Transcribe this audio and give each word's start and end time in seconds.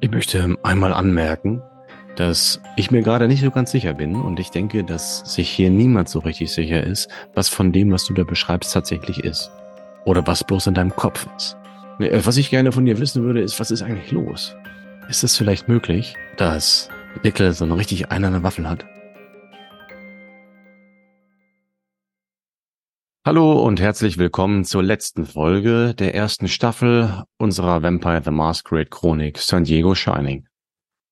Ich 0.00 0.10
möchte 0.10 0.56
einmal 0.62 0.92
anmerken, 0.92 1.60
dass 2.16 2.60
ich 2.76 2.90
mir 2.90 3.02
gerade 3.02 3.28
nicht 3.28 3.42
so 3.42 3.50
ganz 3.50 3.70
sicher 3.70 3.94
bin 3.94 4.16
und 4.16 4.40
ich 4.40 4.50
denke, 4.50 4.82
dass 4.84 5.18
sich 5.20 5.48
hier 5.48 5.70
niemand 5.70 6.08
so 6.08 6.20
richtig 6.20 6.52
sicher 6.52 6.82
ist, 6.82 7.08
was 7.34 7.48
von 7.48 7.72
dem, 7.72 7.92
was 7.92 8.04
du 8.04 8.14
da 8.14 8.24
beschreibst, 8.24 8.72
tatsächlich 8.72 9.22
ist. 9.24 9.50
Oder 10.04 10.26
was 10.26 10.42
bloß 10.44 10.68
in 10.68 10.74
deinem 10.74 10.94
Kopf 10.94 11.26
ist. 11.36 11.56
Äh, 12.00 12.20
was 12.24 12.36
ich 12.36 12.50
gerne 12.50 12.72
von 12.72 12.84
dir 12.84 12.98
wissen 12.98 13.22
würde, 13.22 13.40
ist, 13.40 13.60
was 13.60 13.70
ist 13.70 13.82
eigentlich 13.82 14.10
los? 14.10 14.56
Ist 15.08 15.24
es 15.24 15.36
vielleicht 15.36 15.68
möglich, 15.68 16.14
dass 16.36 16.88
Dickel 17.24 17.52
so 17.52 17.64
eine 17.64 17.76
richtig 17.76 18.10
einerne 18.10 18.42
Waffel 18.42 18.68
hat? 18.68 18.84
Hallo 23.28 23.62
und 23.62 23.78
herzlich 23.78 24.16
willkommen 24.16 24.64
zur 24.64 24.82
letzten 24.82 25.26
Folge 25.26 25.92
der 25.92 26.14
ersten 26.14 26.48
Staffel 26.48 27.24
unserer 27.36 27.82
Vampire 27.82 28.22
the 28.24 28.30
Masquerade 28.30 28.88
Chronik 28.88 29.36
San 29.36 29.64
Diego 29.64 29.94
Shining. 29.94 30.46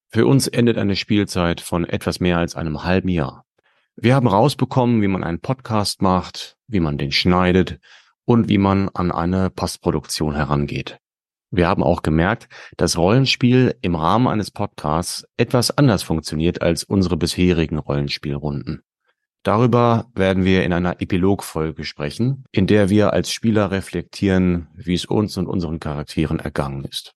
Für 0.08 0.26
uns 0.26 0.48
endet 0.48 0.78
eine 0.78 0.96
Spielzeit 0.96 1.60
von 1.60 1.84
etwas 1.84 2.18
mehr 2.18 2.38
als 2.38 2.56
einem 2.56 2.84
halben 2.84 3.10
Jahr. 3.10 3.44
Wir 3.96 4.14
haben 4.14 4.28
rausbekommen, 4.28 5.02
wie 5.02 5.08
man 5.08 5.24
einen 5.24 5.40
Podcast 5.40 6.00
macht, 6.00 6.56
wie 6.66 6.80
man 6.80 6.96
den 6.96 7.12
schneidet 7.12 7.80
und 8.24 8.48
wie 8.48 8.56
man 8.56 8.88
an 8.94 9.12
eine 9.12 9.50
Postproduktion 9.50 10.34
herangeht. 10.34 10.96
Wir 11.50 11.68
haben 11.68 11.82
auch 11.82 12.00
gemerkt, 12.00 12.48
dass 12.78 12.96
Rollenspiel 12.96 13.76
im 13.82 13.94
Rahmen 13.94 14.26
eines 14.26 14.50
Podcasts 14.50 15.26
etwas 15.36 15.76
anders 15.76 16.02
funktioniert 16.02 16.62
als 16.62 16.82
unsere 16.82 17.18
bisherigen 17.18 17.76
Rollenspielrunden. 17.76 18.85
Darüber 19.46 20.10
werden 20.12 20.44
wir 20.44 20.64
in 20.64 20.72
einer 20.72 21.00
Epilogfolge 21.00 21.84
sprechen, 21.84 22.46
in 22.50 22.66
der 22.66 22.88
wir 22.88 23.12
als 23.12 23.30
Spieler 23.30 23.70
reflektieren, 23.70 24.66
wie 24.74 24.94
es 24.94 25.04
uns 25.04 25.36
und 25.36 25.46
unseren 25.46 25.78
Charakteren 25.78 26.40
ergangen 26.40 26.84
ist. 26.84 27.14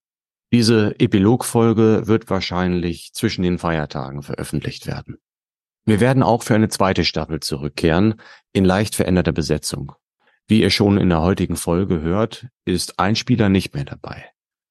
Diese 0.52 0.94
Epilogfolge 1.00 2.06
wird 2.06 2.30
wahrscheinlich 2.30 3.12
zwischen 3.14 3.42
den 3.42 3.58
Feiertagen 3.58 4.22
veröffentlicht 4.22 4.86
werden. 4.86 5.18
Wir 5.84 5.98
werden 5.98 6.22
auch 6.22 6.44
für 6.44 6.54
eine 6.54 6.68
zweite 6.68 7.04
Staffel 7.04 7.40
zurückkehren, 7.40 8.14
in 8.52 8.64
leicht 8.64 8.94
veränderter 8.94 9.32
Besetzung. 9.32 9.90
Wie 10.46 10.60
ihr 10.60 10.70
schon 10.70 10.98
in 10.98 11.08
der 11.08 11.22
heutigen 11.22 11.56
Folge 11.56 12.00
hört, 12.00 12.46
ist 12.64 13.00
ein 13.00 13.16
Spieler 13.16 13.48
nicht 13.48 13.74
mehr 13.74 13.84
dabei. 13.84 14.24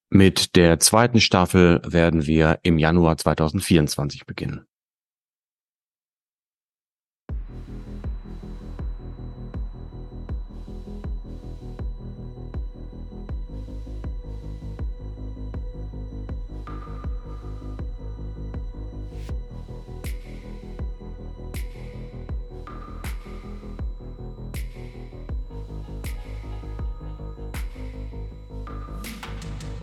Mit 0.10 0.56
der 0.56 0.80
zweiten 0.80 1.20
Staffel 1.20 1.82
werden 1.86 2.26
wir 2.26 2.60
im 2.64 2.78
Januar 2.78 3.18
2024 3.18 4.26
beginnen. 4.26 4.69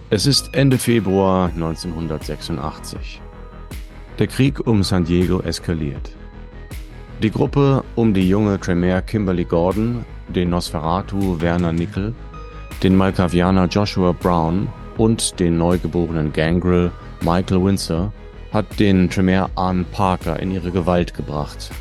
Es 0.08 0.24
ist 0.24 0.54
Ende 0.54 0.78
Februar 0.78 1.48
1986. 1.48 3.20
Der 4.20 4.28
Krieg 4.28 4.64
um 4.64 4.84
San 4.84 5.04
Diego 5.04 5.40
eskaliert. 5.40 6.12
Die 7.20 7.30
Gruppe 7.32 7.82
um 7.96 8.14
die 8.14 8.28
junge 8.28 8.60
Tremere 8.60 9.02
Kimberly 9.02 9.44
Gordon, 9.44 10.04
den 10.28 10.50
Nosferatu 10.50 11.40
Werner 11.40 11.72
Nickel, 11.72 12.14
den 12.84 12.94
Malkavianer 12.94 13.66
Joshua 13.66 14.12
Brown 14.12 14.68
und 14.96 15.40
den 15.40 15.58
neugeborenen 15.58 16.32
Gangrel 16.32 16.92
Michael 17.22 17.64
Windsor 17.64 18.12
hat 18.52 18.78
den 18.78 19.10
Tremere 19.10 19.50
Ann 19.56 19.84
Parker 19.90 20.38
in 20.38 20.52
ihre 20.52 20.70
Gewalt 20.70 21.14
gebracht. 21.14 21.72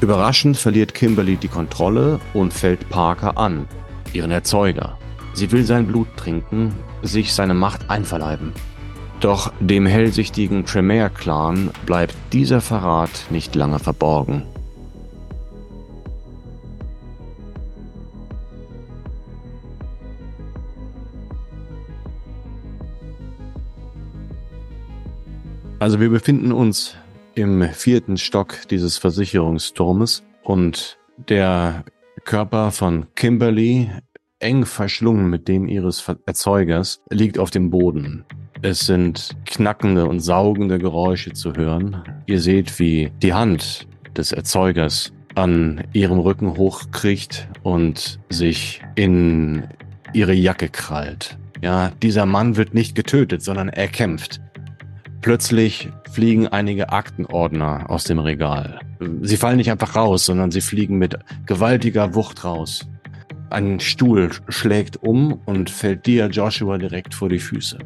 Überraschend 0.00 0.56
verliert 0.56 0.92
Kimberly 0.92 1.36
die 1.36 1.46
Kontrolle 1.46 2.18
und 2.34 2.52
fällt 2.52 2.88
Parker 2.88 3.38
an, 3.38 3.68
ihren 4.12 4.32
Erzeuger. 4.32 4.98
Sie 5.34 5.50
will 5.50 5.64
sein 5.64 5.86
Blut 5.86 6.08
trinken, 6.16 6.74
sich 7.02 7.32
seine 7.32 7.54
Macht 7.54 7.90
einverleiben. 7.90 8.52
Doch 9.20 9.52
dem 9.60 9.86
hellsichtigen 9.86 10.66
Tremere-Clan 10.66 11.70
bleibt 11.86 12.14
dieser 12.32 12.60
Verrat 12.60 13.26
nicht 13.30 13.54
lange 13.54 13.78
verborgen. 13.78 14.42
Also 25.78 25.98
wir 25.98 26.10
befinden 26.10 26.52
uns 26.52 26.94
im 27.34 27.62
vierten 27.70 28.16
Stock 28.16 28.54
dieses 28.70 28.98
Versicherungsturmes 28.98 30.22
und 30.44 30.98
der 31.28 31.84
Körper 32.24 32.70
von 32.70 33.06
Kimberly 33.16 33.90
eng 34.42 34.66
verschlungen 34.66 35.30
mit 35.30 35.48
dem 35.48 35.68
ihres 35.68 36.04
Erzeugers, 36.26 37.00
liegt 37.10 37.38
auf 37.38 37.50
dem 37.50 37.70
Boden. 37.70 38.24
Es 38.60 38.80
sind 38.80 39.36
knackende 39.44 40.06
und 40.06 40.20
saugende 40.20 40.78
Geräusche 40.78 41.32
zu 41.32 41.54
hören. 41.54 42.02
Ihr 42.26 42.40
seht, 42.40 42.78
wie 42.78 43.10
die 43.22 43.34
Hand 43.34 43.88
des 44.16 44.32
Erzeugers 44.32 45.12
an 45.34 45.82
ihrem 45.92 46.18
Rücken 46.18 46.56
hochkriecht 46.56 47.48
und 47.62 48.20
sich 48.28 48.82
in 48.94 49.64
ihre 50.12 50.34
Jacke 50.34 50.68
krallt. 50.68 51.38
Ja, 51.60 51.90
dieser 52.02 52.26
Mann 52.26 52.56
wird 52.56 52.74
nicht 52.74 52.94
getötet, 52.94 53.42
sondern 53.42 53.68
er 53.68 53.88
kämpft. 53.88 54.40
Plötzlich 55.22 55.88
fliegen 56.10 56.48
einige 56.48 56.90
Aktenordner 56.90 57.88
aus 57.88 58.04
dem 58.04 58.18
Regal. 58.18 58.80
Sie 59.22 59.36
fallen 59.36 59.56
nicht 59.56 59.70
einfach 59.70 59.96
raus, 59.96 60.26
sondern 60.26 60.50
sie 60.50 60.60
fliegen 60.60 60.98
mit 60.98 61.16
gewaltiger 61.46 62.14
Wucht 62.14 62.44
raus. 62.44 62.86
Ein 63.52 63.80
Stuhl 63.80 64.30
schlägt 64.48 65.02
um 65.02 65.38
und 65.44 65.68
fällt 65.68 66.06
dir, 66.06 66.28
Joshua, 66.28 66.78
direkt 66.78 67.14
vor 67.14 67.28
die 67.28 67.38
Füße. 67.38 67.78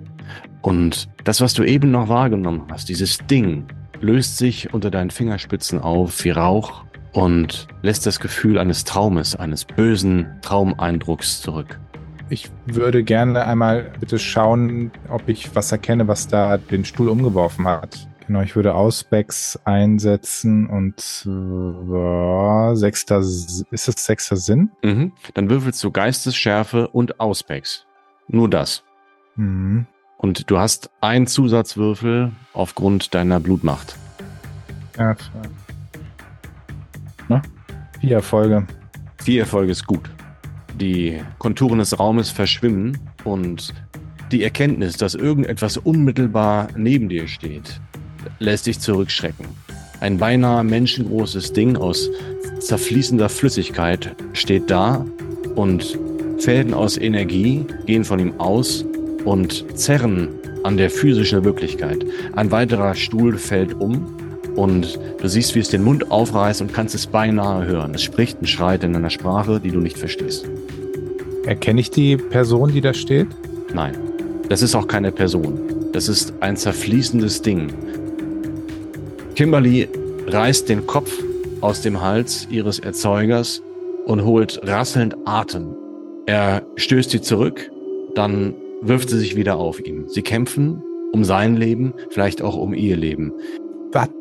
Und 0.62 1.09
das, 1.25 1.41
was 1.41 1.54
du 1.54 1.65
eben 1.65 1.91
noch 1.91 2.09
wahrgenommen 2.09 2.62
hast, 2.71 2.88
dieses 2.88 3.19
Ding, 3.27 3.66
löst 4.00 4.38
sich 4.38 4.72
unter 4.72 4.93
deinen 4.93 5.10
Fingerspitzen 5.10 5.81
auf 5.81 6.25
wie 6.25 6.31
Rauch 6.31 6.84
und 7.12 7.66
lässt 7.82 8.06
das 8.06 8.21
Gefühl 8.21 8.59
eines 8.59 8.84
Traumes, 8.84 9.34
eines 9.34 9.65
bösen 9.65 10.26
Traumeindrucks 10.41 11.41
zurück. 11.41 11.81
Ich 12.28 12.49
würde 12.66 13.03
gerne 13.03 13.44
einmal 13.47 13.91
bitte 13.99 14.21
schauen, 14.21 14.93
ob 15.09 15.28
ich 15.28 15.55
was 15.56 15.72
erkenne, 15.72 16.06
was 16.06 16.28
da 16.28 16.59
den 16.59 16.84
Stuhl 16.84 17.09
umgeworfen 17.09 17.66
hat. 17.66 18.06
Genau, 18.26 18.41
ich 18.41 18.56
würde 18.56 18.75
Auspex 18.75 19.59
einsetzen 19.64 20.66
und 20.66 20.98
zwar 20.98 22.75
sechster, 22.75 23.20
ist 23.20 23.64
das 23.70 24.04
sechster 24.04 24.37
Sinn? 24.37 24.70
Mhm. 24.82 25.12
Dann 25.34 25.48
würfelst 25.48 25.82
du 25.84 25.92
Geistesschärfe 25.92 26.88
und 26.88 27.20
Auspex. 27.20 27.87
Nur 28.26 28.50
das. 28.50 28.82
Mhm. 29.37 29.87
Und 30.19 30.50
du 30.50 30.59
hast 30.59 30.91
einen 31.00 31.28
Zusatzwürfel 31.28 32.32
aufgrund 32.53 33.14
deiner 33.14 33.38
Blutmacht. 33.38 33.97
Ja, 34.98 35.14
Na? 37.28 37.43
Vier 38.00 38.16
Erfolge. 38.16 38.66
Vier 39.22 39.43
Erfolge 39.43 39.70
ist 39.70 39.87
gut. 39.87 40.10
Die 40.75 41.22
Konturen 41.38 41.78
des 41.78 41.98
Raumes 41.98 42.31
verschwimmen 42.31 42.98
und 43.25 43.72
die 44.32 44.43
Erkenntnis, 44.43 44.97
dass 44.97 45.14
irgendetwas 45.14 45.76
unmittelbar 45.76 46.69
neben 46.76 47.08
dir 47.08 47.28
steht, 47.28 47.81
lässt 48.38 48.66
dich 48.66 48.81
zurückschrecken. 48.81 49.47
Ein 50.00 50.19
beinahe 50.19 50.62
menschengroßes 50.62 51.53
Ding 51.53 51.76
aus 51.76 52.10
zerfließender 52.60 53.28
Flüssigkeit 53.28 54.14
steht 54.32 54.70
da 54.70 55.05
und 55.55 55.99
Fäden 56.38 56.75
aus 56.75 56.99
Energie 56.99 57.64
gehen 57.87 58.05
von 58.05 58.19
ihm 58.19 58.38
aus 58.38 58.84
und 59.25 59.64
zerren 59.78 60.28
an 60.64 60.76
der 60.76 60.90
physischen 60.90 61.44
Wirklichkeit. 61.44 62.05
Ein 62.34 62.50
weiterer 62.50 62.94
Stuhl 62.94 63.38
fällt 63.38 63.75
um 63.75 64.06
und 64.55 64.99
du 65.20 65.29
siehst, 65.29 65.55
wie 65.55 65.61
es 65.61 65.69
den 65.69 65.82
Mund 65.82 66.11
aufreißt 66.11 66.61
und 66.61 66.72
kannst 66.72 66.94
es 66.94 67.06
beinahe 67.06 67.67
hören. 67.67 67.94
Es 67.94 68.02
spricht 68.02 68.38
und 68.40 68.49
schreit 68.49 68.84
in 68.84 68.94
einer 68.94 69.11
Sprache, 69.11 69.61
die 69.61 69.70
du 69.70 69.81
nicht 69.81 69.99
verstehst. 69.99 70.46
Erkenne 71.46 71.81
ich 71.81 71.90
die 71.90 72.17
Person, 72.17 72.72
die 72.72 72.81
da 72.81 72.93
steht? 72.93 73.29
Nein, 73.72 73.94
das 74.49 74.62
ist 74.62 74.75
auch 74.75 74.88
keine 74.88 75.12
Person. 75.12 75.61
Das 75.93 76.08
ist 76.08 76.34
ein 76.40 76.56
zerfließendes 76.56 77.43
Ding. 77.43 77.72
Kimberly 79.37 79.87
reißt 80.29 80.67
den 80.71 80.87
Kopf 80.87 81.12
aus 81.61 81.83
dem 81.83 82.00
Hals 82.00 82.49
ihres 82.50 82.79
Erzeugers 82.79 83.62
und 84.06 84.25
holt 84.25 84.59
rasselnd 84.62 85.15
Atem. 85.27 85.77
Er 86.25 86.67
stößt 86.77 87.11
sie 87.11 87.21
zurück, 87.21 87.71
dann 88.15 88.55
wirft 88.81 89.11
sie 89.11 89.19
sich 89.19 89.37
wieder 89.37 89.59
auf 89.59 89.79
ihn. 89.85 90.09
Sie 90.09 90.23
kämpfen 90.23 90.83
um 91.12 91.23
sein 91.23 91.55
Leben, 91.55 91.93
vielleicht 92.09 92.41
auch 92.41 92.56
um 92.56 92.73
ihr 92.73 92.97
Leben. 92.97 93.31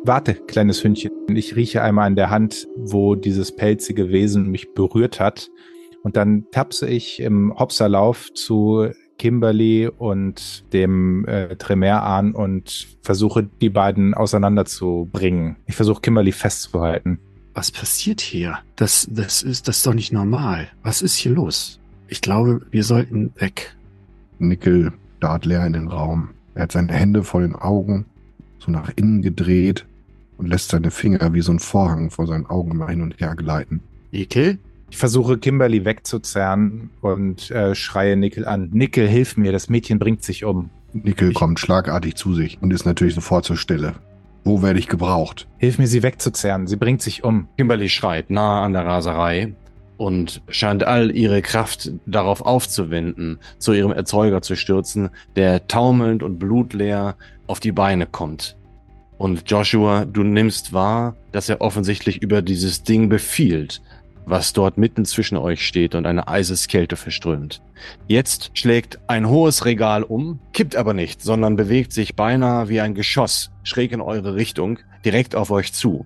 Warte, 0.03 0.33
kleines 0.33 0.83
Hündchen. 0.83 1.11
Ich 1.29 1.55
rieche 1.55 1.81
einmal 1.81 2.07
an 2.07 2.17
der 2.17 2.29
Hand, 2.29 2.67
wo 2.75 3.15
dieses 3.15 3.55
pelzige 3.55 4.09
Wesen 4.09 4.51
mich 4.51 4.73
berührt 4.73 5.21
hat. 5.21 5.49
Und 6.03 6.17
dann 6.17 6.47
tapse 6.51 6.87
ich 6.89 7.21
im 7.21 7.57
Hopserlauf 7.57 8.33
zu 8.33 8.89
Kimberly 9.17 9.87
und 9.87 10.63
dem 10.73 11.25
äh, 11.25 11.55
Tremere 11.55 12.01
an 12.01 12.33
und 12.33 12.87
versuche 13.01 13.47
die 13.61 13.69
beiden 13.69 14.13
auseinanderzubringen. 14.13 15.55
Ich 15.65 15.75
versuche 15.75 16.01
Kimberly 16.01 16.31
festzuhalten. 16.31 17.19
Was 17.53 17.71
passiert 17.71 18.19
hier? 18.19 18.59
Das, 18.75 19.07
das 19.09 19.41
ist, 19.41 19.67
das 19.67 19.77
ist 19.77 19.87
doch 19.87 19.93
nicht 19.93 20.11
normal. 20.11 20.67
Was 20.83 21.01
ist 21.01 21.15
hier 21.15 21.31
los? 21.31 21.79
Ich 22.07 22.21
glaube, 22.21 22.61
wir 22.69 22.83
sollten 22.83 23.31
weg. 23.37 23.75
Nickel 24.39 24.91
starrt 25.17 25.45
leer 25.45 25.65
in 25.65 25.73
den 25.73 25.87
Raum. 25.87 26.29
Er 26.53 26.63
hat 26.63 26.73
seine 26.73 26.93
Hände 26.93 27.23
vor 27.23 27.41
den 27.41 27.55
Augen, 27.55 28.05
so 28.59 28.71
nach 28.71 28.91
innen 28.95 29.21
gedreht 29.21 29.85
und 30.37 30.47
lässt 30.47 30.69
seine 30.69 30.91
Finger 30.91 31.33
wie 31.33 31.41
so 31.41 31.51
ein 31.51 31.59
Vorhang 31.59 32.11
vor 32.11 32.27
seinen 32.27 32.45
Augen 32.45 32.71
immer 32.71 32.89
hin 32.89 33.01
und 33.01 33.19
her 33.19 33.35
gleiten. 33.35 33.81
Nickel? 34.11 34.59
Ich 34.95 34.99
versuche 34.99 35.37
Kimberly 35.37 35.83
wegzuzerren 35.83 36.89
und 37.01 37.51
äh, 37.51 37.75
schreie 37.75 38.15
Nickel 38.15 38.45
an. 38.45 38.69
Nickel, 38.71 39.09
hilf 39.09 39.35
mir, 39.35 39.51
das 39.51 39.67
Mädchen 39.67 39.99
bringt 39.99 40.23
sich 40.23 40.45
um. 40.45 40.69
Nickel 40.93 41.31
Ich- 41.31 41.35
kommt 41.35 41.59
schlagartig 41.59 42.15
zu 42.15 42.33
sich 42.33 42.59
und 42.61 42.71
ist 42.71 42.85
natürlich 42.85 43.13
sofort 43.13 43.43
zur 43.43 43.57
Stelle. 43.57 43.95
Wo 44.45 44.61
werde 44.61 44.79
ich 44.79 44.87
gebraucht? 44.87 45.49
Hilf 45.57 45.79
mir, 45.79 45.87
sie 45.87 46.01
wegzuzerren. 46.01 46.65
Sie 46.67 46.77
bringt 46.77 47.01
sich 47.01 47.25
um. 47.25 47.49
Kimberly 47.57 47.89
schreit 47.89 48.29
nahe 48.29 48.61
an 48.61 48.71
der 48.71 48.85
Raserei 48.85 49.53
und 49.97 50.41
scheint 50.47 50.85
all 50.85 51.11
ihre 51.13 51.41
Kraft 51.41 51.91
darauf 52.05 52.39
aufzuwenden, 52.45 53.39
zu 53.57 53.73
ihrem 53.73 53.91
Erzeuger 53.91 54.41
zu 54.41 54.55
stürzen, 54.55 55.09
der 55.35 55.67
taumelnd 55.67 56.23
und 56.23 56.39
blutleer 56.39 57.17
auf 57.47 57.59
die 57.59 57.73
Beine 57.73 58.05
kommt. 58.05 58.55
Und 59.17 59.49
Joshua, 59.49 60.05
du 60.05 60.23
nimmst 60.23 60.71
wahr, 60.73 61.15
dass 61.33 61.47
er 61.49 61.59
offensichtlich 61.61 62.21
über 62.21 62.41
dieses 62.41 62.83
Ding 62.83 63.07
befiehlt, 63.09 63.81
was 64.25 64.53
dort 64.53 64.77
mitten 64.77 65.05
zwischen 65.05 65.37
euch 65.37 65.65
steht 65.65 65.95
und 65.95 66.05
eine 66.05 66.27
Eiseskälte 66.27 66.95
verströmt. 66.95 67.61
Jetzt 68.07 68.51
schlägt 68.53 68.99
ein 69.07 69.29
hohes 69.29 69.65
Regal 69.65 70.03
um, 70.03 70.39
kippt 70.53 70.75
aber 70.75 70.93
nicht, 70.93 71.21
sondern 71.21 71.55
bewegt 71.55 71.93
sich 71.93 72.15
beinahe 72.15 72.69
wie 72.69 72.81
ein 72.81 72.95
Geschoss 72.95 73.51
schräg 73.63 73.91
in 73.91 74.01
eure 74.01 74.35
Richtung, 74.35 74.79
direkt 75.03 75.35
auf 75.35 75.51
euch 75.51 75.73
zu. 75.73 76.05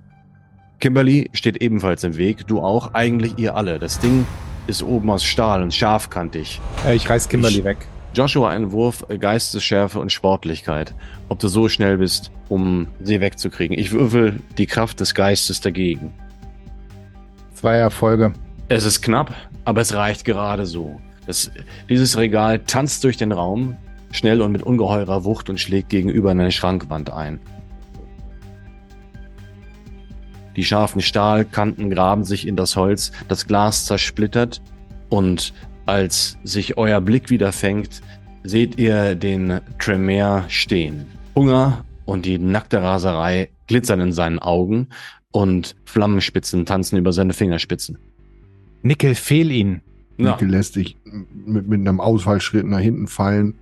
Kimberly 0.79 1.29
steht 1.33 1.61
ebenfalls 1.61 2.03
im 2.03 2.17
Weg, 2.17 2.47
du 2.47 2.61
auch, 2.61 2.93
eigentlich 2.93 3.37
ihr 3.37 3.55
alle. 3.55 3.79
Das 3.79 3.99
Ding 3.99 4.25
ist 4.67 4.83
oben 4.83 5.09
aus 5.09 5.23
Stahl 5.23 5.61
und 5.61 5.73
scharfkantig. 5.73 6.61
Äh, 6.85 6.95
ich 6.95 7.09
reiß 7.09 7.27
Kimberly 7.29 7.59
Ich- 7.59 7.63
weg. 7.63 7.77
Joshua, 8.15 8.49
ein 8.49 8.71
Wurf 8.71 9.05
äh, 9.09 9.17
Geistesschärfe 9.19 9.99
und 9.99 10.11
Sportlichkeit. 10.11 10.95
Ob 11.27 11.37
du 11.39 11.47
so 11.47 11.69
schnell 11.69 11.97
bist, 11.99 12.31
um 12.47 12.87
sie 13.01 13.21
wegzukriegen. 13.21 13.77
Ich 13.77 13.91
würfel 13.91 14.39
die 14.57 14.65
Kraft 14.65 14.99
des 14.99 15.13
Geistes 15.13 15.61
dagegen. 15.61 16.11
Zwei 17.59 17.75
Erfolge. 17.75 18.31
Es 18.69 18.85
ist 18.85 19.01
knapp, 19.01 19.35
aber 19.65 19.81
es 19.81 19.93
reicht 19.93 20.23
gerade 20.23 20.65
so. 20.65 21.01
Das, 21.27 21.51
dieses 21.89 22.17
Regal 22.17 22.59
tanzt 22.59 23.03
durch 23.03 23.17
den 23.17 23.33
Raum, 23.33 23.75
schnell 24.11 24.41
und 24.41 24.53
mit 24.53 24.63
ungeheurer 24.63 25.25
Wucht 25.25 25.49
und 25.49 25.59
schlägt 25.59 25.89
gegenüber 25.89 26.31
eine 26.31 26.53
Schrankwand 26.53 27.11
ein. 27.11 27.41
Die 30.55 30.63
scharfen 30.63 31.01
Stahlkanten 31.01 31.89
graben 31.89 32.23
sich 32.23 32.47
in 32.47 32.55
das 32.55 32.77
Holz, 32.77 33.11
das 33.27 33.45
Glas 33.45 33.83
zersplittert 33.83 34.61
und 35.09 35.53
als 35.85 36.37
sich 36.45 36.77
euer 36.77 37.01
Blick 37.01 37.29
wieder 37.29 37.51
fängt, 37.51 38.01
seht 38.43 38.79
ihr 38.79 39.15
den 39.15 39.59
Tremere 39.79 40.45
stehen. 40.47 41.07
Hunger 41.35 41.83
und 42.05 42.25
die 42.25 42.39
nackte 42.39 42.81
Raserei 42.81 43.49
glitzern 43.67 43.99
in 43.99 44.11
seinen 44.13 44.39
Augen 44.39 44.87
und 45.31 45.75
Flammenspitzen 45.85 46.65
tanzen 46.65 46.97
über 46.97 47.13
seine 47.13 47.33
Fingerspitzen. 47.33 47.97
Nickel, 48.81 49.15
fehl 49.15 49.51
ihn. 49.51 49.81
Ja. 50.17 50.31
Nickel 50.31 50.49
lässt 50.49 50.73
sich 50.73 50.97
mit, 51.45 51.67
mit 51.67 51.79
einem 51.81 51.99
Ausfallschritt 51.99 52.65
nach 52.65 52.79
hinten 52.79 53.07
fallen 53.07 53.55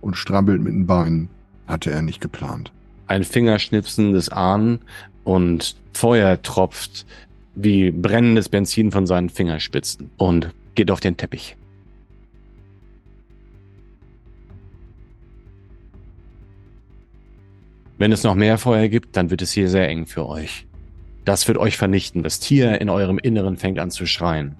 und 0.00 0.16
strampelt 0.16 0.60
mit 0.62 0.72
den 0.72 0.86
Beinen. 0.86 1.28
Hatte 1.66 1.90
er 1.90 2.02
nicht 2.02 2.20
geplant. 2.20 2.72
ein 3.06 3.24
Fingerschnipsen 3.24 4.12
des 4.12 4.28
Ahnen 4.28 4.80
und 5.24 5.76
Feuer 5.92 6.40
tropft 6.42 7.06
wie 7.54 7.90
brennendes 7.90 8.48
Benzin 8.48 8.92
von 8.92 9.06
seinen 9.06 9.28
Fingerspitzen 9.28 10.10
und 10.16 10.54
geht 10.76 10.90
auf 10.90 11.00
den 11.00 11.16
Teppich. 11.16 11.56
Wenn 17.98 18.12
es 18.12 18.22
noch 18.22 18.34
mehr 18.34 18.56
Feuer 18.56 18.88
gibt, 18.88 19.16
dann 19.16 19.30
wird 19.30 19.42
es 19.42 19.52
hier 19.52 19.68
sehr 19.68 19.88
eng 19.88 20.06
für 20.06 20.26
euch. 20.26 20.66
Das 21.24 21.46
wird 21.48 21.58
euch 21.58 21.76
vernichten. 21.76 22.22
Das 22.22 22.40
Tier 22.40 22.80
in 22.80 22.88
eurem 22.88 23.18
Inneren 23.18 23.56
fängt 23.56 23.78
an 23.78 23.90
zu 23.90 24.06
schreien. 24.06 24.56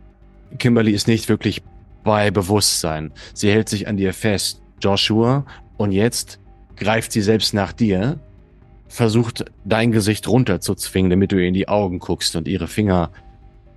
Kimberly 0.59 0.93
ist 0.93 1.09
nicht 1.09 1.29
wirklich 1.29 1.63
bei 2.05 2.31
Bewusstsein. 2.31 3.13
Sie 3.35 3.51
hält 3.51 3.69
sich 3.69 3.89
an 3.89 3.97
dir 3.97 4.13
fest, 4.13 4.63
Joshua, 4.81 5.45
und 5.77 5.93
jetzt 5.93 6.41
greift 6.77 7.13
sie 7.13 7.23
selbst 7.23 7.55
nach 7.55 7.73
dir, 7.73 8.19
versucht 8.89 9.45
dein 9.65 9.93
Gesicht 9.93 10.27
runterzuzwingen, 10.27 11.11
damit 11.11 11.33
du 11.33 11.37
ihr 11.37 11.49
in 11.49 11.55
die 11.55 11.69
Augen 11.69 11.99
guckst 11.99 12.37
und 12.37 12.49
ihre 12.49 12.67
Finger 12.67 13.11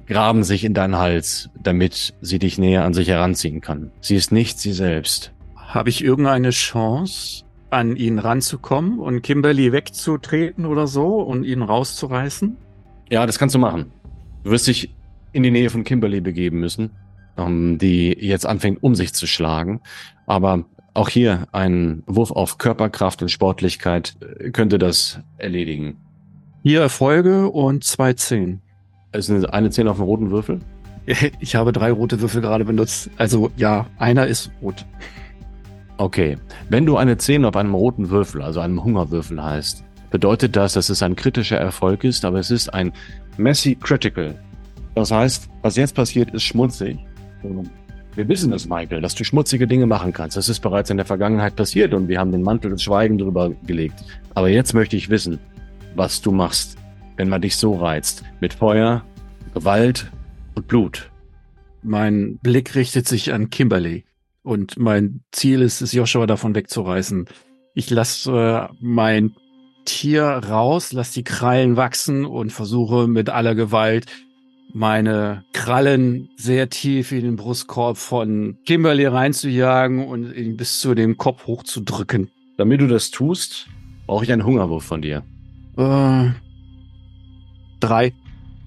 graben 0.07 0.43
sich 0.43 0.65
in 0.65 0.73
deinen 0.73 0.97
Hals, 0.97 1.49
damit 1.61 2.13
sie 2.21 2.39
dich 2.39 2.57
näher 2.57 2.83
an 2.83 2.93
sich 2.93 3.07
heranziehen 3.07 3.61
kann. 3.61 3.91
Sie 4.01 4.15
ist 4.15 4.31
nicht 4.31 4.59
sie 4.59 4.73
selbst. 4.73 5.31
Habe 5.55 5.89
ich 5.89 6.03
irgendeine 6.03 6.49
Chance, 6.49 7.45
an 7.69 7.95
ihn 7.95 8.19
ranzukommen 8.19 8.99
und 8.99 9.23
Kimberly 9.23 9.71
wegzutreten 9.71 10.65
oder 10.65 10.87
so 10.87 11.21
und 11.21 11.43
ihn 11.43 11.63
rauszureißen? 11.63 12.57
Ja, 13.09 13.25
das 13.25 13.39
kannst 13.39 13.55
du 13.55 13.59
machen. 13.59 13.91
Du 14.43 14.51
wirst 14.51 14.67
dich 14.67 14.93
in 15.31 15.43
die 15.43 15.51
Nähe 15.51 15.69
von 15.69 15.83
Kimberly 15.83 16.21
begeben 16.21 16.59
müssen, 16.59 16.91
ähm, 17.37 17.77
die 17.77 18.17
jetzt 18.19 18.45
anfängt, 18.45 18.81
um 18.81 18.95
sich 18.95 19.13
zu 19.13 19.27
schlagen. 19.27 19.81
Aber 20.25 20.65
auch 20.93 21.09
hier 21.09 21.47
ein 21.51 22.03
Wurf 22.05 22.31
auf 22.31 22.57
Körperkraft 22.57 23.21
und 23.21 23.29
Sportlichkeit 23.29 24.15
äh, 24.21 24.51
könnte 24.51 24.77
das 24.77 25.19
erledigen. 25.37 25.97
Hier 26.61 26.81
Erfolge 26.81 27.49
und 27.49 27.83
zwei 27.83 28.13
Zehn. 28.13 28.61
Es 29.11 29.29
ist 29.29 29.45
eine 29.45 29.69
10 29.69 29.87
auf 29.87 29.97
dem 29.97 30.05
roten 30.05 30.31
Würfel. 30.31 30.59
Ich 31.41 31.55
habe 31.55 31.73
drei 31.73 31.91
rote 31.91 32.21
Würfel 32.21 32.41
gerade 32.41 32.63
benutzt. 32.63 33.09
Also 33.17 33.51
ja, 33.57 33.87
einer 33.97 34.25
ist 34.27 34.51
rot. 34.61 34.85
Okay. 35.97 36.37
Wenn 36.69 36.85
du 36.85 36.95
eine 36.95 37.17
10 37.17 37.43
auf 37.43 37.57
einem 37.57 37.75
roten 37.75 38.09
Würfel, 38.09 38.41
also 38.41 38.61
einem 38.61 38.83
Hungerwürfel 38.83 39.43
heißt, 39.43 39.83
bedeutet 40.13 40.55
das, 40.55 40.73
dass 40.73 40.89
es 40.89 41.01
ein 41.01 41.15
kritischer 41.15 41.57
Erfolg 41.57 42.03
ist, 42.03 42.23
aber 42.23 42.37
es 42.37 42.51
ist 42.51 42.71
ein 42.71 42.93
Messy 43.37 43.75
Critical. 43.75 44.39
Das 44.93 45.09
heißt, 45.09 45.49
was 45.63 45.75
jetzt 45.75 45.95
passiert, 45.95 46.31
ist 46.35 46.43
schmutzig. 46.43 46.99
Wir 48.13 48.27
wissen 48.27 48.53
es, 48.53 48.67
Michael, 48.67 49.01
dass 49.01 49.15
du 49.15 49.23
schmutzige 49.23 49.65
Dinge 49.65 49.87
machen 49.87 50.13
kannst. 50.13 50.37
Das 50.37 50.49
ist 50.49 50.59
bereits 50.59 50.91
in 50.91 50.97
der 50.97 51.07
Vergangenheit 51.07 51.55
passiert 51.55 51.95
und 51.95 52.07
wir 52.09 52.19
haben 52.19 52.31
den 52.31 52.43
Mantel 52.43 52.69
des 52.69 52.83
Schweigens 52.83 53.23
drüber 53.23 53.49
gelegt. 53.65 54.05
Aber 54.35 54.49
jetzt 54.49 54.75
möchte 54.75 54.95
ich 54.95 55.09
wissen, 55.09 55.39
was 55.95 56.21
du 56.21 56.31
machst, 56.31 56.77
wenn 57.17 57.27
man 57.27 57.41
dich 57.41 57.57
so 57.57 57.73
reizt. 57.73 58.23
Mit 58.39 58.53
Feuer, 58.53 59.03
Gewalt 59.55 60.11
und 60.53 60.67
Blut. 60.67 61.09
Mein 61.81 62.37
Blick 62.37 62.75
richtet 62.75 63.07
sich 63.07 63.33
an 63.33 63.49
Kimberly. 63.49 64.05
Und 64.43 64.77
mein 64.77 65.21
Ziel 65.31 65.63
ist 65.63 65.81
es, 65.81 65.91
Joshua 65.91 66.27
davon 66.27 66.53
wegzureißen. 66.53 67.25
Ich 67.73 67.89
lasse 67.89 68.69
äh, 68.69 68.75
mein 68.79 69.33
Tier 69.85 70.23
raus, 70.23 70.93
lasse 70.93 71.15
die 71.15 71.23
Krallen 71.23 71.75
wachsen 71.75 72.25
und 72.25 72.51
versuche 72.51 73.07
mit 73.07 73.29
aller 73.29 73.55
Gewalt 73.55 74.05
meine 74.73 75.45
Krallen 75.53 76.29
sehr 76.35 76.69
tief 76.69 77.11
in 77.11 77.21
den 77.21 77.35
Brustkorb 77.35 77.97
von 77.97 78.57
Kimberly 78.65 79.05
reinzujagen 79.05 80.07
und 80.07 80.33
ihn 80.33 80.57
bis 80.57 80.79
zu 80.79 80.95
dem 80.95 81.17
Kopf 81.17 81.45
hochzudrücken. 81.45 82.29
Damit 82.57 82.81
du 82.81 82.87
das 82.87 83.11
tust, 83.11 83.67
brauche 84.07 84.25
ich 84.25 84.31
einen 84.31 84.45
Hungerwurf 84.45 84.83
von 84.83 85.01
dir. 85.01 85.23
Äh, 85.77 86.31
drei. 87.79 88.13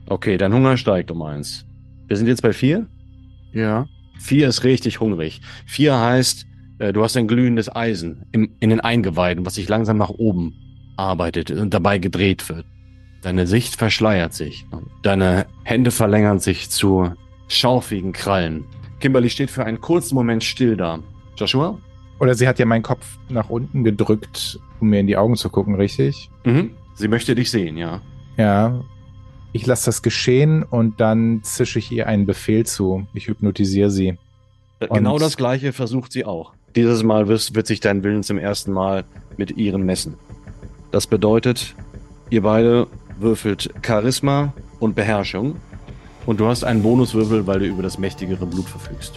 Okay, 0.06 0.38
dein 0.38 0.54
Hunger 0.54 0.76
steigt 0.76 1.10
um 1.10 1.22
eins. 1.22 1.66
Wir 2.06 2.16
sind 2.16 2.28
jetzt 2.28 2.42
bei 2.42 2.52
vier. 2.52 2.86
Ja. 3.52 3.88
Vier 4.18 4.48
ist 4.48 4.64
richtig 4.64 5.00
hungrig. 5.00 5.40
Vier 5.66 5.98
heißt, 5.98 6.46
äh, 6.78 6.92
du 6.92 7.02
hast 7.02 7.16
ein 7.16 7.26
glühendes 7.26 7.74
Eisen 7.74 8.26
im, 8.30 8.50
in 8.60 8.70
den 8.70 8.80
Eingeweiden, 8.80 9.44
was 9.44 9.56
sich 9.56 9.68
langsam 9.68 9.98
nach 9.98 10.10
oben 10.10 10.54
arbeitet 10.96 11.50
und 11.50 11.72
dabei 11.74 11.98
gedreht 11.98 12.48
wird. 12.48 12.64
Deine 13.22 13.46
Sicht 13.46 13.76
verschleiert 13.76 14.34
sich. 14.34 14.66
Deine 15.02 15.46
Hände 15.64 15.90
verlängern 15.90 16.38
sich 16.38 16.70
zu 16.70 17.12
schaufigen 17.48 18.12
Krallen. 18.12 18.64
Kimberly 19.00 19.30
steht 19.30 19.50
für 19.50 19.64
einen 19.64 19.80
kurzen 19.80 20.14
Moment 20.14 20.44
still 20.44 20.76
da. 20.76 21.00
Joshua? 21.36 21.78
Oder 22.18 22.34
sie 22.34 22.48
hat 22.48 22.58
ja 22.58 22.66
meinen 22.66 22.82
Kopf 22.82 23.18
nach 23.28 23.50
unten 23.50 23.84
gedrückt, 23.84 24.58
um 24.80 24.88
mir 24.88 25.00
in 25.00 25.06
die 25.06 25.16
Augen 25.16 25.36
zu 25.36 25.50
gucken, 25.50 25.74
richtig? 25.74 26.30
Mhm. 26.44 26.70
Sie 26.94 27.08
möchte 27.08 27.34
dich 27.34 27.50
sehen, 27.50 27.76
ja. 27.76 28.00
Ja. 28.38 28.80
Ich 29.52 29.66
lasse 29.66 29.86
das 29.86 30.02
geschehen 30.02 30.62
und 30.62 31.00
dann 31.00 31.40
zische 31.42 31.78
ich 31.78 31.90
ihr 31.92 32.06
einen 32.06 32.26
Befehl 32.26 32.64
zu. 32.64 33.06
Ich 33.12 33.26
hypnotisiere 33.28 33.90
sie. 33.90 34.18
Äh, 34.80 34.86
Und- 34.88 34.98
Genau 34.98 35.18
das 35.18 35.36
gleiche 35.36 35.72
versucht 35.72 36.12
sie 36.12 36.24
auch. 36.24 36.52
Dieses 36.74 37.02
Mal 37.02 37.28
wirst, 37.28 37.54
wird 37.54 37.66
sich 37.66 37.80
dein 37.80 38.02
Willen 38.04 38.22
zum 38.22 38.38
ersten 38.38 38.70
Mal 38.72 39.04
mit 39.36 39.56
ihren 39.56 39.82
messen. 39.84 40.14
Das 40.96 41.06
bedeutet, 41.06 41.74
ihr 42.30 42.40
beide 42.40 42.86
würfelt 43.18 43.68
Charisma 43.82 44.54
und 44.80 44.94
Beherrschung. 44.94 45.56
Und 46.24 46.40
du 46.40 46.46
hast 46.46 46.64
einen 46.64 46.82
Bonuswürfel, 46.82 47.46
weil 47.46 47.58
du 47.58 47.66
über 47.66 47.82
das 47.82 47.98
mächtigere 47.98 48.46
Blut 48.46 48.66
verfügst. 48.66 49.16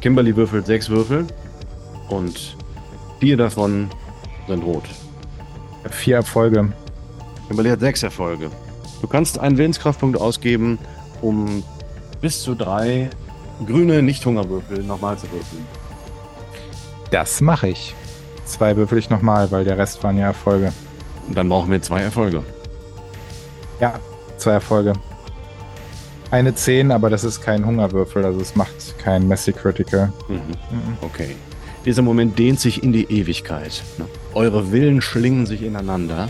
Kimberly 0.00 0.36
würfelt 0.36 0.64
sechs 0.64 0.88
Würfel 0.90 1.26
und 2.08 2.56
vier 3.18 3.36
davon 3.36 3.90
sind 4.46 4.62
rot. 4.62 4.84
Vier 5.90 6.14
Erfolge. 6.14 6.72
Kimberly 7.48 7.70
hat 7.70 7.80
sechs 7.80 8.04
Erfolge. 8.04 8.48
Du 9.00 9.08
kannst 9.08 9.40
einen 9.40 9.58
Willenskraftpunkt 9.58 10.20
ausgeben, 10.20 10.78
um 11.20 11.64
bis 12.20 12.44
zu 12.44 12.54
drei 12.54 13.10
grüne 13.66 14.02
Nicht-Hungerwürfel 14.02 14.84
nochmal 14.84 15.18
zu 15.18 15.28
würfeln. 15.32 15.66
Das 17.10 17.40
mache 17.40 17.68
ich. 17.68 17.94
Zwei 18.44 18.76
würfel 18.76 18.98
ich 18.98 19.10
nochmal, 19.10 19.50
weil 19.50 19.64
der 19.64 19.78
Rest 19.78 20.02
waren 20.02 20.18
ja 20.18 20.26
Erfolge. 20.26 20.72
Und 21.28 21.36
dann 21.36 21.48
brauchen 21.48 21.70
wir 21.70 21.80
zwei 21.80 22.00
Erfolge. 22.00 22.42
Ja, 23.80 23.94
zwei 24.36 24.52
Erfolge. 24.52 24.92
Eine 26.30 26.54
10, 26.54 26.90
aber 26.90 27.10
das 27.10 27.22
ist 27.24 27.42
kein 27.42 27.64
Hungerwürfel, 27.64 28.24
also 28.24 28.40
es 28.40 28.56
macht 28.56 28.98
kein 28.98 29.28
Messy 29.28 29.52
Critical. 29.52 30.12
Mhm. 30.28 30.40
Okay. 31.00 31.36
Dieser 31.84 32.02
Moment 32.02 32.38
dehnt 32.38 32.60
sich 32.60 32.82
in 32.82 32.92
die 32.92 33.04
Ewigkeit. 33.04 33.82
ne? 33.98 34.06
Eure 34.32 34.72
Willen 34.72 35.00
schlingen 35.00 35.46
sich 35.46 35.62
ineinander 35.62 36.28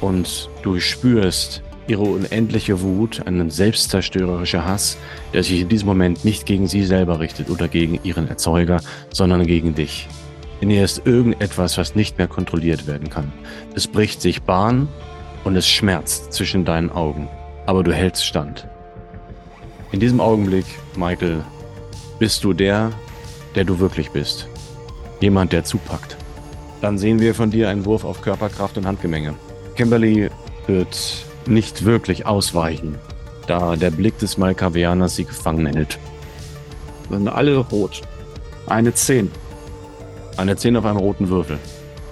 und 0.00 0.50
du 0.62 0.80
spürst 0.80 1.62
ihre 1.86 2.02
unendliche 2.02 2.82
Wut, 2.82 3.26
einen 3.26 3.50
selbstzerstörerischer 3.50 4.64
Hass, 4.64 4.98
der 5.32 5.42
sich 5.42 5.62
in 5.62 5.68
diesem 5.68 5.86
Moment 5.86 6.24
nicht 6.24 6.44
gegen 6.44 6.66
sie 6.66 6.84
selber 6.84 7.18
richtet 7.18 7.48
oder 7.48 7.68
gegen 7.68 7.98
ihren 8.02 8.28
Erzeuger, 8.28 8.80
sondern 9.10 9.46
gegen 9.46 9.74
dich. 9.74 10.08
In 10.60 10.70
ihr 10.70 10.84
ist 10.84 11.06
irgendetwas, 11.06 11.78
was 11.78 11.94
nicht 11.94 12.18
mehr 12.18 12.26
kontrolliert 12.26 12.86
werden 12.86 13.10
kann. 13.10 13.32
Es 13.74 13.86
bricht 13.86 14.20
sich 14.20 14.42
Bahn 14.42 14.88
und 15.44 15.54
es 15.54 15.68
schmerzt 15.68 16.32
zwischen 16.32 16.64
deinen 16.64 16.90
Augen, 16.90 17.28
aber 17.66 17.84
du 17.84 17.92
hältst 17.92 18.24
stand. 18.24 18.66
In 19.92 20.00
diesem 20.00 20.20
Augenblick, 20.20 20.66
Michael, 20.96 21.44
bist 22.18 22.42
du 22.42 22.52
der, 22.52 22.90
der 23.54 23.64
du 23.64 23.78
wirklich 23.78 24.10
bist. 24.10 24.48
Jemand, 25.20 25.52
der 25.52 25.64
zupackt. 25.64 26.16
Dann 26.80 26.98
sehen 26.98 27.20
wir 27.20 27.34
von 27.34 27.50
dir 27.50 27.68
einen 27.68 27.84
Wurf 27.84 28.04
auf 28.04 28.20
Körperkraft 28.20 28.76
und 28.76 28.86
Handgemenge. 28.86 29.34
Kimberly 29.76 30.28
wird 30.66 31.24
nicht 31.46 31.84
wirklich 31.84 32.26
ausweichen, 32.26 32.96
da 33.46 33.76
der 33.76 33.90
Blick 33.90 34.18
des 34.18 34.38
Malkavianers 34.38 35.16
sie 35.16 35.24
gefangen 35.24 35.66
hält. 35.66 35.98
Sind 37.08 37.28
alle 37.28 37.56
rot. 37.56 38.02
Eine 38.66 38.92
10. 38.92 39.30
Eine 40.38 40.54
10 40.54 40.76
auf 40.76 40.84
einem 40.84 40.98
roten 40.98 41.28
Würfel. 41.28 41.58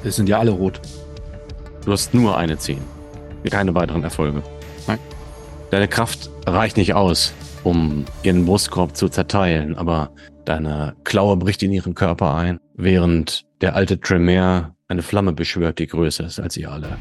Es 0.03 0.17
sind 0.17 0.29
ja 0.29 0.41
alle 0.41 0.51
rot. 0.51 0.81
Du 1.85 1.93
hast 1.93 2.13
nur 2.13 2.37
eine 2.37 2.59
10. 2.59 2.81
Keine 3.49 3.73
weiteren 3.77 4.03
Erfolge. 4.03 4.43
Nein. 4.89 4.99
Deine 5.71 5.87
Kraft 5.87 6.29
reicht 6.45 6.77
nicht 6.77 6.95
aus, 6.95 7.33
um 7.63 8.05
ihren 8.25 8.45
Brustkorb 8.45 8.97
zu 8.97 9.09
zerteilen, 9.09 9.79
aber 9.79 10.11
deine 10.45 10.97
Klaue 11.05 11.37
bricht 11.37 11.63
in 11.63 11.71
ihren 11.71 11.95
Körper 11.95 12.35
ein, 12.35 12.59
während 12.75 13.47
der 13.61 13.77
alte 13.77 14.01
Tremere 14.01 14.75
eine 14.89 15.03
Flamme 15.03 15.33
beschwört, 15.33 15.79
die 15.79 15.87
größer 15.87 16.27
ist 16.27 16.41
als 16.41 16.57
ihr 16.57 16.73
alle. 16.73 16.99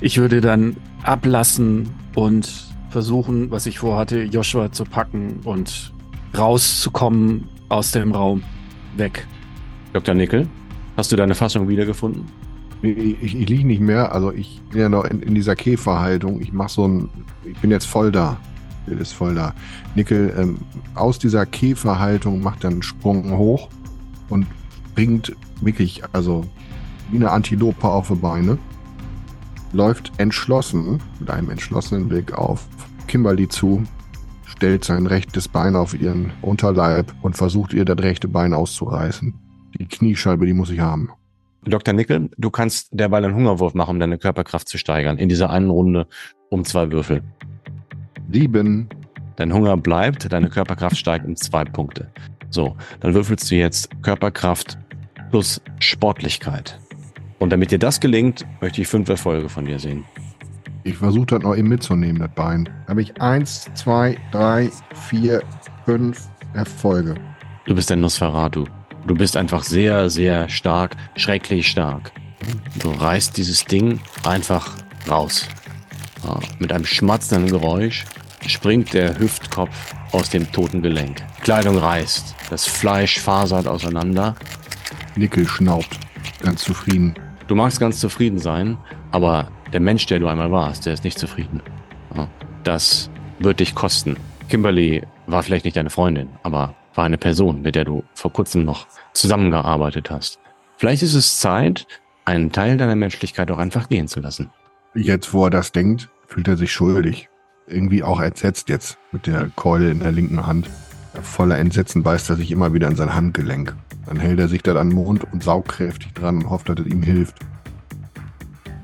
Ich 0.00 0.18
würde 0.18 0.40
dann 0.40 0.76
ablassen 1.02 1.90
und 2.14 2.48
versuchen, 2.90 3.50
was 3.50 3.66
ich 3.66 3.80
vorhatte, 3.80 4.22
Joshua 4.22 4.70
zu 4.70 4.84
packen 4.84 5.40
und 5.42 5.92
rauszukommen 6.38 7.48
aus 7.68 7.90
dem 7.90 8.12
Raum. 8.12 8.44
Weg. 8.96 9.26
Dr. 9.92 10.14
Nickel, 10.14 10.48
hast 10.96 11.10
du 11.10 11.16
deine 11.16 11.34
Fassung 11.34 11.68
wiedergefunden? 11.68 12.24
Ich, 12.82 13.34
ich, 13.34 13.48
liege 13.48 13.66
nicht 13.66 13.80
mehr, 13.80 14.12
also 14.12 14.32
ich 14.32 14.62
bin 14.70 14.80
ja 14.80 14.88
noch 14.88 15.04
in, 15.04 15.20
in 15.20 15.34
dieser 15.34 15.54
Käferhaltung. 15.54 16.40
Ich 16.40 16.52
mache 16.52 16.70
so 16.70 16.88
ein, 16.88 17.10
ich 17.44 17.58
bin 17.58 17.70
jetzt 17.70 17.86
voll 17.86 18.10
da. 18.10 18.38
Bild 18.86 19.00
ist 19.00 19.12
voll 19.12 19.34
da. 19.34 19.54
Nickel 19.94 20.34
ähm, 20.36 20.58
aus 20.94 21.18
dieser 21.18 21.44
Käferhaltung 21.44 22.42
macht 22.42 22.64
dann 22.64 22.74
einen 22.74 22.82
Sprung 22.82 23.36
hoch 23.36 23.68
und 24.28 24.46
springt 24.90 25.36
wirklich, 25.60 26.02
also 26.12 26.44
wie 27.10 27.16
eine 27.16 27.30
Antilope 27.30 27.86
auf 27.86 28.08
die 28.08 28.14
Beine. 28.14 28.58
Läuft 29.72 30.12
entschlossen, 30.16 31.00
mit 31.18 31.30
einem 31.30 31.50
entschlossenen 31.50 32.08
Blick 32.08 32.32
auf 32.32 32.66
Kimberly 33.06 33.48
zu, 33.48 33.84
stellt 34.44 34.84
sein 34.84 35.06
rechtes 35.06 35.48
Bein 35.48 35.76
auf 35.76 35.94
ihren 35.94 36.32
Unterleib 36.42 37.14
und 37.22 37.36
versucht 37.36 37.72
ihr 37.72 37.84
das 37.84 37.98
rechte 37.98 38.28
Bein 38.28 38.54
auszureißen. 38.54 39.34
Die 39.80 39.88
Kniescheibe, 39.88 40.44
die 40.44 40.52
muss 40.52 40.68
ich 40.68 40.78
haben. 40.78 41.10
Dr. 41.64 41.94
Nickel, 41.94 42.28
du 42.36 42.50
kannst 42.50 42.88
derweil 42.92 43.24
einen 43.24 43.34
Hungerwurf 43.34 43.72
machen, 43.72 43.92
um 43.92 44.00
deine 44.00 44.18
Körperkraft 44.18 44.68
zu 44.68 44.76
steigern. 44.76 45.16
In 45.16 45.30
dieser 45.30 45.48
einen 45.48 45.70
Runde 45.70 46.06
um 46.50 46.64
zwei 46.66 46.90
Würfel. 46.92 47.22
Sieben. 48.30 48.88
Dein 49.36 49.54
Hunger 49.54 49.78
bleibt, 49.78 50.30
deine 50.30 50.50
Körperkraft 50.50 50.98
steigt 50.98 51.24
um 51.24 51.34
zwei 51.34 51.64
Punkte. 51.64 52.10
So, 52.50 52.76
dann 53.00 53.14
würfelst 53.14 53.50
du 53.50 53.54
jetzt 53.54 53.88
Körperkraft 54.02 54.78
plus 55.30 55.62
Sportlichkeit. 55.78 56.78
Und 57.38 57.50
damit 57.50 57.70
dir 57.70 57.78
das 57.78 58.00
gelingt, 58.00 58.44
möchte 58.60 58.82
ich 58.82 58.88
fünf 58.88 59.08
Erfolge 59.08 59.48
von 59.48 59.64
dir 59.64 59.78
sehen. 59.78 60.04
Ich 60.84 60.96
versuche 60.98 61.26
das 61.26 61.42
noch 61.42 61.56
eben 61.56 61.68
mitzunehmen, 61.68 62.20
das 62.20 62.34
Bein. 62.34 62.68
Habe 62.86 63.00
ich 63.00 63.18
eins, 63.18 63.70
zwei, 63.74 64.18
drei, 64.30 64.70
vier, 65.08 65.42
fünf 65.86 66.28
Erfolge. 66.52 67.14
Du 67.64 67.74
bist 67.74 67.90
ein 67.90 68.00
Nosferatu. 68.00 68.66
Du 69.06 69.14
bist 69.14 69.36
einfach 69.36 69.64
sehr, 69.64 70.10
sehr 70.10 70.48
stark, 70.48 70.96
schrecklich 71.16 71.68
stark. 71.68 72.12
Du 72.78 72.90
reißt 72.90 73.36
dieses 73.36 73.64
Ding 73.64 74.00
einfach 74.24 74.76
raus. 75.08 75.48
Ja, 76.24 76.38
mit 76.58 76.72
einem 76.72 76.84
schmatzenden 76.84 77.50
Geräusch 77.50 78.04
springt 78.46 78.92
der 78.92 79.18
Hüftkopf 79.18 79.94
aus 80.12 80.30
dem 80.30 80.50
toten 80.52 80.82
Gelenk. 80.82 81.22
Kleidung 81.42 81.78
reißt, 81.78 82.34
das 82.50 82.66
Fleisch 82.66 83.18
fasert 83.18 83.66
auseinander. 83.66 84.34
Nickel 85.16 85.46
schnaubt. 85.46 85.98
Ganz 86.42 86.62
zufrieden. 86.62 87.14
Du 87.48 87.54
magst 87.54 87.80
ganz 87.80 88.00
zufrieden 88.00 88.38
sein, 88.38 88.78
aber 89.10 89.50
der 89.72 89.80
Mensch, 89.80 90.06
der 90.06 90.18
du 90.18 90.28
einmal 90.28 90.50
warst, 90.50 90.86
der 90.86 90.94
ist 90.94 91.04
nicht 91.04 91.18
zufrieden. 91.18 91.62
Ja, 92.14 92.28
das 92.64 93.10
wird 93.38 93.60
dich 93.60 93.74
kosten. 93.74 94.16
Kimberly 94.48 95.02
war 95.26 95.42
vielleicht 95.42 95.64
nicht 95.64 95.76
deine 95.76 95.90
Freundin, 95.90 96.28
aber 96.42 96.74
war 96.94 97.04
eine 97.04 97.18
Person, 97.18 97.62
mit 97.62 97.74
der 97.74 97.84
du 97.84 98.04
vor 98.14 98.32
kurzem 98.32 98.64
noch 98.64 98.86
zusammengearbeitet 99.12 100.10
hast. 100.10 100.38
Vielleicht 100.76 101.02
ist 101.02 101.14
es 101.14 101.40
Zeit, 101.40 101.86
einen 102.24 102.52
Teil 102.52 102.76
deiner 102.76 102.96
Menschlichkeit 102.96 103.50
auch 103.50 103.58
einfach 103.58 103.88
gehen 103.88 104.08
zu 104.08 104.20
lassen. 104.20 104.50
Jetzt, 104.94 105.32
wo 105.32 105.44
er 105.44 105.50
das 105.50 105.72
denkt, 105.72 106.08
fühlt 106.26 106.48
er 106.48 106.56
sich 106.56 106.72
schuldig. 106.72 107.28
Irgendwie 107.66 108.02
auch 108.02 108.20
entsetzt 108.20 108.68
jetzt 108.68 108.98
mit 109.12 109.26
der 109.26 109.50
Keule 109.54 109.90
in 109.90 110.00
der 110.00 110.12
linken 110.12 110.46
Hand. 110.46 110.68
Voller 111.22 111.58
Entsetzen 111.58 112.02
beißt 112.02 112.30
er 112.30 112.36
sich 112.36 112.50
immer 112.50 112.72
wieder 112.72 112.88
in 112.88 112.96
sein 112.96 113.14
Handgelenk. 113.14 113.74
Dann 114.06 114.18
hält 114.18 114.40
er 114.40 114.48
sich 114.48 114.62
dann 114.62 114.76
an 114.76 114.90
den 114.90 114.96
Mund 114.96 115.24
und 115.32 115.42
saugt 115.42 115.68
kräftig 115.68 116.14
dran 116.14 116.38
und 116.38 116.50
hofft, 116.50 116.68
dass 116.68 116.78
es 116.80 116.86
ihm 116.86 117.02
hilft. 117.02 117.36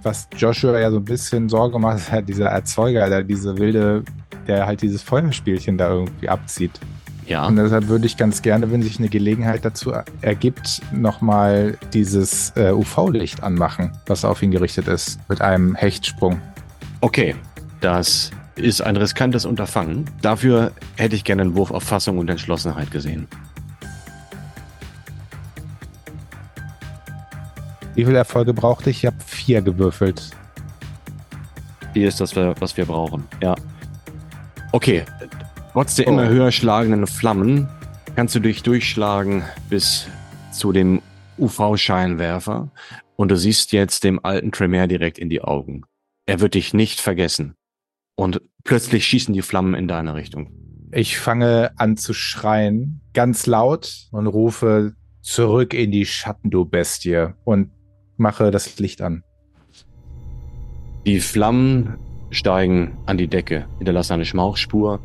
Was 0.03 0.29
Joshua 0.37 0.79
ja 0.79 0.91
so 0.91 0.99
ein 0.99 1.05
bisschen 1.05 1.49
Sorge 1.49 1.79
macht, 1.79 1.97
ist 1.97 2.13
halt 2.13 2.29
dieser 2.29 2.47
Erzeuger, 2.47 3.09
der 3.09 3.25
diese 3.25 3.59
wilde, 3.59 4.05
der 4.47 4.67
halt 4.67 4.83
dieses 4.83 5.03
Feuerspielchen 5.03 5.79
da 5.79 5.91
irgendwie 5.91 6.29
abzieht. 6.29 6.79
Ja, 7.27 7.47
Und 7.47 7.57
deshalb 7.57 7.89
würde 7.89 8.07
ich 8.07 8.17
ganz 8.17 8.41
gerne, 8.41 8.71
wenn 8.71 8.83
sich 8.83 8.99
eine 8.99 9.09
Gelegenheit 9.09 9.65
dazu 9.65 9.93
ergibt, 10.21 10.81
nochmal 10.93 11.77
dieses 11.93 12.53
äh, 12.57 12.71
UV-Licht 12.71 13.43
anmachen, 13.43 13.91
was 14.07 14.25
auf 14.25 14.43
ihn 14.43 14.53
gerichtet 14.53 14.87
ist, 14.87 15.19
mit 15.29 15.41
einem 15.41 15.75
Hechtsprung. 15.75 16.41
okay. 17.01 17.35
Das 17.83 18.31
ist 18.55 18.81
ein 18.81 18.97
riskantes 18.97 19.45
Unterfangen. 19.45 20.07
Dafür 20.23 20.73
hätte 20.97 21.15
ich 21.15 21.25
gerne 21.25 21.43
einen 21.43 21.57
Wurf 21.57 21.71
auf 21.71 21.83
Fassung 21.83 22.17
und 22.17 22.31
Entschlossenheit 22.31 22.91
gesehen. 22.91 23.29
Wie 27.95 28.05
viele 28.05 28.17
Erfolge 28.17 28.55
brauchte 28.55 28.89
ich? 28.91 28.99
Ich 28.99 29.07
habe 29.07 29.17
vier 29.25 29.61
gewürfelt. 29.61 30.31
Hier 31.93 32.09
ist 32.09 32.21
das, 32.21 32.35
was 32.35 32.77
wir 32.77 32.87
brauchen. 32.87 33.25
Ja. 33.43 33.55
Okay. 34.73 35.05
Trotz 35.77 35.95
der 35.97 36.07
Oh. 36.07 36.13
immer 36.13 36.27
höher 36.31 36.53
schlagenden 36.53 37.07
Flammen 37.07 37.69
kannst 38.15 38.35
du 38.35 38.41
dich 38.41 38.63
durchschlagen 38.63 39.45
bis 39.69 40.07
zu 40.51 40.73
dem 40.73 41.03
UV-Scheinwerfer 41.37 42.73
und 43.17 43.31
du 43.31 43.37
siehst 43.37 43.73
jetzt 43.73 44.03
dem 44.03 44.25
alten 44.25 44.53
Tremere 44.53 44.89
direkt 44.89 45.19
in 45.19 45.29
die 45.29 45.43
Augen. 45.43 45.83
Er 46.25 46.41
wird 46.41 46.55
dich 46.55 46.73
nicht 46.73 46.99
vergessen. 46.99 47.57
Und 48.15 48.41
plötzlich 48.65 49.05
schießen 49.05 49.35
die 49.35 49.43
Flammen 49.43 49.75
in 49.75 49.87
deine 49.87 50.15
Richtung. 50.15 50.51
Ich 50.93 51.19
fange 51.19 51.73
an 51.77 51.99
zu 51.99 52.15
schreien, 52.15 53.03
ganz 53.13 53.45
laut 53.45 54.09
und 54.13 54.29
rufe 54.29 54.95
zurück 55.21 55.75
in 55.75 55.91
die 55.91 56.07
Schatten, 56.07 56.49
du 56.49 56.65
Bestie, 56.65 57.35
und 57.45 57.71
mache 58.17 58.51
das 58.51 58.79
Licht 58.79 59.03
an. 59.03 59.25
Die 61.05 61.21
Flammen 61.21 61.99
steigen 62.31 62.97
an 63.05 63.19
die 63.19 63.29
Decke, 63.29 63.67
hinterlassen 63.77 64.15
eine 64.15 64.25
Schmauchspur. 64.25 65.03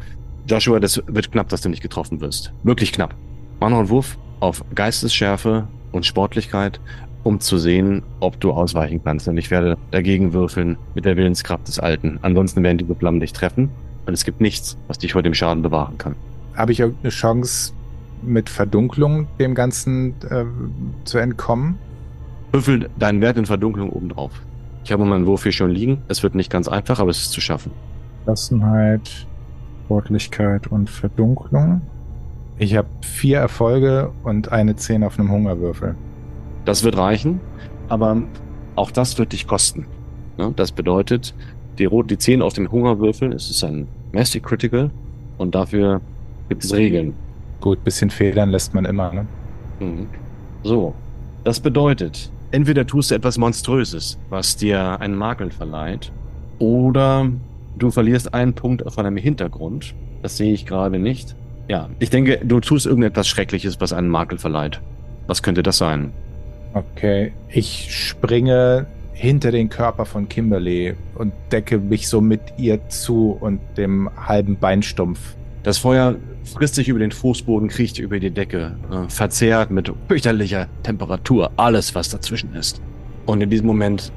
Joshua, 0.48 0.80
das 0.80 1.02
wird 1.08 1.32
knapp, 1.32 1.50
dass 1.50 1.62
du 1.62 1.70
nicht 1.70 1.82
getroffen 1.82 2.22
wirst. 2.22 2.54
Wirklich 2.64 2.92
knapp. 2.92 3.16
Mach 3.60 3.70
noch 3.70 3.80
einen 3.80 3.90
Wurf 3.90 4.18
auf 4.40 4.64
Geistesschärfe 4.74 5.68
und 5.92 6.06
Sportlichkeit 6.06 6.80
um 7.24 7.40
zu 7.40 7.58
sehen, 7.58 8.04
ob 8.20 8.40
du 8.40 8.52
ausweichen 8.52 9.02
kannst. 9.04 9.28
Und 9.28 9.38
ich 9.38 9.52
werde 9.52 9.78
dagegen 9.92 10.34
würfeln 10.34 10.78
mit 10.96 11.06
der 11.06 11.18
Willenskraft 11.18 11.68
des 11.68 11.80
Alten. 11.80 12.20
Ansonsten 12.22 12.64
werden 12.64 12.78
diese 12.78 12.96
Flammen 12.96 13.20
dich 13.20 13.34
treffen. 13.34 13.70
Und 14.06 14.14
es 14.14 14.24
gibt 14.24 14.42
nichts, 14.42 14.78
was 14.88 14.98
dich 14.98 15.14
vor 15.14 15.22
dem 15.22 15.34
Schaden 15.34 15.62
bewahren 15.62 15.98
kann. 15.98 16.16
Habe 16.56 16.72
ich 16.72 16.80
irgendeine 16.80 17.10
Chance, 17.10 17.74
mit 18.24 18.50
Verdunklung 18.50 19.28
dem 19.40 19.56
Ganzen 19.56 20.14
äh, 20.30 20.46
zu 21.06 21.18
entkommen? 21.18 21.78
Würfel 22.52 22.90
deinen 23.00 23.22
Wert 23.22 23.38
in 23.38 23.46
Verdunklung 23.46 23.90
obendrauf. 23.90 24.32
Ich 24.84 24.92
habe 24.92 25.06
meinen 25.06 25.26
Wurf 25.26 25.44
hier 25.44 25.52
schon 25.52 25.72
liegen. 25.72 26.04
Es 26.08 26.22
wird 26.22 26.36
nicht 26.36 26.52
ganz 26.52 26.68
einfach, 26.68 27.00
aber 27.00 27.10
es 27.10 27.20
ist 27.20 27.32
zu 27.32 27.42
schaffen. 27.42 27.72
Gelassenheit, 28.26 29.26
Sportlichkeit 29.92 30.68
und 30.68 30.90
Verdunklung. 30.90 31.82
Ich 32.58 32.78
habe 32.78 32.88
vier 33.02 33.40
Erfolge 33.40 34.10
und 34.24 34.50
eine 34.50 34.78
10 34.78 35.04
auf 35.04 35.20
einem 35.20 35.30
Hungerwürfel. 35.30 35.96
Das 36.64 36.86
wird 36.86 36.96
reichen, 36.96 37.42
aber 37.90 38.24
auch 38.78 38.90
das 38.90 39.18
wird 39.18 39.34
dich 39.34 39.48
kosten. 39.48 39.86
Ne? 40.38 40.54
Das 40.56 40.72
bedeutet, 40.72 41.36
die, 41.78 41.84
Rot 41.84 42.10
die 42.10 42.18
10 42.18 42.42
auf 42.42 42.54
dem 42.54 42.72
Hungerwürfel, 42.72 43.34
es 43.34 43.50
ist 43.50 43.66
ein 43.66 43.86
Massive 44.14 44.42
Critical 44.42 44.92
und 45.38 45.56
dafür 45.56 46.00
gibt 46.48 46.64
es 46.64 46.74
Regeln. 46.74 47.14
Gut, 47.60 47.84
bisschen 47.84 48.10
Federn 48.10 48.50
lässt 48.50 48.74
man 48.74 48.86
immer, 48.86 49.12
ne? 49.12 49.26
Mhm. 49.82 50.08
So, 50.64 50.94
das 51.44 51.60
bedeutet, 51.60 52.32
entweder 52.52 52.88
tust 52.88 53.12
du 53.12 53.16
etwas 53.16 53.38
Monströses, 53.38 54.18
was 54.30 54.56
dir 54.56 55.02
einen 55.02 55.16
Makel 55.16 55.52
verleiht, 55.52 56.14
oder 56.60 57.30
du 57.78 57.92
verlierst 57.92 58.34
einen 58.34 58.54
Punkt 58.54 58.84
von 58.92 59.06
einem 59.06 59.18
Hintergrund. 59.18 59.94
Das 60.22 60.38
sehe 60.38 60.54
ich 60.54 60.66
gerade 60.66 61.00
nicht. 61.00 61.36
Ja, 61.68 61.90
ich 62.00 62.10
denke, 62.10 62.40
du 62.44 62.60
tust 62.60 62.86
irgendetwas 62.86 63.28
Schreckliches, 63.28 63.80
was 63.80 63.94
einen 63.94 64.10
Makel 64.10 64.38
verleiht. 64.38 64.82
Was 65.28 65.44
könnte 65.44 65.64
das 65.64 65.78
sein? 65.78 66.12
Okay, 66.74 67.34
ich 67.50 67.96
springe 67.96 68.86
hinter 69.14 69.52
den 69.52 69.70
Körper 69.70 70.06
von 70.06 70.28
Kimberly 70.28 70.96
und 71.16 71.34
decke 71.52 71.78
mich 71.78 72.08
so 72.08 72.22
mit 72.22 72.42
ihr 72.58 72.88
zu 72.90 73.38
und 73.40 73.60
dem 73.78 74.10
halben 74.28 74.58
Beinstumpf. 74.58 75.20
Das 75.64 75.78
Feuer 75.78 76.16
frisst 76.44 76.76
sich 76.76 76.88
über 76.88 77.00
den 77.00 77.12
Fußboden, 77.12 77.70
kriecht 77.70 78.00
über 78.00 78.20
die 78.20 78.32
Decke, 78.32 78.76
äh, 78.92 79.10
verzehrt 79.10 79.70
mit 79.70 79.92
fürchterlicher 80.08 80.68
Temperatur 80.82 81.52
alles, 81.56 81.94
was 81.94 82.10
dazwischen 82.10 82.56
ist. 82.56 82.82
Und 83.28 83.42
in 83.42 83.50
diesem 83.50 83.68
Moment 83.68 84.12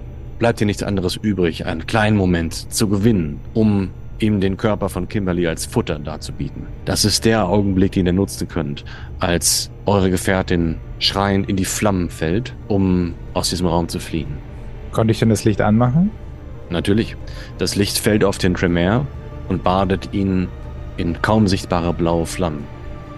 bleibt 0.45 0.61
dir 0.61 0.67
nichts 0.67 0.83
anderes 0.83 1.17
übrig, 1.17 1.65
einen 1.65 1.87
kleinen 1.87 2.19
Moment 2.19 2.71
zu 2.71 2.87
gewinnen, 2.87 3.41
um 3.55 3.89
ihm 4.19 4.43
den 4.43 4.59
Körper 4.59 4.91
von 4.91 5.09
Kimberly 5.09 5.49
als 5.49 5.65
Futter 5.65 5.99
darzubieten. 5.99 6.67
Das 6.85 7.07
ist 7.07 7.25
der 7.25 7.49
Augenblick, 7.49 7.93
den 7.93 8.05
ihr 8.05 8.13
nutzen 8.13 8.47
könnt, 8.47 8.85
als 9.21 9.71
eure 9.87 10.11
Gefährtin 10.11 10.77
schreiend 10.99 11.49
in 11.49 11.57
die 11.57 11.65
Flammen 11.65 12.11
fällt, 12.11 12.55
um 12.69 13.15
aus 13.33 13.49
diesem 13.49 13.67
Raum 13.67 13.89
zu 13.89 14.01
fliehen. 14.01 14.35
Konnte 14.93 15.13
ich 15.13 15.19
denn 15.19 15.31
das 15.31 15.45
Licht 15.45 15.63
anmachen? 15.63 16.11
Natürlich. 16.69 17.17
Das 17.57 17.75
Licht 17.75 17.97
fällt 17.97 18.23
auf 18.23 18.37
den 18.37 18.53
Tremere 18.53 19.07
und 19.49 19.65
badet 19.65 20.11
ihn 20.13 20.49
in 20.99 21.23
kaum 21.23 21.49
sichtbare 21.49 21.95
blaue 21.95 22.27
Flammen. 22.27 22.65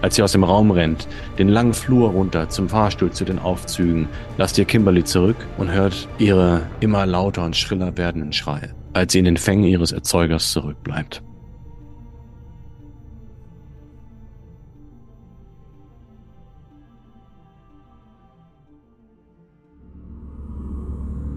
Als 0.03 0.17
sie 0.17 0.23
aus 0.23 0.33
dem 0.33 0.45
Raum 0.45 0.71
rennt, 0.71 1.09
den 1.39 1.49
langen 1.49 1.73
Flur 1.73 2.11
runter 2.11 2.49
zum 2.49 2.69
Fahrstuhl 2.69 3.11
zu 3.11 3.25
den 3.25 3.39
Aufzügen, 3.39 4.09
lasst 4.37 4.59
ihr 4.59 4.65
Kimberly 4.65 5.05
zurück 5.05 5.37
und 5.57 5.71
hört 5.71 6.09
ihre 6.19 6.63
immer 6.81 7.07
lauter 7.07 7.45
und 7.45 7.57
schriller 7.57 7.97
werdenden 7.97 8.33
Schreie, 8.33 8.75
als 8.93 9.13
sie 9.13 9.21
in 9.21 9.25
den 9.25 9.37
Fängen 9.37 9.65
ihres 9.65 9.93
Erzeugers 9.93 10.53
zurückbleibt. 10.53 11.23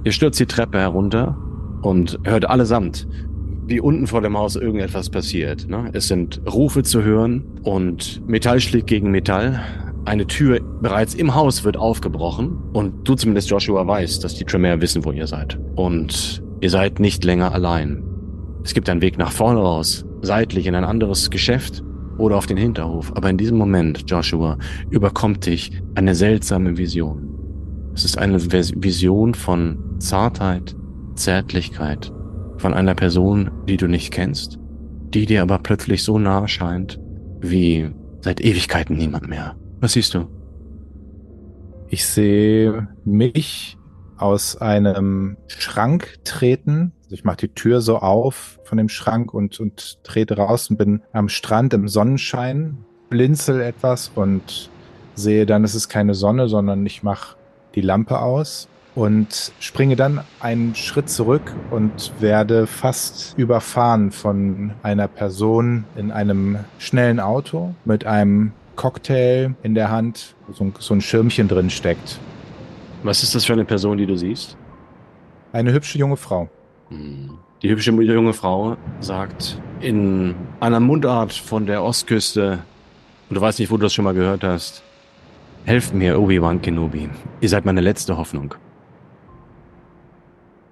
Ihr 0.03 0.11
stürzt 0.11 0.39
die 0.39 0.45
Treppe 0.45 0.79
herunter 0.79 1.37
und 1.81 2.19
hört 2.23 2.49
allesamt, 2.49 3.07
wie 3.69 3.79
unten 3.79 4.07
vor 4.07 4.21
dem 4.21 4.37
Haus 4.37 4.55
irgendetwas 4.55 5.09
passiert. 5.09 5.69
Ne? 5.69 5.89
Es 5.93 6.07
sind 6.07 6.41
Rufe 6.51 6.83
zu 6.83 7.03
hören 7.03 7.43
und 7.63 8.27
Metall 8.27 8.59
schlägt 8.59 8.87
gegen 8.87 9.11
Metall. 9.11 9.61
Eine 10.05 10.25
Tür 10.25 10.59
bereits 10.81 11.13
im 11.13 11.35
Haus 11.35 11.63
wird 11.63 11.77
aufgebrochen 11.77 12.57
und 12.73 13.07
du 13.07 13.15
zumindest 13.15 13.49
Joshua 13.49 13.85
weißt, 13.85 14.23
dass 14.23 14.35
die 14.35 14.45
Tremere 14.45 14.81
wissen, 14.81 15.05
wo 15.05 15.11
ihr 15.11 15.27
seid. 15.27 15.59
Und 15.75 16.41
ihr 16.61 16.69
seid 16.69 16.99
nicht 16.99 17.23
länger 17.23 17.53
allein. 17.53 18.03
Es 18.63 18.73
gibt 18.73 18.89
einen 18.89 19.01
Weg 19.01 19.17
nach 19.17 19.31
vorne 19.31 19.59
raus, 19.59 20.05
seitlich 20.21 20.65
in 20.65 20.75
ein 20.75 20.83
anderes 20.83 21.29
Geschäft 21.29 21.83
oder 22.17 22.37
auf 22.37 22.47
den 22.47 22.57
Hinterhof. 22.57 23.11
Aber 23.15 23.29
in 23.29 23.37
diesem 23.37 23.57
Moment, 23.57 24.03
Joshua, 24.07 24.57
überkommt 24.89 25.45
dich 25.45 25.71
eine 25.95 26.15
seltsame 26.15 26.77
Vision. 26.77 27.29
Es 27.93 28.03
ist 28.03 28.17
eine 28.17 28.41
Vision 28.41 29.33
von 29.33 29.77
Zartheit, 29.99 30.75
Zärtlichkeit, 31.15 32.11
von 32.59 32.73
einer 32.73 32.93
Person, 32.93 33.51
die 33.67 33.77
du 33.77 33.87
nicht 33.87 34.11
kennst, 34.11 34.59
die 35.13 35.25
dir 35.25 35.41
aber 35.41 35.59
plötzlich 35.59 36.03
so 36.03 36.19
nahe 36.19 36.47
scheint, 36.47 36.99
wie 37.41 37.89
seit 38.21 38.41
Ewigkeiten 38.41 38.97
niemand 38.97 39.29
mehr. 39.29 39.55
Was 39.79 39.93
siehst 39.93 40.13
du? 40.13 40.27
Ich 41.87 42.05
sehe 42.05 42.87
mich 43.05 43.77
aus 44.17 44.57
einem 44.57 45.37
Schrank 45.47 46.19
treten. 46.25 46.91
Also 47.03 47.15
ich 47.15 47.23
mache 47.23 47.37
die 47.37 47.53
Tür 47.53 47.81
so 47.81 47.97
auf 47.99 48.59
von 48.65 48.77
dem 48.77 48.89
Schrank 48.89 49.33
und, 49.33 49.59
und 49.59 50.03
trete 50.03 50.35
raus 50.35 50.69
und 50.69 50.77
bin 50.77 51.01
am 51.13 51.29
Strand 51.29 51.73
im 51.73 51.87
Sonnenschein, 51.87 52.77
blinzel 53.09 53.61
etwas 53.61 54.11
und 54.13 54.69
sehe 55.15 55.45
dann, 55.45 55.63
es 55.63 55.75
ist 55.75 55.87
keine 55.87 56.13
Sonne, 56.13 56.49
sondern 56.49 56.85
ich 56.85 57.01
mache 57.01 57.37
die 57.75 57.81
Lampe 57.81 58.19
aus 58.19 58.67
und 58.99 59.53
springe 59.61 59.95
dann 59.95 60.25
einen 60.41 60.75
Schritt 60.75 61.09
zurück 61.09 61.55
und 61.71 62.11
werde 62.19 62.67
fast 62.67 63.33
überfahren 63.37 64.11
von 64.11 64.71
einer 64.83 65.07
Person 65.07 65.85
in 65.95 66.11
einem 66.11 66.59
schnellen 66.79 67.21
Auto 67.21 67.73
mit 67.85 68.05
einem 68.05 68.51
Cocktail 68.75 69.55
in 69.63 69.73
der 69.73 69.89
Hand, 69.89 70.35
wo 70.47 70.53
so 70.53 70.65
ein, 70.65 70.73
so 70.79 70.93
ein 70.93 70.99
Schirmchen 70.99 71.47
drin 71.47 71.69
steckt. 71.69 72.19
Was 73.03 73.23
ist 73.23 73.35
das 73.35 73.45
für 73.45 73.53
eine 73.53 73.63
Person, 73.63 73.97
die 73.97 74.05
du 74.05 74.17
siehst? 74.17 74.57
Eine 75.53 75.71
hübsche 75.71 75.97
junge 75.97 76.17
Frau. 76.17 76.49
Hm. 76.89 77.37
Die 77.61 77.69
hübsche 77.69 77.91
junge 77.91 78.33
Frau 78.33 78.75
sagt 78.99 79.61
in 79.79 80.35
einer 80.59 80.81
Mundart 80.81 81.31
von 81.31 81.65
der 81.65 81.83
Ostküste, 81.83 82.59
und 83.29 83.35
du 83.35 83.39
weißt 83.39 83.59
nicht, 83.59 83.71
wo 83.71 83.77
du 83.77 83.83
das 83.83 83.93
schon 83.93 84.03
mal 84.03 84.13
gehört 84.13 84.43
hast, 84.43 84.83
Helft 85.65 85.93
mir, 85.93 86.19
Obi-Wan 86.19 86.61
Kenobi. 86.61 87.09
Ihr 87.41 87.49
seid 87.49 87.65
meine 87.65 87.81
letzte 87.81 88.17
Hoffnung. 88.17 88.55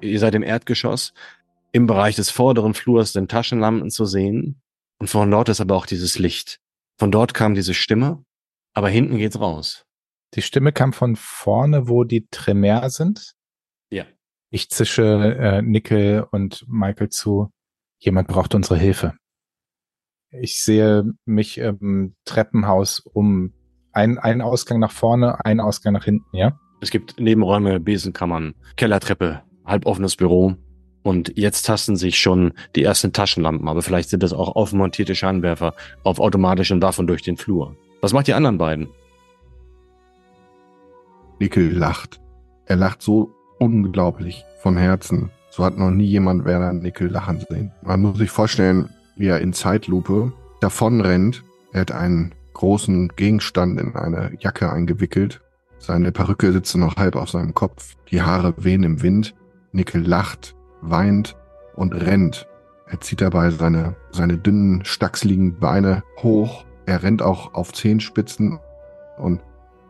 Ihr 0.01 0.19
seid 0.19 0.36
im 0.36 0.43
Erdgeschoss. 0.43 1.13
Im 1.71 1.88
Bereich 1.88 2.15
des 2.15 2.29
vorderen 2.29 2.73
Flurs 2.73 3.13
sind 3.13 3.29
Taschenlampen 3.31 3.89
zu 3.89 4.05
sehen. 4.05 4.62
Und 4.99 5.10
von 5.10 5.29
dort 5.29 5.49
ist 5.49 5.62
aber 5.62 5.75
auch 5.75 5.86
dieses 5.86 6.17
Licht. 6.19 6.60
Von 6.97 7.12
dort 7.12 7.33
kam 7.33 7.53
diese 7.53 7.73
Stimme, 7.73 8.23
aber 8.73 8.89
hinten 8.89 9.17
geht's 9.17 9.39
raus. 9.39 9.86
Die 10.33 10.41
Stimme 10.41 10.71
kam 10.71 10.93
von 10.93 11.15
vorne, 11.15 11.88
wo 11.88 12.03
die 12.03 12.27
Tremere 12.27 12.89
sind. 12.89 13.33
Ja. 13.89 14.05
Ich 14.49 14.69
zische 14.69 15.38
äh, 15.39 15.62
Nickel 15.62 16.25
und 16.31 16.65
Michael 16.67 17.10
zu. 17.10 17.51
Jemand 17.99 18.27
braucht 18.27 18.55
unsere 18.55 18.77
Hilfe. 18.77 19.13
Ich 20.31 20.62
sehe 20.62 21.05
mich 21.25 21.57
im 21.57 22.15
Treppenhaus 22.25 22.99
um. 22.99 23.53
Ein, 23.93 24.19
ein 24.19 24.41
Ausgang 24.41 24.79
nach 24.79 24.91
vorne, 24.91 25.43
ein 25.43 25.60
Ausgang 25.60 25.93
nach 25.93 26.03
hinten, 26.05 26.36
ja? 26.36 26.60
Es 26.81 26.91
gibt 26.91 27.19
Nebenräume, 27.19 27.79
Besenkammern, 27.79 28.53
Kellertreppe, 28.75 29.41
halboffenes 29.67 30.15
Büro. 30.15 30.56
Und 31.03 31.34
jetzt 31.38 31.65
tasten 31.65 31.95
sich 31.95 32.19
schon 32.19 32.53
die 32.75 32.84
ersten 32.84 33.13
Taschenlampen, 33.13 33.67
aber 33.67 33.82
vielleicht 33.82 34.10
sind 34.10 34.23
das 34.23 34.34
auch 34.34 34.56
aufmontierte 34.56 35.15
Scheinwerfer 35.15 35.73
auf 36.03 36.19
automatischen 36.19 36.82
Waffen 36.82 37.08
durch 37.08 37.21
den 37.21 37.38
Flur. 37.38 37.77
Was 38.01 38.13
macht 38.13 38.27
die 38.27 38.34
anderen 38.34 38.58
beiden? 38.58 38.89
Nickel 41.39 41.71
lacht. 41.71 42.19
Er 42.65 42.75
lacht 42.75 43.01
so 43.01 43.32
unglaublich 43.60 44.43
von 44.62 44.75
Herzen. 44.75 45.30
So 45.49 45.63
hat 45.63 45.77
noch 45.77 45.91
nie 45.91 46.06
jemand 46.06 46.45
Werner 46.45 46.73
Nickel 46.73 47.10
lachen 47.10 47.43
sehen. 47.49 47.71
Man 47.84 48.01
muss 48.01 48.17
sich 48.17 48.30
vorstellen, 48.30 48.89
wie 49.15 49.27
er 49.27 49.39
in 49.39 49.53
Zeitlupe 49.53 50.34
davonrennt. 50.62 51.43
Er 51.73 51.82
hat 51.82 51.91
einen 51.91 52.34
großen 52.53 53.10
Gegenstand 53.15 53.80
in 53.80 53.95
eine 53.95 54.32
Jacke 54.39 54.71
eingewickelt. 54.71 55.41
Seine 55.80 56.12
Perücke 56.12 56.51
sitzt 56.51 56.75
noch 56.75 56.95
halb 56.97 57.15
auf 57.15 57.30
seinem 57.30 57.53
Kopf. 57.53 57.95
Die 58.12 58.21
Haare 58.21 58.53
wehen 58.58 58.84
im 58.84 59.01
Wind. 59.01 59.36
Nickel 59.71 60.06
lacht, 60.06 60.56
weint 60.82 61.36
und 61.75 61.93
rennt. 61.93 62.47
Er 62.88 63.01
zieht 63.01 63.21
dabei 63.21 63.49
seine, 63.49 63.95
seine 64.12 64.38
dünnen, 64.38 64.86
stachsligen 64.86 65.60
Beine 65.60 66.03
hoch. 66.21 66.65
Er 66.86 67.03
rennt 67.03 67.21
auch 67.21 67.53
auf 67.53 67.73
Zehenspitzen 67.73 68.60
und 69.17 69.41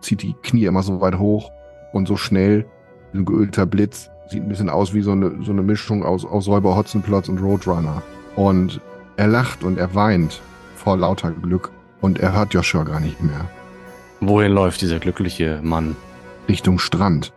zieht 0.02 0.24
die 0.24 0.36
Knie 0.42 0.66
immer 0.66 0.84
so 0.84 1.00
weit 1.02 1.20
hoch 1.20 1.52
und 1.94 2.08
so 2.08 2.18
schnell, 2.18 2.66
wie 3.12 3.20
ein 3.20 3.26
geölter 3.26 3.66
Blitz. 3.66 4.10
Sieht 4.30 4.44
ein 4.44 4.50
bisschen 4.50 4.70
aus 4.70 4.94
wie 4.94 5.02
so 5.02 5.12
eine, 5.12 5.44
so 5.44 5.52
eine 5.52 5.62
Mischung 5.62 6.04
aus, 6.04 6.26
aus 6.26 6.48
Räuber 6.48 6.76
Hotzenplotz 6.76 7.30
und 7.30 7.40
Roadrunner. 7.40 8.02
Und 8.36 8.82
er 9.16 9.28
lacht 9.28 9.63
und 9.63 9.78
er 9.78 9.94
weint 9.96 10.42
vor 10.76 10.98
lauter 10.98 11.32
Glück 11.32 11.72
und 12.02 12.20
er 12.20 12.34
hört 12.34 12.54
Joshua 12.54 12.84
gar 12.84 13.00
nicht 13.00 13.22
mehr. 13.22 13.50
Wohin 14.20 14.52
läuft 14.52 14.82
dieser 14.82 15.00
glückliche 15.00 15.60
Mann? 15.63 15.96
Richtung 16.50 16.80
Strand. 16.80 17.34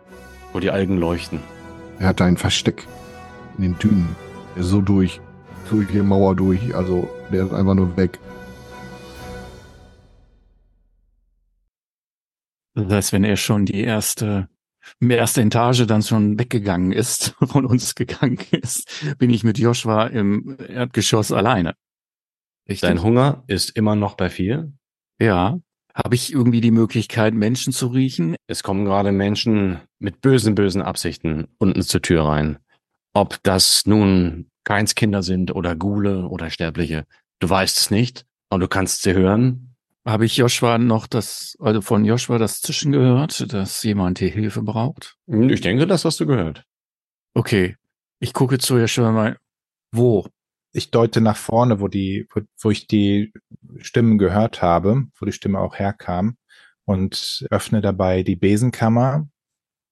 wo 0.53 0.59
die 0.59 0.71
Algen 0.71 0.97
leuchten. 0.97 1.39
Er 2.01 2.07
hat 2.07 2.21
ein 2.21 2.35
Versteck 2.35 2.87
in 3.59 3.63
den 3.63 3.77
Dünen. 3.77 4.15
Er 4.55 4.61
ist 4.61 4.69
so 4.69 4.81
durch, 4.81 5.21
durch 5.69 5.87
die 5.87 6.01
Mauer 6.01 6.35
durch. 6.35 6.73
Also 6.73 7.07
der 7.31 7.45
ist 7.45 7.53
einfach 7.53 7.75
nur 7.75 7.95
weg. 7.95 8.17
Das 12.73 12.91
heißt, 12.91 13.13
wenn 13.13 13.23
er 13.23 13.37
schon 13.37 13.67
die 13.67 13.81
erste, 13.81 14.49
die 14.99 15.11
erste 15.11 15.43
Etage 15.43 15.85
dann 15.85 16.01
schon 16.01 16.39
weggegangen 16.39 16.91
ist, 16.91 17.35
von 17.43 17.67
uns 17.67 17.93
gegangen 17.93 18.39
ist, 18.49 18.89
bin 19.19 19.29
ich 19.29 19.43
mit 19.43 19.59
Joshua 19.59 20.07
im 20.07 20.57
Erdgeschoss 20.57 21.31
alleine. 21.31 21.75
Richtig? 22.67 22.89
Dein 22.89 23.03
Hunger 23.03 23.43
ist 23.45 23.77
immer 23.77 23.95
noch 23.95 24.15
bei 24.15 24.31
vier? 24.31 24.73
Ja. 25.19 25.59
Habe 25.93 26.15
ich 26.15 26.31
irgendwie 26.31 26.61
die 26.61 26.71
Möglichkeit, 26.71 27.33
Menschen 27.33 27.73
zu 27.73 27.87
riechen? 27.87 28.35
Es 28.47 28.63
kommen 28.63 28.85
gerade 28.85 29.11
Menschen 29.11 29.81
mit 29.99 30.21
bösen, 30.21 30.55
bösen 30.55 30.81
Absichten 30.81 31.47
unten 31.57 31.81
zur 31.81 32.01
Tür 32.01 32.25
rein. 32.25 32.59
Ob 33.13 33.39
das 33.43 33.85
nun 33.85 34.49
Keinskinder 34.63 35.23
sind 35.23 35.53
oder 35.53 35.75
Gule 35.75 36.27
oder 36.27 36.49
Sterbliche, 36.49 37.05
du 37.39 37.49
weißt 37.49 37.77
es 37.77 37.91
nicht, 37.91 38.25
aber 38.49 38.61
du 38.61 38.67
kannst 38.67 39.01
sie 39.01 39.13
hören 39.13 39.71
habe 40.05 40.25
ich 40.25 40.37
Joshua 40.37 40.77
noch 40.77 41.07
das, 41.07 41.55
also 41.59 41.81
von 41.81 42.05
Joshua 42.05 42.37
das 42.37 42.61
Zischen 42.61 42.91
gehört, 42.91 43.53
dass 43.53 43.83
jemand 43.83 44.19
hier 44.19 44.29
Hilfe 44.29 44.61
braucht? 44.61 45.15
Ich 45.27 45.61
denke, 45.61 45.85
das 45.85 46.05
hast 46.05 46.19
du 46.19 46.25
gehört. 46.25 46.63
Okay. 47.33 47.75
Ich 48.19 48.33
gucke 48.33 48.57
zu 48.57 48.77
Joshua 48.77 49.11
mal. 49.11 49.37
Wo? 49.91 50.27
Ich 50.73 50.91
deute 50.91 51.21
nach 51.21 51.37
vorne, 51.37 51.79
wo 51.79 51.87
die, 51.87 52.27
wo, 52.33 52.41
wo 52.59 52.71
ich 52.71 52.87
die 52.87 53.33
Stimmen 53.77 54.17
gehört 54.17 54.61
habe, 54.61 55.05
wo 55.19 55.25
die 55.25 55.31
Stimme 55.31 55.59
auch 55.59 55.75
herkam 55.75 56.37
und 56.85 57.45
öffne 57.49 57.81
dabei 57.81 58.23
die 58.23 58.35
Besenkammer 58.35 59.27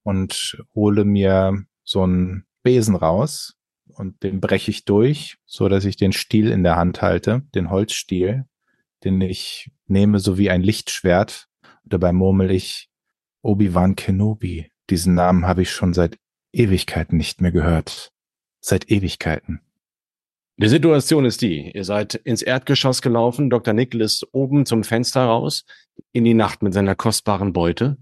und 0.04 0.64
hole 0.74 1.06
mir 1.06 1.64
so 1.84 2.04
einen 2.04 2.46
Besen 2.64 2.96
raus 2.96 3.56
und 3.88 4.24
den 4.24 4.40
breche 4.40 4.72
ich 4.72 4.86
durch, 4.86 5.38
so 5.46 5.70
dass 5.70 5.86
ich 5.86 5.98
den 5.98 6.14
Stiel 6.14 6.52
in 6.52 6.64
der 6.64 6.78
Hand 6.78 7.02
halte, 7.02 7.44
den 7.54 7.70
Holzstiel 7.70 8.46
den 9.04 9.22
ich 9.22 9.72
nehme, 9.88 10.20
so 10.20 10.38
wie 10.38 10.50
ein 10.50 10.62
Lichtschwert. 10.62 11.48
Und 11.84 11.94
dabei 11.94 12.12
murmel 12.12 12.52
ich 12.52 12.90
Obi-Wan 13.42 13.96
Kenobi. 13.96 14.72
Diesen 14.90 15.14
Namen 15.14 15.46
habe 15.46 15.62
ich 15.62 15.72
schon 15.72 15.94
seit 15.94 16.18
Ewigkeiten 16.52 17.18
nicht 17.18 17.42
mehr 17.42 17.52
gehört. 17.52 18.12
Seit 18.60 18.90
Ewigkeiten. 18.90 19.62
Die 20.62 20.68
Situation 20.68 21.24
ist 21.24 21.42
die, 21.42 21.72
ihr 21.72 21.86
seid 21.86 22.16
ins 22.16 22.42
Erdgeschoss 22.42 23.02
gelaufen, 23.02 23.50
Dr. 23.50 23.74
Nickel 23.74 24.02
ist 24.02 24.28
oben 24.34 24.66
zum 24.66 24.84
Fenster 24.84 25.24
raus, 25.24 25.64
in 26.12 26.26
die 26.26 26.34
Nacht 26.34 26.62
mit 26.62 26.74
seiner 26.74 26.96
kostbaren 26.96 27.54
Beute, 27.54 27.96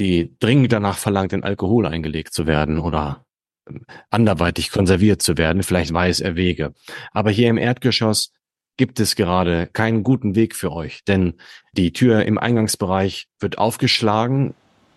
die 0.00 0.36
dringend 0.40 0.72
danach 0.72 0.98
verlangt, 0.98 1.32
in 1.32 1.44
Alkohol 1.44 1.86
eingelegt 1.86 2.34
zu 2.34 2.48
werden 2.48 2.80
oder 2.80 3.24
ähm, 3.68 3.86
anderweitig 4.10 4.72
konserviert 4.72 5.22
zu 5.22 5.38
werden. 5.38 5.62
Vielleicht 5.62 5.94
weiß 5.94 6.18
er 6.18 6.34
Wege. 6.34 6.74
Aber 7.12 7.30
hier 7.30 7.48
im 7.48 7.58
Erdgeschoss 7.58 8.32
gibt 8.76 8.98
es 8.98 9.14
gerade 9.14 9.68
keinen 9.68 10.02
guten 10.02 10.34
Weg 10.34 10.56
für 10.56 10.72
euch, 10.72 11.04
denn 11.04 11.34
die 11.74 11.92
Tür 11.92 12.26
im 12.26 12.38
Eingangsbereich 12.38 13.28
wird 13.38 13.58
aufgeschlagen, 13.58 14.54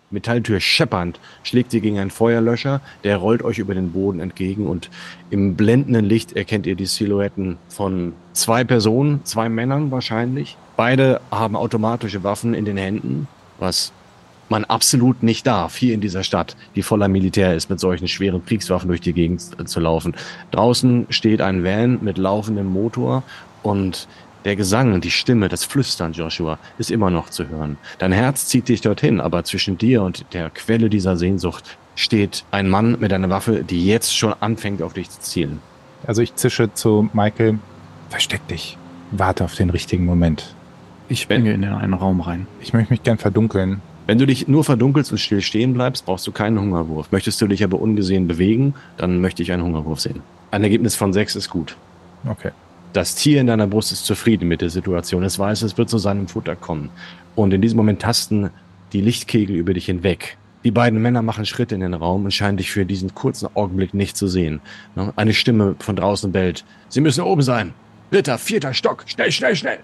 Metalltür 0.09 0.59
scheppernd 0.59 1.19
schlägt 1.43 1.71
sie 1.71 1.81
gegen 1.81 1.99
einen 1.99 2.11
Feuerlöscher, 2.11 2.81
der 3.03 3.17
rollt 3.17 3.43
euch 3.43 3.59
über 3.59 3.75
den 3.75 3.91
Boden 3.91 4.19
entgegen 4.19 4.67
und 4.67 4.89
im 5.29 5.55
blendenden 5.55 6.05
Licht 6.05 6.33
erkennt 6.33 6.65
ihr 6.65 6.75
die 6.75 6.85
Silhouetten 6.85 7.57
von 7.67 8.13
zwei 8.33 8.63
Personen, 8.63 9.25
zwei 9.25 9.49
Männern 9.49 9.91
wahrscheinlich. 9.91 10.57
Beide 10.77 11.19
haben 11.31 11.55
automatische 11.55 12.23
Waffen 12.23 12.53
in 12.53 12.65
den 12.65 12.77
Händen, 12.77 13.27
was 13.59 13.91
man 14.49 14.63
absolut 14.63 15.23
nicht 15.23 15.45
darf, 15.45 15.75
hier 15.75 15.93
in 15.93 15.99
dieser 15.99 16.23
Stadt, 16.23 16.55
die 16.75 16.83
voller 16.83 17.09
Militär 17.09 17.55
ist, 17.55 17.69
mit 17.69 17.79
solchen 17.79 18.07
schweren 18.07 18.45
Kriegswaffen 18.45 18.87
durch 18.87 19.01
die 19.01 19.11
Gegend 19.11 19.41
zu 19.67 19.79
laufen. 19.79 20.15
Draußen 20.51 21.07
steht 21.09 21.41
ein 21.41 21.65
Van 21.65 21.99
mit 22.01 22.17
laufendem 22.17 22.67
Motor 22.67 23.23
und 23.63 24.07
der 24.47 24.55
Gesang, 24.55 25.01
die 25.01 25.11
Stimme, 25.11 25.49
das 25.49 25.65
Flüstern, 25.65 26.13
Joshua, 26.13 26.57
ist 26.77 26.89
immer 26.89 27.09
noch 27.09 27.29
zu 27.29 27.49
hören. 27.49 27.77
Dein 27.99 28.13
Herz 28.13 28.45
zieht 28.45 28.69
dich 28.69 28.79
dorthin, 28.79 29.19
aber 29.19 29.43
zwischen 29.43 29.77
dir 29.77 30.03
und 30.03 30.25
der 30.31 30.49
Quelle 30.49 30.89
dieser 30.89 31.17
Sehnsucht 31.17 31.77
steht 31.95 32.45
ein 32.49 32.69
Mann 32.69 32.97
mit 32.97 33.11
einer 33.11 33.29
Waffe, 33.29 33.65
die 33.65 33.85
jetzt 33.85 34.15
schon 34.15 34.33
anfängt, 34.39 34.81
auf 34.81 34.93
dich 34.93 35.09
zu 35.09 35.19
zielen. 35.19 35.59
Also 36.05 36.21
ich 36.21 36.35
zische 36.35 36.73
zu 36.73 37.09
Michael, 37.11 37.59
versteck 38.07 38.47
dich, 38.47 38.77
warte 39.11 39.43
auf 39.43 39.55
den 39.55 39.69
richtigen 39.69 40.05
Moment. 40.05 40.55
Ich 41.09 41.21
springe 41.23 41.51
in 41.51 41.61
den 41.61 41.73
einen 41.73 41.93
Raum 41.93 42.21
rein. 42.21 42.47
Ich 42.61 42.71
möchte 42.71 42.93
mich 42.93 43.03
gern 43.03 43.17
verdunkeln. 43.17 43.81
Wenn 44.05 44.17
du 44.17 44.25
dich 44.25 44.47
nur 44.47 44.63
verdunkelst 44.63 45.11
und 45.11 45.17
still 45.17 45.41
stehen 45.41 45.73
bleibst, 45.73 46.05
brauchst 46.05 46.25
du 46.25 46.31
keinen 46.31 46.57
Hungerwurf. 46.57 47.11
Möchtest 47.11 47.41
du 47.41 47.47
dich 47.47 47.65
aber 47.65 47.81
ungesehen 47.81 48.29
bewegen, 48.29 48.75
dann 48.95 49.19
möchte 49.19 49.43
ich 49.43 49.51
einen 49.51 49.63
Hungerwurf 49.63 49.99
sehen. 49.99 50.21
Ein 50.51 50.63
Ergebnis 50.63 50.95
von 50.95 51.11
sechs 51.11 51.35
ist 51.35 51.49
gut. 51.49 51.75
Okay. 52.25 52.51
Das 52.93 53.15
Tier 53.15 53.41
in 53.41 53.47
deiner 53.47 53.67
Brust 53.67 53.91
ist 53.91 54.05
zufrieden 54.05 54.47
mit 54.47 54.61
der 54.61 54.69
Situation. 54.69 55.23
Es 55.23 55.37
weiß, 55.37 55.61
es 55.61 55.77
wird 55.77 55.89
zu 55.89 55.97
seinem 55.97 56.27
Futter 56.27 56.55
kommen. 56.55 56.89
Und 57.35 57.53
in 57.53 57.61
diesem 57.61 57.77
Moment 57.77 58.01
tasten 58.01 58.49
die 58.93 59.01
Lichtkegel 59.01 59.55
über 59.55 59.73
dich 59.73 59.85
hinweg. 59.85 60.37
Die 60.63 60.71
beiden 60.71 61.01
Männer 61.01 61.21
machen 61.21 61.45
Schritte 61.45 61.75
in 61.75 61.81
den 61.81 61.93
Raum 61.93 62.25
und 62.25 62.31
scheinen 62.31 62.57
dich 62.57 62.71
für 62.71 62.85
diesen 62.85 63.13
kurzen 63.13 63.47
Augenblick 63.55 63.93
nicht 63.93 64.17
zu 64.17 64.27
sehen. 64.27 64.59
Ne? 64.95 65.13
Eine 65.15 65.33
Stimme 65.33 65.75
von 65.79 65.95
draußen 65.95 66.31
bellt. 66.31 66.65
Sie 66.89 67.01
müssen 67.01 67.21
oben 67.21 67.41
sein. 67.41 67.73
Dritter, 68.11 68.37
vierter 68.37 68.73
Stock. 68.73 69.03
Schnell, 69.05 69.31
schnell, 69.31 69.55
schnell. 69.55 69.79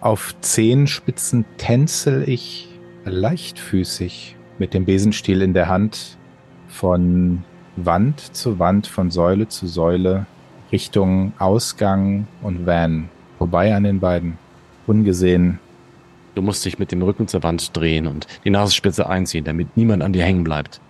Auf 0.00 0.34
Zehenspitzen 0.40 1.44
tänzel 1.58 2.28
ich 2.28 2.68
leichtfüßig 3.04 4.36
mit 4.58 4.74
dem 4.74 4.84
Besenstiel 4.84 5.42
in 5.42 5.54
der 5.54 5.68
Hand 5.68 6.18
von 6.68 7.44
Wand 7.76 8.34
zu 8.34 8.58
Wand, 8.58 8.86
von 8.86 9.10
Säule 9.10 9.48
zu 9.48 9.66
Säule 9.66 10.26
Richtung 10.72 11.34
Ausgang 11.38 12.26
und 12.40 12.66
Van. 12.66 13.10
Vorbei 13.36 13.74
an 13.74 13.84
den 13.84 14.00
beiden. 14.00 14.38
Ungesehen. 14.86 15.58
Du 16.34 16.40
musst 16.40 16.64
dich 16.64 16.78
mit 16.78 16.90
dem 16.92 17.02
Rücken 17.02 17.28
zur 17.28 17.42
Wand 17.42 17.76
drehen 17.76 18.06
und 18.06 18.26
die 18.44 18.50
Nasenspitze 18.50 19.06
einziehen, 19.06 19.44
damit 19.44 19.76
niemand 19.76 20.02
an 20.02 20.14
dir 20.14 20.24
hängen 20.24 20.44
bleibt. 20.44 20.80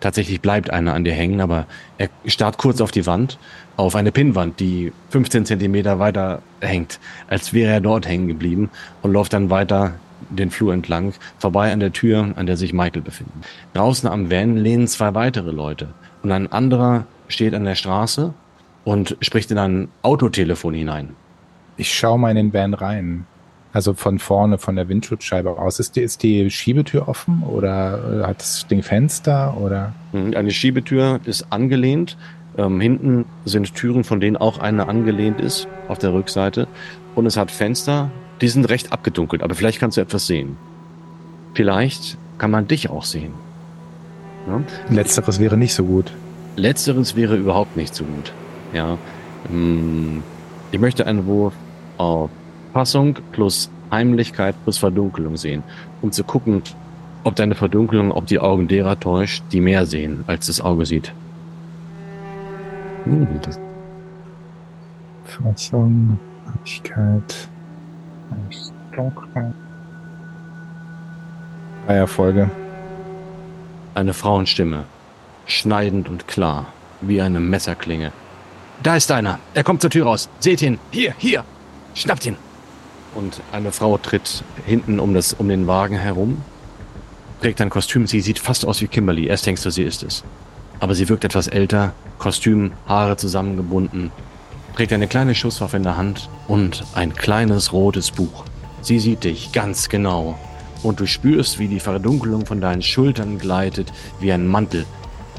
Tatsächlich 0.00 0.42
bleibt 0.42 0.70
einer 0.70 0.92
an 0.92 1.04
dir 1.04 1.14
hängen, 1.14 1.40
aber 1.40 1.66
er 1.96 2.10
starrt 2.26 2.58
kurz 2.58 2.82
auf 2.82 2.90
die 2.90 3.06
Wand, 3.06 3.38
auf 3.78 3.96
eine 3.96 4.12
Pinnwand, 4.12 4.60
die 4.60 4.92
15 5.08 5.46
Zentimeter 5.46 5.98
weiter 5.98 6.42
hängt, 6.60 7.00
als 7.28 7.54
wäre 7.54 7.72
er 7.72 7.80
dort 7.80 8.06
hängen 8.06 8.28
geblieben 8.28 8.70
und 9.02 9.12
läuft 9.12 9.32
dann 9.32 9.48
weiter 9.48 9.94
den 10.28 10.50
Flur 10.50 10.74
entlang, 10.74 11.14
vorbei 11.38 11.72
an 11.72 11.80
der 11.80 11.92
Tür, 11.92 12.32
an 12.36 12.46
der 12.46 12.58
sich 12.58 12.74
Michael 12.74 13.02
befindet. 13.02 13.34
Draußen 13.72 14.08
am 14.08 14.30
Van 14.30 14.56
lehnen 14.56 14.86
zwei 14.86 15.14
weitere 15.14 15.50
Leute 15.50 15.88
und 16.22 16.30
ein 16.30 16.52
anderer 16.52 17.06
steht 17.28 17.54
an 17.54 17.64
der 17.64 17.74
Straße 17.74 18.34
und 18.84 19.16
spricht 19.20 19.50
in 19.50 19.58
ein 19.58 19.88
Autotelefon 20.02 20.74
hinein. 20.74 21.10
Ich 21.76 21.94
schaue 21.94 22.18
mal 22.18 22.30
in 22.30 22.36
den 22.36 22.52
Van 22.52 22.74
rein. 22.74 23.26
Also 23.72 23.94
von 23.94 24.18
vorne, 24.18 24.58
von 24.58 24.74
der 24.74 24.88
Windschutzscheibe 24.88 25.50
aus. 25.50 25.78
Ist 25.78 25.94
die, 25.94 26.00
ist 26.00 26.22
die 26.24 26.50
Schiebetür 26.50 27.08
offen 27.08 27.44
oder 27.44 28.24
hat 28.26 28.40
das 28.40 28.66
Ding 28.66 28.82
Fenster 28.82 29.56
oder? 29.56 29.92
Hm, 30.12 30.34
eine 30.34 30.50
Schiebetür 30.50 31.20
ist 31.24 31.52
angelehnt. 31.52 32.16
Ähm, 32.58 32.80
hinten 32.80 33.26
sind 33.44 33.72
Türen, 33.74 34.02
von 34.02 34.18
denen 34.18 34.36
auch 34.36 34.58
eine 34.58 34.88
angelehnt 34.88 35.40
ist, 35.40 35.68
auf 35.86 35.98
der 35.98 36.12
Rückseite. 36.12 36.66
Und 37.14 37.26
es 37.26 37.36
hat 37.36 37.52
Fenster, 37.52 38.10
die 38.40 38.48
sind 38.48 38.68
recht 38.68 38.92
abgedunkelt, 38.92 39.42
aber 39.42 39.54
vielleicht 39.54 39.78
kannst 39.78 39.96
du 39.96 40.00
etwas 40.00 40.26
sehen. 40.26 40.56
Vielleicht 41.54 42.18
kann 42.38 42.50
man 42.50 42.66
dich 42.66 42.90
auch 42.90 43.04
sehen. 43.04 43.34
Ja? 44.48 44.62
Letzteres 44.88 45.38
wäre 45.38 45.56
nicht 45.56 45.74
so 45.74 45.84
gut. 45.84 46.12
Letzteres 46.56 47.14
wäre 47.14 47.36
überhaupt 47.36 47.76
nicht 47.76 47.94
so 47.94 48.04
gut. 48.04 48.32
Ja. 48.72 48.98
Hm, 49.48 50.22
ich 50.70 50.78
möchte 50.78 51.06
einen 51.06 51.26
Wurf 51.26 51.54
auf 51.98 52.30
Fassung 52.72 53.16
plus 53.32 53.70
Heimlichkeit 53.90 54.54
plus 54.62 54.78
Verdunkelung 54.78 55.36
sehen, 55.36 55.62
um 56.02 56.12
zu 56.12 56.22
gucken, 56.22 56.62
ob 57.24 57.34
deine 57.36 57.54
Verdunkelung, 57.54 58.12
ob 58.12 58.26
die 58.26 58.38
Augen 58.38 58.68
derer 58.68 58.98
täuscht, 58.98 59.42
die 59.52 59.60
mehr 59.60 59.86
sehen, 59.86 60.24
als 60.26 60.46
das 60.46 60.60
Auge 60.60 60.86
sieht. 60.86 61.12
Hm, 63.04 63.26
Fassung, 65.24 66.18
Heimlichkeit, 66.46 67.48
Dunkelheit. 68.94 69.54
Drei 71.86 71.94
Erfolge. 71.96 72.50
Eine 73.94 74.14
Frauenstimme, 74.14 74.84
schneidend 75.46 76.08
und 76.08 76.28
klar, 76.28 76.66
wie 77.00 77.20
eine 77.20 77.40
Messerklinge, 77.40 78.12
da 78.82 78.96
ist 78.96 79.10
einer. 79.10 79.38
Er 79.54 79.64
kommt 79.64 79.82
zur 79.82 79.90
Tür 79.90 80.06
raus. 80.06 80.28
Seht 80.40 80.62
ihn. 80.62 80.78
Hier, 80.90 81.14
hier. 81.18 81.44
Schnappt 81.94 82.26
ihn. 82.26 82.36
Und 83.14 83.40
eine 83.52 83.72
Frau 83.72 83.98
tritt 83.98 84.44
hinten 84.66 85.00
um, 85.00 85.14
das, 85.14 85.32
um 85.32 85.48
den 85.48 85.66
Wagen 85.66 85.96
herum, 85.96 86.42
trägt 87.40 87.60
ein 87.60 87.70
Kostüm. 87.70 88.06
Sie 88.06 88.20
sieht 88.20 88.38
fast 88.38 88.64
aus 88.64 88.80
wie 88.80 88.88
Kimberly. 88.88 89.26
Erst 89.26 89.46
denkst 89.46 89.62
du, 89.62 89.70
sie 89.70 89.82
ist 89.82 90.02
es. 90.02 90.24
Aber 90.78 90.94
sie 90.94 91.08
wirkt 91.08 91.24
etwas 91.24 91.48
älter. 91.48 91.92
Kostüm, 92.18 92.72
Haare 92.86 93.16
zusammengebunden. 93.16 94.12
Trägt 94.76 94.92
eine 94.92 95.08
kleine 95.08 95.34
Schusswaffe 95.34 95.76
in 95.76 95.82
der 95.82 95.96
Hand 95.96 96.28
und 96.46 96.84
ein 96.94 97.14
kleines 97.14 97.72
rotes 97.72 98.10
Buch. 98.12 98.44
Sie 98.82 98.98
sieht 98.98 99.24
dich 99.24 99.52
ganz 99.52 99.88
genau 99.88 100.38
und 100.82 101.00
du 101.00 101.06
spürst, 101.06 101.58
wie 101.58 101.68
die 101.68 101.80
Verdunkelung 101.80 102.46
von 102.46 102.60
deinen 102.60 102.82
Schultern 102.82 103.38
gleitet, 103.38 103.92
wie 104.20 104.32
ein 104.32 104.46
Mantel, 104.46 104.86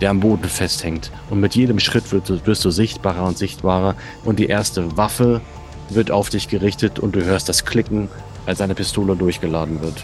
der 0.02 0.10
am 0.10 0.20
Boden 0.20 0.50
festhängt. 0.50 1.12
Und 1.30 1.40
mit 1.40 1.56
jedem 1.56 1.80
Schritt 1.80 2.12
wirst 2.12 2.30
du, 2.30 2.46
wirst 2.46 2.66
du 2.66 2.72
sichtbarer 2.72 3.24
und 3.24 3.38
sichtbarer 3.38 3.96
und 4.26 4.40
die 4.40 4.48
erste 4.48 4.98
Waffe 4.98 5.42
wird 5.90 6.12
auf 6.12 6.30
dich 6.30 6.48
gerichtet 6.48 7.00
und 7.00 7.16
du 7.16 7.24
hörst 7.24 7.48
das 7.50 7.66
Klicken, 7.66 8.10
als 8.46 8.62
eine 8.62 8.76
Pistole 8.76 9.16
durchgeladen 9.16 9.82
wird. 9.82 10.04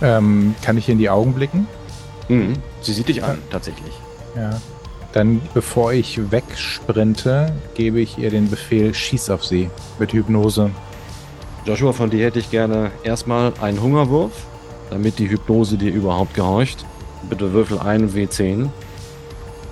Ähm, 0.00 0.54
kann 0.62 0.78
ich 0.78 0.88
in 0.88 0.98
die 0.98 1.10
Augen 1.10 1.34
blicken? 1.34 1.66
Mhm. 2.28 2.54
Sie 2.80 2.92
sieht 2.92 3.08
dich 3.08 3.22
an, 3.22 3.38
tatsächlich. 3.50 3.92
Ja. 4.34 4.60
Dann, 5.12 5.40
bevor 5.52 5.92
ich 5.92 6.32
wegsprinte, 6.32 7.52
gebe 7.74 8.00
ich 8.00 8.18
ihr 8.18 8.30
den 8.30 8.50
Befehl, 8.50 8.94
schieß 8.94 9.30
auf 9.30 9.44
sie 9.44 9.70
mit 9.98 10.12
Hypnose. 10.12 10.70
Joshua, 11.64 11.92
von 11.92 12.10
dir 12.10 12.26
hätte 12.26 12.40
ich 12.40 12.50
gerne 12.50 12.90
erstmal 13.04 13.52
einen 13.60 13.80
Hungerwurf, 13.80 14.32
damit 14.90 15.18
die 15.18 15.30
Hypnose 15.30 15.76
dir 15.76 15.92
überhaupt 15.92 16.34
gehorcht. 16.34 16.84
Bitte 17.28 17.52
würfel 17.52 17.78
einen 17.78 18.10
W10. 18.12 18.68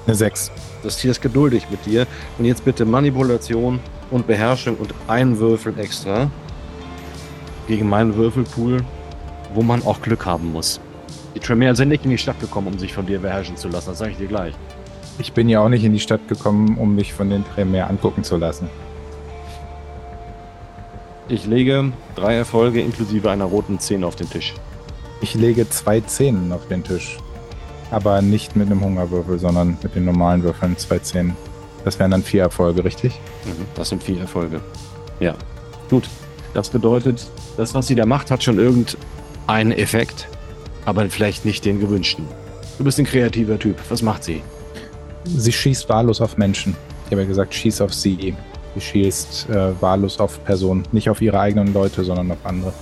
Eine 0.07 0.17
6. 0.17 0.51
Das 0.83 0.97
Tier 0.97 1.13
ist 1.13 1.23
geduldig 1.23 1.67
mit 1.71 1.87
dir. 1.87 2.07
Und 2.39 2.45
jetzt 2.45 2.65
bitte 2.65 2.85
Manipulation 2.85 3.79
und 4.11 4.27
Beherrschung 4.27 4.77
und 4.77 4.93
einen 5.07 5.39
Würfel 5.39 5.79
extra 5.79 6.31
gegen 7.69 7.89
meinen 7.89 8.17
Würfelpool, 8.17 8.79
wo 9.55 9.63
man 9.63 9.83
auch 9.85 10.03
Glück 10.03 10.27
haben 10.27 10.53
muss. 10.53 10.81
Die 11.35 11.41
Tremere 11.41 11.77
sind 11.77 11.89
nicht 11.89 12.05
in 12.05 12.11
die 12.11 12.19
Stadt 12.19 12.41
gekommen, 12.41 12.67
um 12.67 12.79
sich 12.79 12.93
von 12.93 13.07
dir 13.07 13.21
beherrschen 13.21 13.57
zu 13.57 13.69
lassen, 13.69 13.91
das 13.91 13.99
sage 13.99 14.11
ich 14.11 14.19
dir 14.19 14.27
gleich. 14.27 14.55
Ich 15.19 15.33
bin 15.33 15.49
ja 15.49 15.61
auch 15.61 15.69
nicht 15.69 15.85
in 15.85 15.93
die 15.93 16.01
Stadt 16.01 16.27
gekommen, 16.29 16.77
um 16.79 16.95
mich 16.95 17.13
von 17.13 17.31
den 17.31 17.45
Tremere 17.55 17.87
angucken 17.87 18.25
zu 18.25 18.37
lassen. 18.37 18.69
Ich 21.29 21.47
lege 21.47 21.93
drei 22.17 22.35
Erfolge 22.35 22.81
inklusive 22.81 23.31
einer 23.31 23.45
roten 23.45 23.79
10 23.79 24.05
auf 24.05 24.17
den 24.17 24.29
Tisch. 24.29 24.53
Ich 25.21 25.35
lege 25.35 25.69
zwei 25.71 26.01
Zehnen 26.01 26.53
auf 26.53 26.67
den 26.67 26.83
Tisch. 26.83 27.19
Aber 27.93 28.23
nicht 28.23 28.57
mit 28.57 28.67
einem 28.69 28.81
Hungerwürfel, 28.83 29.39
sondern 29.39 29.77
mit 29.83 29.95
den 29.95 30.07
normalen 30.07 30.43
Würfeln 30.43 30.77
zwei 30.79 30.99
Zehnen. 30.99 31.37
Das 31.85 31.99
wären 31.99 32.11
dann 32.11 32.23
vier 32.23 32.43
Erfolge, 32.43 32.85
richtig? 32.85 33.13
Mhm, 33.45 33.67
Das 33.75 33.91
sind 33.91 34.03
vier 34.03 34.21
Erfolge. 34.21 34.61
Ja. 35.21 35.35
Gut. 35.91 36.09
Das 36.55 36.69
bedeutet, 36.71 37.27
das, 37.57 37.75
was 37.75 37.87
sie 37.87 37.95
da 37.95 38.05
macht, 38.07 38.31
hat 38.31 38.43
schon 38.43 38.59
irgendeinen 38.59 39.73
Effekt, 39.73 40.27
aber 40.85 41.09
vielleicht 41.09 41.45
nicht 41.45 41.65
den 41.65 41.81
gewünschten. 41.81 42.27
Du 42.79 42.85
bist 42.85 42.99
ein 42.99 43.05
kreativer 43.05 43.59
Typ. 43.59 43.77
Was 43.89 44.03
macht 44.03 44.25
sie? 44.25 44.43
Sie 45.25 45.53
schießt 45.53 45.89
wahllos 45.89 46.21
auf 46.21 46.37
Menschen. 46.37 46.75
Ich 47.07 47.13
habe 47.13 47.23
ja 47.23 47.29
gesagt, 47.29 47.55
schieß 47.55 47.81
auf 47.83 47.93
sie. 47.95 48.35
Sie 48.75 48.81
schießt 48.81 49.51
äh, 49.51 49.81
wahllos 49.83 50.19
auf 50.19 50.43
Personen. 50.45 50.83
Nicht 50.93 51.09
auf 51.11 51.21
ihre 51.21 51.39
eigenen 51.39 51.73
Leute, 51.75 52.05
sondern 52.05 52.31
auf 52.33 52.39
andere. 52.45 52.73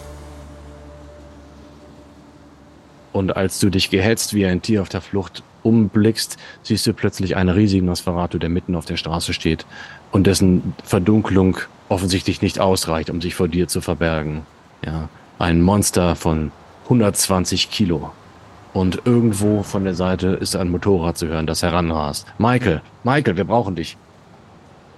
Und 3.13 3.37
als 3.37 3.59
du 3.59 3.71
dich 3.71 3.91
gehetzt 3.91 4.35
wie 4.35 4.47
ein 4.47 4.63
Tier 4.63 4.83
auf 4.83 4.89
der 4.89 5.01
Flucht 5.01 5.43
umblickst, 5.63 6.37
siehst 6.63 6.87
du 6.87 6.93
plötzlich 6.93 7.37
einen 7.37 7.49
riesigen 7.51 7.87
Nosferatu, 7.87 8.39
der 8.39 8.49
mitten 8.49 8.75
auf 8.77 8.85
der 8.85 8.97
Straße 8.97 9.33
steht 9.33 9.67
und 10.13 10.27
dessen 10.27 10.75
Verdunklung 10.85 11.59
offensichtlich 11.89 12.41
nicht 12.41 12.61
ausreicht, 12.61 13.11
um 13.11 13.21
sich 13.21 13.35
vor 13.35 13.49
dir 13.49 13.67
zu 13.69 13.81
verbergen. 13.81 14.43
Ja, 14.85 15.09
ein 15.39 15.61
Monster 15.61 16.15
von 16.17 16.53
120 16.85 17.71
Kilo. 17.71 18.11
Und 18.73 19.03
irgendwo 19.05 19.65
von 19.65 19.83
der 19.85 19.95
Seite 19.95 20.29
ist 20.29 20.55
ein 20.55 20.71
Motorrad 20.71 21.19
zu 21.19 21.27
hören, 21.27 21.47
das 21.47 21.63
heranrast. 21.63 22.27
Michael, 22.39 22.81
Michael, 23.03 23.37
wir 23.37 23.45
brauchen 23.45 23.75
dich. 23.75 23.97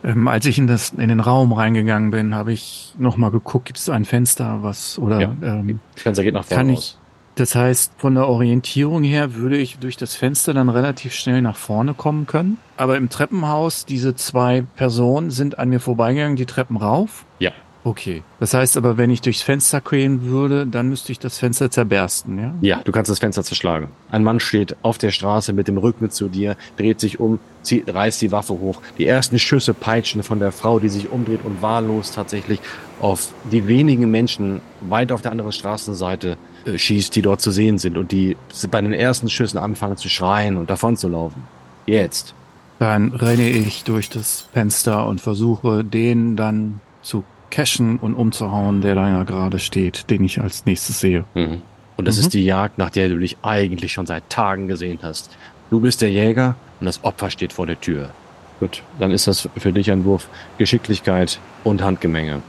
Ähm, 0.05 0.29
als 0.29 0.45
ich 0.47 0.59
in, 0.59 0.67
das, 0.67 0.91
in 0.91 1.09
den 1.09 1.21
Raum 1.21 1.53
reingegangen 1.53 2.11
bin, 2.11 2.35
habe 2.35 2.53
ich 2.53 2.93
nochmal 2.99 3.31
geguckt, 3.31 3.67
gibt 3.67 3.79
es 3.79 3.89
ein 3.89 4.05
Fenster, 4.05 4.59
was 4.63 4.99
oder 4.99 5.21
Ja. 5.21 5.35
ähm, 5.43 5.81
Das 5.95 6.03
Fenster 6.03 6.23
geht 6.23 6.35
nach 6.35 6.45
vorne 6.45 6.63
Kann 6.65 6.71
ich-. 6.71 6.97
Das 7.35 7.55
heißt, 7.55 7.93
von 7.97 8.15
der 8.15 8.29
Orientierung 8.29 9.03
her 9.03 9.35
würde 9.35 9.57
ich 9.57 9.79
durch 9.79 9.97
das 9.97 10.15
Fenster 10.15 10.53
dann 10.53 10.69
relativ 10.69 11.15
schnell 11.15 11.41
nach 11.41 11.57
vorne 11.57 11.95
kommen 11.95 12.27
können. 12.27 12.59
Aber 12.77 12.97
im 12.97 13.09
Treppenhaus, 13.09 13.87
diese 13.87 14.15
zwei 14.15 14.65
Personen 14.77 15.31
sind 15.31 15.59
an 15.59 15.71
mir 15.71 15.81
vorbeigegangen, 15.81 16.37
die 16.37 16.47
Treppen 16.47 16.77
rauf. 16.77 17.25
Ja. 17.39 17.53
Okay. 17.85 18.23
Das 18.39 18.55
heißt 18.55 18.77
aber, 18.77 18.97
wenn 18.97 19.11
ich 19.11 19.23
durchs 19.23 19.43
Fenster 19.43 19.81
gehen 19.81 20.23
würde, 20.23 20.67
dann 20.67 20.89
müsste 20.89 21.11
ich 21.11 21.19
das 21.19 21.39
Fenster 21.39 21.69
zerbersten, 21.69 22.39
ja? 22.39 22.55
Ja, 22.61 22.81
du 22.85 22.93
kannst 22.93 23.11
das 23.11 23.19
Fenster 23.19 23.43
zerschlagen. 23.43 23.89
Ein 24.11 24.23
Mann 24.23 24.39
steht 24.39 24.77
auf 24.83 24.99
der 24.99 25.11
Straße 25.11 25.53
mit 25.53 25.67
dem 25.67 25.79
Rücken 25.79 26.09
zu 26.11 26.29
dir, 26.29 26.57
dreht 26.77 27.01
sich 27.01 27.19
um, 27.19 27.41
zieht, 27.63 27.93
reißt 27.93 28.23
die 28.23 28.31
Waffe 28.31 28.53
hoch. 28.53 28.81
Die 28.99 29.07
ersten 29.07 29.39
Schüsse 29.41 29.75
peitschen 29.75 30.23
von 30.23 30.39
der 30.39 30.53
Frau, 30.53 30.79
die 30.79 30.89
sich 30.89 31.11
umdreht 31.11 31.41
und 31.45 31.61
wahllos 31.61 32.13
tatsächlich 32.13 32.61
auf 33.01 33.33
die 33.51 33.67
wenigen 33.67 34.11
Menschen 34.13 34.61
weit 34.81 35.11
auf 35.11 35.23
der 35.23 35.33
anderen 35.33 35.51
Straßenseite 35.51 36.37
äh, 36.67 36.79
schießt, 36.79 37.15
die 37.17 37.23
dort 37.23 37.41
zu 37.41 37.51
sehen 37.51 37.79
sind 37.79 37.97
und 37.97 38.13
die 38.13 38.37
bei 38.71 38.81
den 38.81 38.93
ersten 38.93 39.29
Schüssen 39.29 39.59
anfangen 39.59 39.97
zu 39.97 40.09
schreien 40.09 40.57
und 40.57 40.71
davon 40.71 40.97
zu 40.97 41.09
laufen. 41.09 41.43
Jetzt. 41.87 42.35
Dann 42.79 43.13
renne 43.13 43.49
ich 43.49 43.85
durch 43.85 44.09
das 44.09 44.49
Fenster 44.53 45.07
und 45.07 45.21
versuche, 45.21 45.85
den 45.85 46.37
dann 46.37 46.81
zu 47.03 47.23
cashen 47.51 47.99
und 47.99 48.15
umzuhauen, 48.15 48.81
der 48.81 48.95
da 48.95 49.09
ja 49.09 49.23
gerade 49.25 49.59
steht, 49.59 50.11
den 50.11 50.25
ich 50.25 50.41
als 50.41 50.65
nächstes 50.67 51.01
sehe. 51.01 51.25
Mhm. 51.35 51.63
Und 51.97 52.09
das 52.09 52.17
Mhm. 52.17 52.23
ist 52.23 52.35
die 52.35 52.45
Jagd, 52.45 52.79
nach 52.79 52.91
der 52.91 53.09
du 53.09 53.19
dich 53.19 53.37
eigentlich 53.43 53.93
schon 53.93 54.07
seit 54.07 54.29
Tagen 54.31 54.67
gesehen 54.69 54.99
hast. 55.03 55.31
Du 55.71 55.81
bist 55.81 56.01
der 56.03 56.11
Jäger 56.11 56.57
und 56.81 56.87
das 56.87 57.05
Opfer 57.05 57.31
steht 57.31 57.53
vor 57.53 57.67
der 57.67 57.81
Tür. 57.81 58.11
Gut, 58.59 58.83
dann 58.99 59.11
ist 59.11 59.27
das 59.27 59.49
für 59.57 59.73
dich 59.73 59.91
ein 59.91 60.05
Wurf 60.05 60.29
Geschicklichkeit 60.59 61.39
und 61.65 61.83
Handgemenge. 61.83 62.43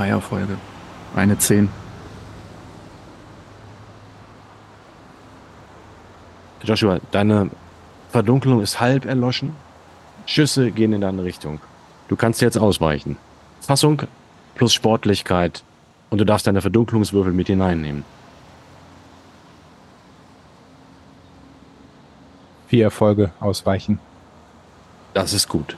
Drei 0.00 0.08
Erfolge. 0.08 0.56
Eine 1.14 1.36
Zehn. 1.36 1.68
Joshua, 6.62 7.00
deine 7.10 7.50
Verdunkelung 8.08 8.62
ist 8.62 8.80
halb 8.80 9.04
erloschen. 9.04 9.54
Schüsse 10.24 10.70
gehen 10.70 10.94
in 10.94 11.02
deine 11.02 11.22
Richtung. 11.22 11.60
Du 12.08 12.16
kannst 12.16 12.40
jetzt 12.40 12.56
ausweichen. 12.56 13.18
Fassung 13.60 14.00
plus 14.54 14.72
Sportlichkeit 14.72 15.62
und 16.08 16.16
du 16.16 16.24
darfst 16.24 16.46
deine 16.46 16.62
Verdunklungswürfel 16.62 17.34
mit 17.34 17.48
hineinnehmen. 17.48 18.02
Vier 22.68 22.84
Erfolge 22.84 23.32
ausweichen. 23.38 23.98
Das 25.12 25.34
ist 25.34 25.46
gut. 25.46 25.76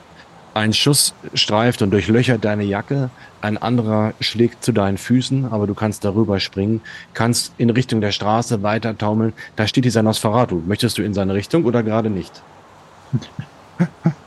Ein 0.53 0.71
Schuss 0.73 1.15
streift 1.33 1.81
und 1.81 1.89
durchlöchert 1.91 2.45
deine 2.45 2.63
Jacke, 2.63 3.09
ein 3.41 3.57
anderer 3.57 4.13
schlägt 4.19 4.63
zu 4.63 4.71
deinen 4.71 4.97
Füßen, 4.99 5.45
aber 5.51 5.65
du 5.65 5.73
kannst 5.73 6.05
darüber 6.05 6.39
springen, 6.39 6.81
kannst 7.15 7.53
in 7.57 7.71
Richtung 7.71 8.01
der 8.01 8.11
Straße 8.11 8.61
weiter 8.61 8.95
taumeln. 8.95 9.33
Da 9.55 9.65
steht 9.65 9.85
dieser 9.85 10.03
Nosferatu. 10.03 10.61
Möchtest 10.67 10.97
du 10.97 11.01
in 11.01 11.13
seine 11.15 11.33
Richtung 11.33 11.65
oder 11.65 11.81
gerade 11.81 12.11
nicht? 12.11 12.43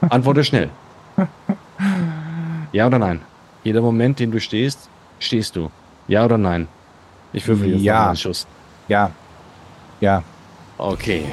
Antworte 0.00 0.42
schnell. 0.42 0.68
Ja 2.72 2.88
oder 2.88 2.98
nein? 2.98 3.20
Jeder 3.62 3.80
Moment, 3.80 4.18
den 4.18 4.32
du 4.32 4.40
stehst, 4.40 4.88
stehst 5.20 5.54
du. 5.54 5.70
Ja 6.08 6.24
oder 6.24 6.38
nein? 6.38 6.66
Ich 7.32 7.46
würfel 7.46 7.70
jetzt 7.70 7.82
Ja. 7.82 8.08
einen 8.08 8.16
Schuss. 8.16 8.46
Ja. 8.88 9.10
Ja. 10.00 10.22
Okay. 10.76 11.24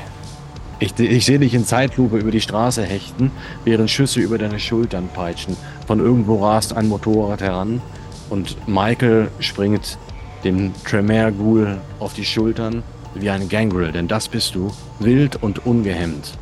Ich, 0.83 0.99
ich 0.99 1.25
sehe 1.25 1.39
dich 1.39 1.53
in 1.53 1.65
Zeitlupe 1.65 2.17
über 2.17 2.29
die 2.29 2.41
Straße 2.41 2.83
hechten, 2.83 3.31
während 3.63 3.89
Schüsse 3.89 4.19
über 4.19 4.37
deine 4.37 4.59
Schultern 4.59 5.07
peitschen. 5.07 5.55
Von 5.87 6.01
irgendwo 6.01 6.43
rast 6.43 6.75
ein 6.75 6.89
Motorrad 6.89 7.39
heran 7.39 7.81
und 8.29 8.57
Michael 8.67 9.29
springt 9.39 9.97
dem 10.43 10.73
Tremere 10.83 11.31
Ghoul 11.31 11.77
auf 11.99 12.15
die 12.15 12.25
Schultern 12.25 12.83
wie 13.15 13.29
ein 13.29 13.47
Gangrel, 13.47 13.93
denn 13.93 14.09
das 14.09 14.27
bist 14.27 14.55
du, 14.55 14.73
wild 14.99 15.41
und 15.41 15.65
ungehemmt. 15.65 16.37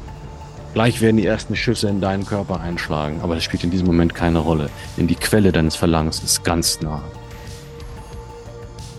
Gleich 0.74 1.02
werden 1.02 1.18
die 1.18 1.26
ersten 1.28 1.56
Schüsse 1.56 1.90
in 1.90 2.02
deinen 2.02 2.26
Körper 2.26 2.62
einschlagen, 2.62 3.20
aber 3.22 3.36
das 3.36 3.44
spielt 3.44 3.64
in 3.64 3.70
diesem 3.70 3.86
Moment 3.86 4.16
keine 4.16 4.40
Rolle, 4.40 4.72
denn 4.98 5.06
die 5.06 5.14
Quelle 5.14 5.52
deines 5.52 5.76
Verlangens 5.76 6.24
ist 6.24 6.44
ganz 6.44 6.82
nah. 6.82 7.04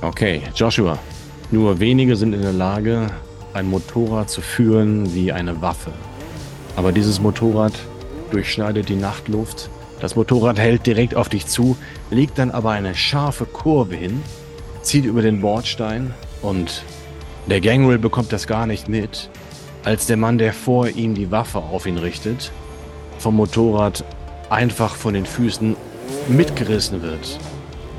Okay, 0.03 0.43
Joshua, 0.55 1.01
nur 1.51 1.81
wenige 1.81 2.15
sind 2.15 2.33
in 2.33 2.43
der 2.43 2.53
Lage, 2.53 3.11
ein 3.55 3.69
Motorrad 3.69 4.31
zu 4.31 4.41
führen 4.41 5.15
wie 5.15 5.33
eine 5.33 5.61
Waffe. 5.61 5.93
Aber 6.77 6.93
dieses 6.93 7.21
Motorrad 7.21 7.73
durchschneidet 8.31 8.89
die 8.89 8.97
Nachtluft. 8.97 9.69
Das 10.01 10.17
Motorrad 10.17 10.59
hält 10.59 10.87
direkt 10.87 11.15
auf 11.15 11.29
dich 11.29 11.47
zu, 11.47 11.77
legt 12.11 12.39
dann 12.39 12.51
aber 12.51 12.71
eine 12.71 12.95
scharfe 12.95 13.45
Kurve 13.45 13.95
hin, 13.95 14.23
zieht 14.83 15.05
über 15.05 15.23
den 15.23 15.41
Bordstein 15.41 16.13
und 16.41 16.83
der 17.47 17.61
Gangrel 17.61 17.99
bekommt 17.99 18.33
das 18.33 18.47
gar 18.47 18.67
nicht 18.67 18.89
mit, 18.89 19.29
als 19.85 20.07
der 20.07 20.17
Mann, 20.17 20.39
der 20.39 20.53
vor 20.53 20.89
ihm 20.89 21.15
die 21.15 21.31
Waffe 21.31 21.59
auf 21.59 21.87
ihn 21.87 21.99
richtet, 21.99 22.53
vom 23.19 23.37
Motorrad 23.37 24.05
einfach 24.49 24.95
von 24.95 25.15
den 25.15 25.27
Füßen 25.27 25.77
mitgerissen 26.29 27.03
wird. 27.03 27.39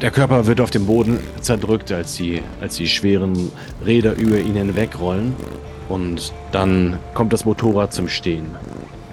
Der 0.03 0.11
Körper 0.11 0.47
wird 0.47 0.59
auf 0.59 0.69
dem 0.69 0.85
Boden 0.85 1.17
zerdrückt, 1.39 1.89
als 1.93 2.15
die, 2.15 2.43
als 2.59 2.75
die 2.75 2.89
schweren 2.89 3.53
Räder 3.85 4.15
über 4.17 4.37
ihn 4.37 4.55
hinwegrollen. 4.55 5.33
Und 5.87 6.33
dann 6.51 6.99
kommt 7.13 7.31
das 7.31 7.45
Motorrad 7.45 7.93
zum 7.93 8.09
Stehen. 8.09 8.47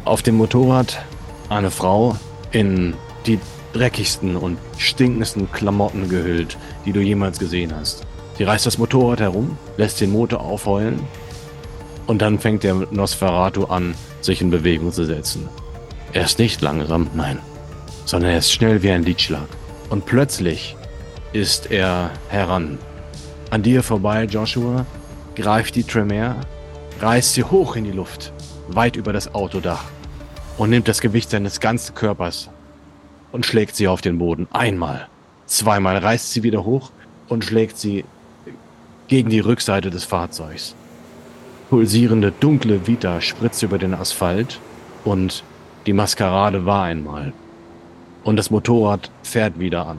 Auf 0.05 0.23
dem 0.23 0.35
Motorrad 0.35 1.01
eine 1.49 1.71
Frau, 1.71 2.17
in 2.51 2.95
die 3.25 3.39
dreckigsten 3.73 4.35
und 4.35 4.59
stinkendsten 4.79 5.53
Klamotten 5.53 6.09
gehüllt, 6.09 6.59
die 6.85 6.91
du 6.91 6.99
jemals 6.99 7.39
gesehen 7.39 7.73
hast. 7.73 8.05
Sie 8.37 8.43
reißt 8.43 8.67
das 8.67 8.79
Motorrad 8.79 9.21
herum, 9.21 9.57
lässt 9.77 10.01
den 10.01 10.11
Motor 10.11 10.41
aufheulen 10.41 10.99
und 12.09 12.21
dann 12.21 12.41
fängt 12.41 12.65
der 12.65 12.75
Nosferatu 12.91 13.67
an, 13.67 13.95
sich 14.23 14.41
in 14.41 14.51
Bewegung 14.51 14.91
zu 14.91 15.05
setzen. 15.05 15.49
Er 16.13 16.25
ist 16.25 16.41
nicht 16.41 16.61
langsam, 16.63 17.09
nein, 17.15 17.39
sondern 18.07 18.33
er 18.33 18.39
ist 18.39 18.51
schnell 18.51 18.83
wie 18.83 18.91
ein 18.91 19.05
Liedschlag. 19.05 19.47
Und 19.89 20.07
plötzlich 20.07 20.77
ist 21.33 21.71
er 21.71 22.11
heran. 22.29 22.79
An 23.51 23.63
dir 23.63 23.83
vorbei, 23.83 24.25
Joshua, 24.25 24.87
greift 25.37 25.75
die 25.75 25.85
Tremere, 25.85 26.37
reißt 27.01 27.35
sie 27.35 27.45
hoch 27.45 27.77
in 27.77 27.85
die 27.85 27.93
Luft, 27.93 28.33
weit 28.69 28.97
über 28.97 29.13
das 29.13 29.35
Autodach 29.35 29.85
und 30.59 30.71
nimmt 30.71 30.89
das 30.89 31.01
Gewicht 31.01 31.31
seines 31.31 31.61
ganzen 31.61 31.95
Körpers 31.95 32.51
und 33.33 33.47
schlägt 33.47 33.77
sie 33.77 33.89
auf 33.89 34.01
den 34.01 34.19
Boden. 34.19 34.49
Einmal, 34.51 35.09
zweimal 35.47 35.99
reißt 35.99 36.33
sie 36.33 36.43
wieder 36.43 36.65
hoch 36.65 36.91
und 37.29 37.45
schlägt 37.45 37.79
sie 37.79 38.05
gegen 39.09 39.31
die 39.31 39.41
Rückseite 39.41 39.91
des 39.91 40.05
Fahrzeugs. 40.05 40.75
Pulsierende 41.71 42.33
dunkle 42.33 42.87
Vita 42.87 43.21
spritzt 43.21 43.63
über 43.63 43.79
den 43.79 43.95
Asphalt 43.95 44.59
und 45.05 45.45
die 45.87 45.93
Maskerade 45.93 46.67
war 46.67 46.85
einmal. 46.85 47.33
Und 48.25 48.37
das 48.37 48.51
Motorrad 48.51 49.11
fährt 49.23 49.59
wieder 49.59 49.87
an. 49.87 49.99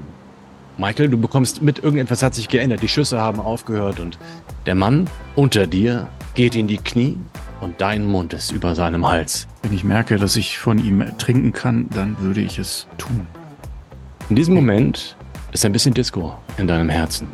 Michael, 0.78 1.10
du 1.10 1.18
bekommst 1.18 1.62
mit, 1.62 1.80
irgendetwas 1.80 2.24
hat 2.24 2.34
sich 2.34 2.48
geändert. 2.48 2.82
Die 2.82 2.88
Schüsse 2.88 3.20
haben 3.20 3.40
aufgehört 3.40 4.00
und 4.00 4.18
der 4.66 4.76
Mann 4.76 5.08
unter 5.36 5.68
dir 5.68 6.08
geht 6.34 6.56
in 6.56 6.68
die 6.68 6.78
Knie 6.78 7.18
und 7.60 7.80
dein 7.82 8.06
Mund 8.06 8.34
ist 8.34 8.52
über 8.52 8.74
seinem 8.76 9.08
Hals. 9.08 9.48
Wenn 9.62 9.74
ich 9.74 9.84
merke, 9.84 10.18
dass 10.18 10.36
ich 10.36 10.58
von 10.58 10.84
ihm 10.84 11.06
trinken 11.18 11.52
kann, 11.52 11.88
dann 11.94 12.18
würde 12.20 12.42
ich 12.42 12.58
es 12.58 12.88
tun. 12.98 13.28
In 14.30 14.36
diesem 14.36 14.56
Moment 14.56 15.16
ist 15.52 15.66
ein 15.66 15.72
bisschen 15.72 15.94
Disco 15.94 16.36
in 16.58 16.68
deinem 16.68 16.90
Herzen. 16.90 17.28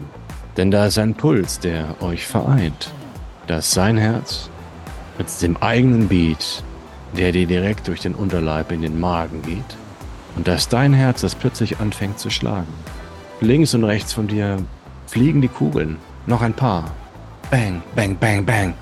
Denn 0.57 0.71
da 0.71 0.87
ist 0.87 0.97
ein 0.97 1.13
Puls, 1.13 1.59
der 1.59 2.01
euch 2.01 2.25
vereint. 2.25 2.91
Da 3.45 3.59
ist 3.59 3.71
sein 3.71 3.97
Herz 3.97 4.49
mit 5.17 5.27
dem 5.41 5.57
eigenen 5.57 6.07
Beat, 6.07 6.63
der 7.15 7.31
dir 7.31 7.45
direkt 7.45 7.87
durch 7.87 8.01
den 8.01 8.15
Unterleib 8.15 8.71
in 8.71 8.81
den 8.81 8.99
Magen 8.99 9.41
geht. 9.43 9.77
Und 10.35 10.47
da 10.47 10.55
ist 10.55 10.73
dein 10.73 10.93
Herz, 10.93 11.21
das 11.21 11.35
plötzlich 11.35 11.79
anfängt 11.79 12.19
zu 12.19 12.29
schlagen. 12.29 12.67
Links 13.39 13.75
und 13.75 13.83
rechts 13.83 14.13
von 14.13 14.27
dir 14.27 14.57
fliegen 15.05 15.41
die 15.41 15.47
Kugeln. 15.47 15.97
Noch 16.25 16.41
ein 16.41 16.53
paar. 16.53 16.91
Bang, 17.51 17.83
bang, 17.95 18.17
bang, 18.17 18.43
bang. 18.43 18.73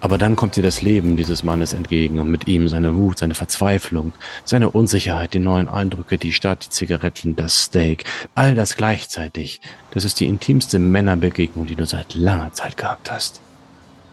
Aber 0.00 0.16
dann 0.16 0.36
kommt 0.36 0.54
dir 0.54 0.62
das 0.62 0.80
Leben 0.80 1.16
dieses 1.16 1.42
Mannes 1.42 1.72
entgegen 1.72 2.20
und 2.20 2.30
mit 2.30 2.46
ihm 2.46 2.68
seine 2.68 2.94
Wut, 2.94 3.18
seine 3.18 3.34
Verzweiflung, 3.34 4.12
seine 4.44 4.70
Unsicherheit, 4.70 5.34
die 5.34 5.40
neuen 5.40 5.68
Eindrücke, 5.68 6.18
die 6.18 6.32
Stadt, 6.32 6.66
die 6.66 6.70
Zigaretten, 6.70 7.34
das 7.34 7.64
Steak, 7.64 8.04
all 8.36 8.54
das 8.54 8.76
gleichzeitig. 8.76 9.60
Das 9.90 10.04
ist 10.04 10.20
die 10.20 10.26
intimste 10.26 10.78
Männerbegegnung, 10.78 11.66
die 11.66 11.74
du 11.74 11.84
seit 11.84 12.14
langer 12.14 12.52
Zeit 12.52 12.76
gehabt 12.76 13.10
hast. 13.10 13.40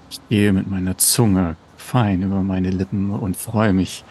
Ich 0.10 0.20
gehe 0.28 0.54
mit 0.54 0.72
meiner 0.72 0.98
Zunge 0.98 1.56
fein 1.78 2.24
über 2.24 2.42
meine 2.42 2.72
Lippen 2.72 3.12
und 3.12 3.38
freue 3.38 3.74
mich 3.74 4.04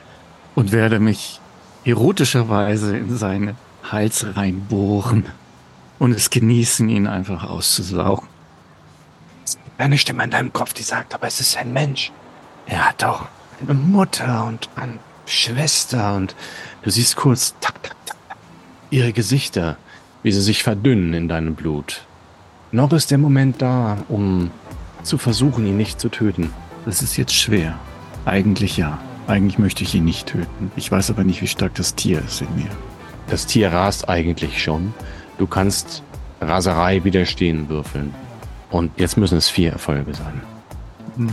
und 0.54 0.70
werde 0.70 1.00
mich 1.00 1.40
erotischerweise 1.84 2.96
in 2.96 3.16
seine 3.16 3.56
Hals 3.82 4.36
reinbohren 4.36 5.24
und 6.00 6.12
es 6.12 6.30
genießen, 6.30 6.88
ihn 6.88 7.06
einfach 7.06 7.44
auszusaugen. 7.44 8.26
Eine 9.78 9.98
Stimme 9.98 10.24
in 10.24 10.30
deinem 10.30 10.52
Kopf, 10.52 10.72
die 10.72 10.82
sagt, 10.82 11.14
aber 11.14 11.28
es 11.28 11.40
ist 11.40 11.56
ein 11.56 11.72
Mensch. 11.72 12.10
Er 12.66 12.88
hat 12.88 13.04
auch 13.04 13.26
eine 13.60 13.74
Mutter 13.74 14.46
und 14.46 14.68
eine 14.74 14.98
Schwester 15.26 16.16
und 16.16 16.34
du 16.82 16.90
siehst 16.90 17.16
kurz 17.16 17.54
tak, 17.60 17.82
tak, 17.82 17.96
tak, 18.06 18.16
ihre 18.90 19.12
Gesichter, 19.12 19.76
wie 20.22 20.32
sie 20.32 20.40
sich 20.40 20.62
verdünnen 20.62 21.14
in 21.14 21.28
deinem 21.28 21.54
Blut. 21.54 22.04
Noch 22.72 22.92
ist 22.92 23.10
der 23.10 23.18
Moment 23.18 23.60
da, 23.62 23.98
um 24.08 24.50
zu 25.02 25.18
versuchen, 25.18 25.66
ihn 25.66 25.76
nicht 25.76 26.00
zu 26.00 26.08
töten. 26.08 26.52
Das 26.86 27.02
ist 27.02 27.16
jetzt 27.16 27.34
schwer. 27.34 27.78
Eigentlich 28.24 28.76
ja. 28.76 28.98
Eigentlich 29.26 29.58
möchte 29.58 29.84
ich 29.84 29.94
ihn 29.94 30.04
nicht 30.04 30.28
töten. 30.28 30.72
Ich 30.76 30.90
weiß 30.90 31.10
aber 31.10 31.24
nicht, 31.24 31.42
wie 31.42 31.46
stark 31.46 31.74
das 31.74 31.94
Tier 31.94 32.22
ist 32.24 32.40
in 32.40 32.54
mir. 32.56 32.70
Das 33.28 33.46
Tier 33.46 33.72
rast 33.72 34.08
eigentlich 34.08 34.62
schon. 34.62 34.94
Du 35.40 35.46
kannst 35.46 36.02
Raserei 36.42 37.02
widerstehen 37.02 37.70
würfeln. 37.70 38.14
Und 38.70 38.92
jetzt 39.00 39.16
müssen 39.16 39.38
es 39.38 39.48
vier 39.48 39.72
Erfolge 39.72 40.12
sein. 40.12 40.42
Hm. 41.16 41.32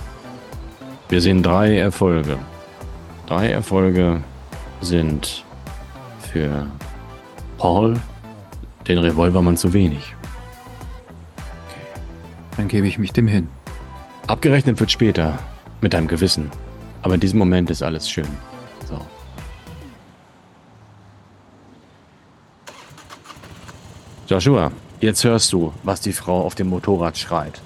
Wir 1.09 1.19
sehen 1.19 1.43
drei 1.43 1.77
Erfolge. 1.77 2.37
Drei 3.25 3.51
Erfolge 3.51 4.23
sind 4.79 5.43
für 6.21 6.67
Paul, 7.57 7.99
den 8.87 8.99
Revolvermann 8.99 9.57
zu 9.57 9.73
wenig. 9.73 10.15
Dann 12.55 12.69
gebe 12.69 12.87
ich 12.87 12.97
mich 12.97 13.11
dem 13.11 13.27
hin. 13.27 13.49
Abgerechnet 14.27 14.79
wird 14.79 14.89
später 14.89 15.37
mit 15.81 15.93
deinem 15.93 16.07
Gewissen. 16.07 16.49
Aber 17.01 17.15
in 17.15 17.19
diesem 17.19 17.39
Moment 17.39 17.69
ist 17.69 17.83
alles 17.83 18.09
schön. 18.09 18.29
Joshua, 24.27 24.73
jetzt 24.99 25.23
hörst 25.23 25.53
du, 25.53 25.71
was 25.83 26.01
die 26.01 26.11
Frau 26.11 26.41
auf 26.41 26.53
dem 26.53 26.67
Motorrad 26.67 27.17
schreit. 27.17 27.61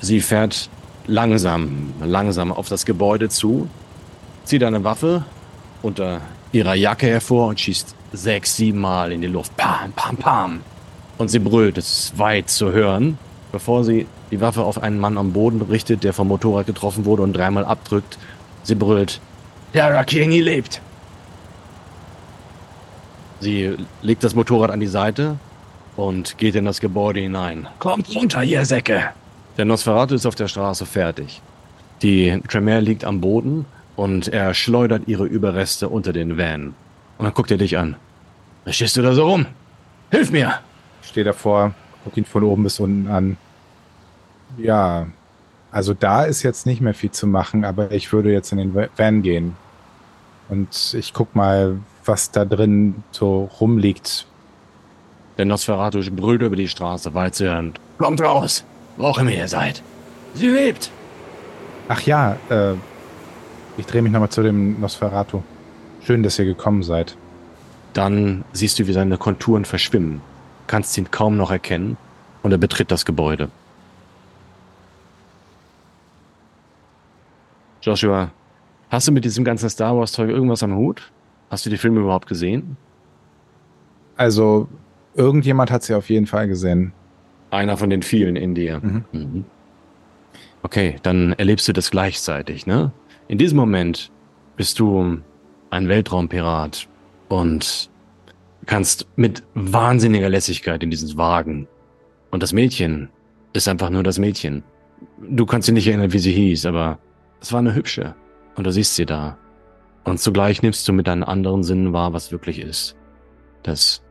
Sie 0.00 0.20
fährt 0.20 0.68
langsam, 1.06 1.92
langsam 2.02 2.50
auf 2.50 2.68
das 2.68 2.84
Gebäude 2.84 3.28
zu, 3.28 3.68
zieht 4.42 4.64
eine 4.64 4.82
Waffe 4.82 5.24
unter 5.82 6.20
ihrer 6.50 6.74
Jacke 6.74 7.06
hervor 7.06 7.46
und 7.46 7.60
schießt 7.60 7.94
sechs, 8.12 8.56
sieben 8.56 8.80
Mal 8.80 9.12
in 9.12 9.20
die 9.20 9.28
Luft. 9.28 9.56
Pam, 9.56 9.92
pam, 9.92 10.16
pam. 10.16 10.60
Und 11.16 11.28
sie 11.28 11.38
brüllt, 11.38 11.78
es 11.78 12.06
ist 12.06 12.18
weit 12.18 12.50
zu 12.50 12.72
hören, 12.72 13.16
bevor 13.52 13.84
sie 13.84 14.08
die 14.32 14.40
Waffe 14.40 14.64
auf 14.64 14.82
einen 14.82 14.98
Mann 14.98 15.16
am 15.16 15.32
Boden 15.32 15.62
richtet, 15.62 16.02
der 16.02 16.12
vom 16.12 16.26
Motorrad 16.26 16.66
getroffen 16.66 17.04
wurde 17.04 17.22
und 17.22 17.34
dreimal 17.34 17.64
abdrückt. 17.64 18.18
Sie 18.64 18.74
brüllt, 18.74 19.20
Lara 19.72 20.02
Kingi 20.02 20.40
lebt. 20.40 20.80
Sie 23.38 23.76
legt 24.02 24.24
das 24.24 24.34
Motorrad 24.34 24.72
an 24.72 24.80
die 24.80 24.88
Seite 24.88 25.36
und 25.96 26.38
geht 26.38 26.54
in 26.54 26.64
das 26.64 26.80
Gebäude 26.80 27.20
hinein. 27.20 27.68
Kommt 27.78 28.14
runter, 28.14 28.42
ihr 28.42 28.64
Säcke! 28.64 29.10
Der 29.56 29.64
Nosferatu 29.64 30.14
ist 30.14 30.26
auf 30.26 30.34
der 30.34 30.48
Straße 30.48 30.86
fertig. 30.86 31.40
Die 32.02 32.40
Tremere 32.48 32.80
liegt 32.80 33.04
am 33.04 33.20
Boden 33.20 33.66
und 33.96 34.28
er 34.28 34.54
schleudert 34.54 35.02
ihre 35.06 35.26
Überreste 35.26 35.88
unter 35.88 36.12
den 36.12 36.36
Van. 36.36 36.74
Und 37.18 37.24
dann 37.24 37.34
guckt 37.34 37.50
er 37.50 37.58
dich 37.58 37.78
an. 37.78 37.96
Was 38.64 38.76
stehst 38.76 38.96
du 38.96 39.02
da 39.02 39.12
so 39.12 39.28
rum? 39.28 39.46
Hilf 40.10 40.30
mir! 40.30 40.58
Ich 41.02 41.10
stehe 41.10 41.24
davor, 41.24 41.74
guck 42.02 42.16
ihn 42.16 42.24
von 42.24 42.42
oben 42.42 42.64
bis 42.64 42.80
unten 42.80 43.08
an. 43.08 43.36
Ja, 44.56 45.06
also 45.70 45.94
da 45.94 46.24
ist 46.24 46.42
jetzt 46.42 46.66
nicht 46.66 46.80
mehr 46.80 46.94
viel 46.94 47.10
zu 47.10 47.26
machen, 47.26 47.64
aber 47.64 47.92
ich 47.92 48.12
würde 48.12 48.32
jetzt 48.32 48.52
in 48.52 48.58
den 48.58 48.74
Van 48.74 49.22
gehen. 49.22 49.56
Und 50.48 50.94
ich 50.98 51.12
guck 51.12 51.34
mal, 51.34 51.78
was 52.04 52.30
da 52.30 52.44
drin 52.44 53.02
so 53.10 53.50
rumliegt. 53.60 54.26
Der 55.36 55.44
Nosferatu 55.44 56.00
brüllt 56.12 56.42
über 56.42 56.56
die 56.56 56.68
Straße, 56.68 57.12
weit 57.14 57.34
zu 57.34 57.44
hören. 57.44 57.74
Kommt 57.98 58.20
raus, 58.20 58.64
wo 58.96 59.06
auch 59.06 59.18
immer 59.18 59.32
ihr 59.32 59.48
seid. 59.48 59.82
Sie 60.34 60.48
lebt! 60.48 60.90
Ach 61.88 62.00
ja, 62.02 62.36
äh, 62.48 62.74
ich 63.76 63.86
drehe 63.86 64.02
mich 64.02 64.12
nochmal 64.12 64.30
zu 64.30 64.42
dem 64.42 64.80
Nosferatu. 64.80 65.42
Schön, 66.04 66.22
dass 66.22 66.38
ihr 66.38 66.44
gekommen 66.44 66.82
seid. 66.82 67.16
Dann 67.92 68.44
siehst 68.52 68.78
du, 68.78 68.86
wie 68.86 68.92
seine 68.92 69.18
Konturen 69.18 69.64
verschwimmen. 69.64 70.20
Kannst 70.66 70.96
ihn 70.96 71.10
kaum 71.10 71.36
noch 71.36 71.50
erkennen 71.50 71.96
und 72.42 72.52
er 72.52 72.58
betritt 72.58 72.90
das 72.90 73.04
Gebäude. 73.04 73.48
Joshua, 77.82 78.30
hast 78.88 79.08
du 79.08 79.12
mit 79.12 79.24
diesem 79.24 79.44
ganzen 79.44 79.68
Star 79.68 79.96
Wars-Zeug 79.96 80.30
irgendwas 80.30 80.62
am 80.62 80.74
Hut? 80.74 81.10
Hast 81.50 81.66
du 81.66 81.70
die 81.70 81.76
Filme 81.76 82.00
überhaupt 82.00 82.26
gesehen? 82.26 82.76
Also, 84.16 84.68
irgendjemand 85.14 85.70
hat 85.70 85.82
sie 85.82 85.94
auf 85.94 86.10
jeden 86.10 86.26
Fall 86.26 86.48
gesehen. 86.48 86.92
Einer 87.50 87.76
von 87.76 87.90
den 87.90 88.02
vielen 88.02 88.36
in 88.36 88.54
dir. 88.54 88.80
Mhm. 88.80 89.04
Mhm. 89.12 89.44
Okay, 90.62 90.96
dann 91.02 91.32
erlebst 91.34 91.68
du 91.68 91.72
das 91.72 91.90
gleichzeitig, 91.90 92.66
ne? 92.66 92.92
In 93.28 93.38
diesem 93.38 93.56
Moment 93.56 94.10
bist 94.56 94.78
du 94.78 95.18
ein 95.70 95.88
Weltraumpirat 95.88 96.88
und 97.28 97.90
kannst 98.66 99.06
mit 99.16 99.42
wahnsinniger 99.54 100.28
Lässigkeit 100.28 100.82
in 100.82 100.90
diesen 100.90 101.16
Wagen. 101.16 101.68
Und 102.30 102.42
das 102.42 102.52
Mädchen 102.52 103.08
ist 103.52 103.68
einfach 103.68 103.90
nur 103.90 104.02
das 104.02 104.18
Mädchen. 104.18 104.62
Du 105.20 105.46
kannst 105.46 105.68
dich 105.68 105.74
nicht 105.74 105.86
erinnern, 105.86 106.12
wie 106.12 106.18
sie 106.18 106.32
hieß, 106.32 106.66
aber 106.66 106.98
es 107.40 107.52
war 107.52 107.60
eine 107.60 107.74
hübsche. 107.74 108.14
Und 108.56 108.64
du 108.66 108.72
siehst 108.72 108.94
sie 108.94 109.06
da. 109.06 109.36
Und 110.04 110.20
zugleich 110.20 110.62
nimmst 110.62 110.86
du 110.86 110.92
mit 110.92 111.06
deinen 111.06 111.24
anderen 111.24 111.62
Sinnen 111.62 111.92
wahr, 111.92 112.12
was 112.12 112.30
wirklich 112.30 112.60
ist. 112.60 112.96
Dass, 113.62 114.02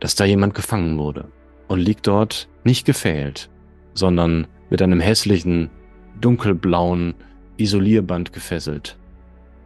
dass 0.00 0.14
da 0.14 0.24
jemand 0.24 0.54
gefangen 0.54 0.98
wurde 0.98 1.28
und 1.68 1.80
liegt 1.80 2.06
dort 2.06 2.48
nicht 2.64 2.84
gefählt, 2.84 3.50
sondern 3.94 4.46
mit 4.70 4.82
einem 4.82 5.00
hässlichen, 5.00 5.70
dunkelblauen 6.20 7.14
Isolierband 7.56 8.32
gefesselt, 8.32 8.98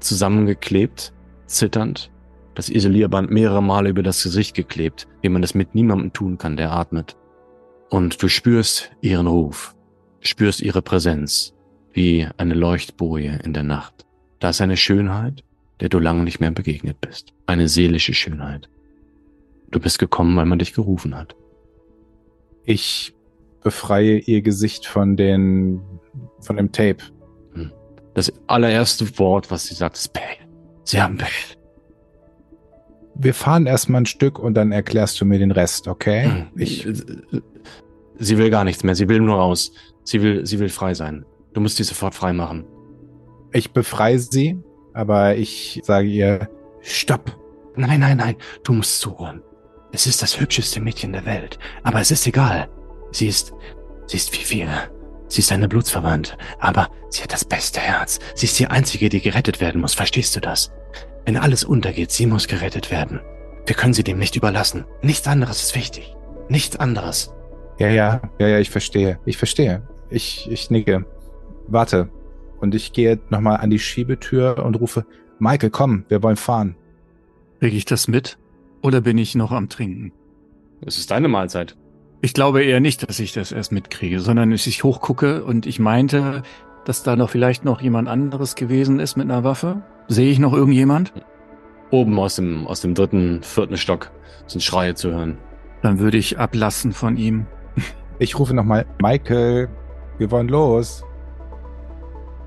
zusammengeklebt, 0.01 1.13
zitternd 1.47 2.11
das 2.55 2.69
Isolierband 2.69 3.31
mehrere 3.31 3.63
Male 3.63 3.91
über 3.91 4.03
das 4.03 4.23
Gesicht 4.23 4.55
geklebt, 4.55 5.07
wie 5.23 5.29
man 5.29 5.43
das 5.43 5.55
mit 5.55 5.75
niemandem 5.75 6.13
tun 6.13 6.39
kann, 6.39 6.57
der 6.57 6.73
atmet. 6.73 7.17
Und 7.89 8.23
du 8.23 8.29
spürst 8.29 8.91
ihren 9.01 9.27
Ruf, 9.27 9.75
spürst 10.21 10.61
ihre 10.61 10.83
Präsenz, 10.83 11.55
wie 11.93 12.27
eine 12.37 12.55
Leuchtboje 12.55 13.41
in 13.45 13.53
der 13.53 13.63
Nacht. 13.63 14.07
Da 14.39 14.51
ist 14.51 14.61
eine 14.61 14.77
Schönheit, 14.77 15.45
der 15.81 15.89
du 15.89 15.99
lange 15.99 16.25
nicht 16.25 16.41
mehr 16.41 16.51
begegnet 16.51 17.01
bist. 17.01 17.33
Eine 17.47 17.69
seelische 17.69 18.15
Schönheit. 18.15 18.69
Du 19.73 19.81
bist 19.81 19.99
gekommen, 19.99 20.37
weil 20.37 20.45
man 20.45 20.59
dich 20.59 20.75
gerufen 20.75 21.17
hat. 21.17 21.35
Ich 22.65 23.15
befreie 23.63 24.19
ihr 24.19 24.43
Gesicht 24.43 24.87
von 24.87 25.17
den, 25.17 25.81
von 26.41 26.57
dem 26.57 26.71
Tape. 26.71 26.99
Hm. 27.55 27.73
Das 28.15 28.33
allererste 28.47 29.19
Wort, 29.19 29.51
was 29.51 29.67
sie 29.67 29.75
sagt, 29.75 29.97
ist 29.97 30.13
Bale. 30.13 30.27
Sie 30.85 31.01
haben 31.01 31.17
Bale. 31.17 31.31
Wir 33.15 33.35
fahren 33.35 33.67
erstmal 33.67 34.03
ein 34.03 34.07
Stück 34.07 34.39
und 34.39 34.55
dann 34.55 34.73
erklärst 34.73 35.21
du 35.21 35.25
mir 35.25 35.39
den 35.39 35.51
Rest, 35.51 35.89
okay? 35.89 36.25
Hm. 36.25 36.47
Ich, 36.57 36.87
sie 38.19 38.39
will 38.39 38.51
gar 38.51 38.65
nichts 38.65 38.85
mehr. 38.85 38.95
Sie 38.95 39.09
will 39.09 39.21
nur 39.21 39.37
raus. 39.37 39.73
Sie 40.05 40.21
will, 40.23 40.45
sie 40.45 40.59
will 40.59 40.69
frei 40.69 40.93
sein. 40.93 41.25
Du 41.55 41.61
musst 41.61 41.79
sie 41.79 41.85
sofort 41.85 42.15
frei 42.15 42.35
machen. 42.35 42.67
Ich 43.53 43.73
befreie 43.73 44.19
sie, 44.19 44.59
aber 44.93 45.37
ich 45.37 45.81
sage 45.85 46.09
ihr, 46.09 46.51
stopp. 46.83 47.39
Nein, 47.75 48.01
nein, 48.01 48.19
nein. 48.19 48.37
Du 48.65 48.75
musst 48.75 49.01
zuhören. 49.01 49.43
Es 49.93 50.07
ist 50.07 50.23
das 50.23 50.41
hübscheste 50.41 50.81
Mädchen 50.81 51.13
der 51.13 51.27
Welt. 51.27 51.59
Aber 51.83 52.01
es 52.01 52.11
ist 52.11 52.27
egal. 52.27 52.69
Sie 53.11 53.29
ist, 53.29 53.53
sie 54.07 54.17
ist 54.17 54.33
wie 54.33 54.57
wir. 54.57 54.69
Sie 55.29 55.41
ist 55.41 55.53
eine 55.53 55.69
Blutsverwandte, 55.69 56.37
aber 56.59 56.91
sie 57.11 57.23
hat 57.23 57.33
das 57.33 57.45
beste 57.45 57.81
Herz. 57.81 58.19
Sie 58.35 58.47
ist 58.47 58.59
die 58.59 58.67
Einzige, 58.67 59.09
die 59.09 59.21
gerettet 59.21 59.61
werden 59.61 59.81
muss. 59.81 59.95
Verstehst 59.95 60.35
du 60.35 60.41
das? 60.41 60.73
Wenn 61.25 61.37
alles 61.37 61.65
untergeht, 61.65 62.11
sie 62.11 62.27
muss 62.27 62.49
gerettet 62.49 62.91
werden. 62.91 63.21
Wir 63.67 63.77
können 63.77 63.95
sie 63.95 64.03
dem 64.03 64.19
nicht 64.19 64.35
überlassen. 64.35 64.85
Nichts 65.03 65.27
anderes 65.29 65.63
ist 65.63 65.75
wichtig. 65.75 66.17
Nichts 66.49 66.77
anderes. 66.77 67.33
Ja, 67.79 67.89
ja, 67.89 68.21
ja, 68.39 68.49
ja, 68.49 68.59
ich 68.59 68.71
verstehe. 68.71 69.19
Ich 69.25 69.37
verstehe. 69.37 69.83
Ich, 70.11 70.51
ich 70.51 70.71
nicke. 70.71 71.07
Warte. 71.69 72.11
Und 72.61 72.75
ich 72.75 72.93
gehe 72.93 73.21
nochmal 73.31 73.59
an 73.59 73.71
die 73.71 73.79
Schiebetür 73.79 74.65
und 74.65 74.75
rufe, 74.77 75.07
Michael, 75.39 75.71
komm, 75.71 76.05
wir 76.09 76.23
wollen 76.23 76.37
fahren. 76.37 76.77
Kriege 77.61 77.77
ich 77.77 77.85
das 77.85 78.09
mit? 78.09 78.39
Oder 78.83 79.01
bin 79.01 79.17
ich 79.17 79.35
noch 79.35 79.53
am 79.53 79.69
Trinken? 79.69 80.13
Es 80.85 80.99
ist 80.99 81.11
deine 81.13 81.29
Mahlzeit. 81.29 81.77
Ich 82.21 82.35
glaube 82.35 82.63
eher 82.63 82.81
nicht, 82.81 83.09
dass 83.09 83.21
ich 83.21 83.33
das 83.33 83.53
erst 83.53 83.73
mitkriege, 83.73 84.21
sondern 84.21 84.51
dass 84.51 84.67
ich 84.67 84.85
hochgucke 84.85 85.45
und 85.45 85.67
ich 85.67 85.79
meinte, 85.79 86.43
dass 86.85 87.03
da 87.03 87.17
noch 87.17 87.31
vielleicht 87.31 87.65
noch 87.65 87.81
jemand 87.81 88.09
anderes 88.09 88.57
gewesen 88.57 88.99
ist 88.99 89.17
mit 89.17 89.31
einer 89.31 89.45
Waffe. 89.45 89.83
Sehe 90.09 90.31
ich 90.31 90.41
noch 90.41 90.53
irgendjemand? 90.53 91.13
Oben 91.91 92.19
aus 92.19 92.37
dem, 92.37 92.67
aus 92.67 92.81
dem 92.81 92.95
dritten, 92.95 93.43
vierten 93.43 93.77
Stock 93.77 94.11
sind 94.47 94.63
Schreie 94.63 94.95
zu 94.95 95.13
hören. 95.13 95.39
Dann 95.83 96.01
würde 96.01 96.17
ich 96.17 96.39
ablassen 96.39 96.93
von 96.93 97.17
ihm. 97.17 97.47
Ich 98.19 98.39
rufe 98.39 98.55
nochmal, 98.55 98.87
Michael, 99.01 99.69
wir 100.19 100.31
wollen 100.31 100.49
los. 100.49 101.05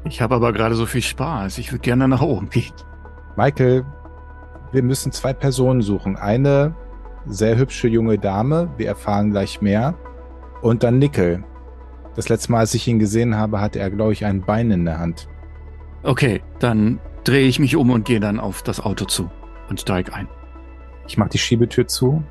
Ich 0.06 0.22
habe 0.22 0.36
aber 0.36 0.54
gerade 0.54 0.76
so 0.76 0.86
viel 0.86 1.02
Spaß. 1.02 1.58
Ich 1.58 1.72
würde 1.72 1.82
gerne 1.82 2.08
nach 2.08 2.22
oben 2.22 2.50
gehen. 2.50 2.74
Michael, 3.36 3.86
wir 4.72 4.84
müssen 4.84 5.12
zwei 5.12 5.34
Personen 5.34 5.82
suchen. 5.82 6.16
Eine 6.16 6.76
sehr 7.26 7.58
hübsche 7.58 7.88
junge 7.88 8.18
Dame, 8.18 8.70
wir 8.78 8.88
erfahren 8.88 9.32
gleich 9.32 9.62
mehr. 9.62 9.96
Und 10.62 10.84
dann 10.84 11.00
Nickel. 11.00 11.44
Das 12.16 12.30
letzte 12.30 12.52
Mal, 12.52 12.60
als 12.60 12.74
ich 12.74 12.88
ihn 12.88 13.00
gesehen 13.00 13.36
habe, 13.36 13.60
hatte 13.60 13.80
er, 13.80 13.90
glaube 13.90 14.14
ich, 14.14 14.26
ein 14.26 14.42
Bein 14.42 14.72
in 14.72 14.86
der 14.86 15.00
Hand. 15.00 15.28
Okay, 16.04 16.42
dann 16.60 17.00
drehe 17.24 17.48
ich 17.48 17.60
mich 17.60 17.76
um 17.76 17.90
und 17.90 18.06
gehe 18.06 18.20
dann 18.20 18.40
auf 18.40 18.62
das 18.62 18.80
Auto 18.80 19.06
zu 19.06 19.30
und 19.70 19.82
steige 19.82 20.14
ein. 20.14 20.28
Ich 21.08 21.18
mache 21.18 21.30
die 21.30 21.38
Schiebetür 21.38 21.88
zu 21.88 22.24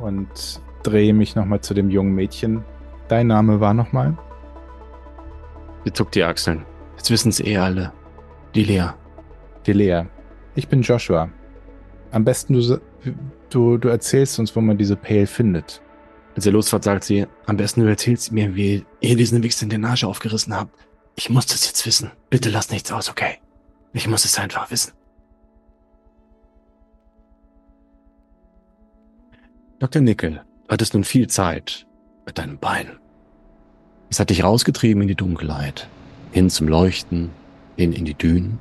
und 0.00 0.62
drehe 0.82 1.12
mich 1.12 1.36
nochmal 1.36 1.60
zu 1.60 1.74
dem 1.74 1.90
jungen 1.90 2.14
Mädchen. 2.14 2.64
Dein 3.08 3.26
Name 3.26 3.60
war 3.60 3.74
nochmal? 3.74 4.16
Sie 5.84 5.92
zuckt 5.92 6.14
die 6.14 6.24
Achseln. 6.24 6.64
Jetzt 6.96 7.10
wissen 7.10 7.28
es 7.28 7.40
eh 7.40 7.56
alle. 7.56 7.92
Die 8.54 8.64
Lea. 8.64 8.90
Die 9.66 9.72
Lea. 9.72 10.04
Ich 10.54 10.68
bin 10.68 10.82
Joshua. 10.82 11.28
Am 12.10 12.24
besten 12.24 12.54
du, 12.54 12.80
du, 13.50 13.76
du 13.76 13.88
erzählst 13.88 14.38
uns, 14.38 14.54
wo 14.56 14.60
man 14.60 14.78
diese 14.78 14.96
Pale 14.96 15.26
findet. 15.26 15.82
Als 16.34 16.46
er 16.46 16.52
losfahrt, 16.52 16.84
sagt 16.84 17.04
sie, 17.04 17.26
am 17.46 17.56
besten 17.56 17.82
du 17.82 17.88
erzählst 17.88 18.32
mir, 18.32 18.54
wie 18.54 18.84
ihr 19.00 19.16
diesen 19.16 19.42
Wichs 19.42 19.60
in 19.60 19.68
den 19.68 19.84
Arsch 19.84 20.04
aufgerissen 20.04 20.54
habt. 20.54 20.74
Ich 21.16 21.30
muss 21.30 21.46
das 21.46 21.66
jetzt 21.66 21.84
wissen. 21.84 22.12
Bitte 22.30 22.48
lass 22.48 22.70
nichts 22.70 22.92
aus, 22.92 23.10
okay? 23.10 23.38
Ich 23.92 24.06
muss 24.06 24.24
es 24.24 24.38
einfach 24.38 24.70
wissen. 24.70 24.92
Dr. 29.80 30.02
Nickel, 30.02 30.42
du 30.66 30.72
hattest 30.72 30.94
nun 30.94 31.04
viel 31.04 31.28
Zeit 31.28 31.86
mit 32.26 32.38
deinem 32.38 32.58
Bein. 32.58 32.98
Es 34.10 34.20
hat 34.20 34.30
dich 34.30 34.42
rausgetrieben 34.42 35.02
in 35.02 35.08
die 35.08 35.14
Dunkelheit, 35.14 35.88
hin 36.32 36.50
zum 36.50 36.68
Leuchten, 36.68 37.30
hin 37.76 37.92
in 37.92 38.04
die 38.04 38.14
Dünen. 38.14 38.60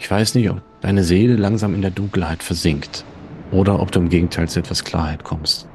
Ich 0.00 0.10
weiß 0.10 0.34
nicht, 0.34 0.48
ob 0.48 0.62
deine 0.80 1.04
Seele 1.04 1.36
langsam 1.36 1.74
in 1.74 1.82
der 1.82 1.90
Dunkelheit 1.90 2.42
versinkt 2.42 3.04
oder 3.52 3.80
ob 3.80 3.92
du 3.92 4.00
im 4.00 4.08
Gegenteil 4.08 4.48
zu 4.48 4.58
etwas 4.58 4.82
Klarheit 4.82 5.24
kommst. 5.24 5.68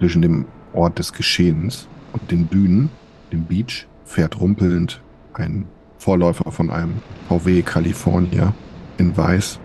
Zwischen 0.00 0.22
dem 0.22 0.46
Ort 0.72 0.98
des 0.98 1.12
Geschehens 1.12 1.86
und 2.12 2.32
den 2.32 2.50
Dünen, 2.50 2.90
dem 3.32 3.44
Beach, 3.44 3.86
fährt 4.04 4.40
rumpelnd 4.40 5.00
ein 5.34 5.66
Vorläufer 5.98 6.50
von 6.50 6.68
einem 6.68 6.94
VW 7.28 7.62
California 7.62 8.52
in 8.98 9.16
Weiß. 9.16 9.60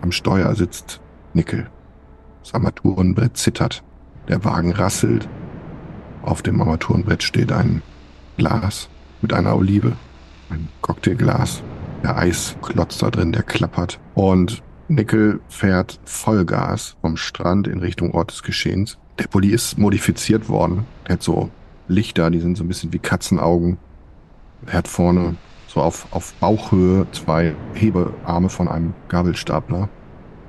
Am 0.00 0.10
Steuer 0.10 0.52
sitzt 0.56 1.00
Nickel. 1.32 1.70
Das 2.42 2.54
Armaturenbrett 2.54 3.36
zittert. 3.36 3.84
Der 4.26 4.44
Wagen 4.44 4.72
rasselt. 4.72 5.28
Auf 6.22 6.42
dem 6.42 6.60
Armaturenbrett 6.60 7.22
steht 7.22 7.52
ein 7.52 7.82
Glas 8.36 8.88
mit 9.22 9.32
einer 9.32 9.56
Olive. 9.56 9.92
Ein 10.50 10.68
Cocktailglas. 10.82 11.62
Der 12.02 12.16
Eis 12.16 12.56
klotzt 12.62 13.02
da 13.02 13.10
drin, 13.10 13.32
der 13.32 13.42
klappert. 13.42 13.98
Und 14.14 14.62
Nickel 14.88 15.40
fährt 15.48 16.00
Vollgas 16.04 16.96
vom 17.00 17.16
Strand 17.16 17.66
in 17.66 17.80
Richtung 17.80 18.12
Ort 18.12 18.30
des 18.30 18.42
Geschehens. 18.42 18.98
Der 19.18 19.26
Pulli 19.26 19.48
ist 19.48 19.78
modifiziert 19.78 20.48
worden. 20.48 20.86
Der 21.06 21.14
hat 21.14 21.22
so 21.22 21.50
Lichter, 21.88 22.30
die 22.30 22.40
sind 22.40 22.56
so 22.56 22.64
ein 22.64 22.68
bisschen 22.68 22.92
wie 22.92 22.98
Katzenaugen. 22.98 23.78
Er 24.66 24.74
hat 24.74 24.88
vorne 24.88 25.36
so 25.66 25.80
auf, 25.80 26.06
auf 26.10 26.32
Bauchhöhe 26.34 27.06
zwei 27.12 27.54
Hebearme 27.74 28.48
von 28.48 28.68
einem 28.68 28.94
Gabelstapler. 29.08 29.88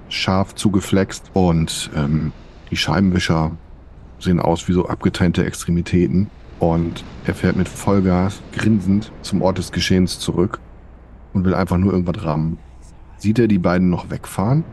Scharf 0.08 0.56
zugeflext 0.56 1.32
und 1.34 1.89
ähm, 1.95 2.32
die 2.72 2.78
Scheibenwischer 2.78 3.52
sehen 4.20 4.39
aus 4.39 4.68
wie 4.68 4.74
so 4.74 4.88
abgetrennte 4.88 5.45
Extremitäten. 5.45 6.30
Und 6.60 7.04
er 7.26 7.34
fährt 7.34 7.56
mit 7.56 7.68
Vollgas 7.68 8.41
grinsend 8.56 9.12
zum 9.22 9.41
Ort 9.41 9.58
des 9.58 9.72
Geschehens 9.72 10.20
zurück 10.20 10.60
und 11.34 11.45
will 11.45 11.53
einfach 11.53 11.77
nur 11.77 11.93
irgendwas 11.93 12.23
rammen. 12.23 12.57
Sieht 13.17 13.39
er 13.39 13.47
die 13.47 13.59
beiden 13.59 13.89
noch 13.89 14.09
wegfahren? 14.09 14.63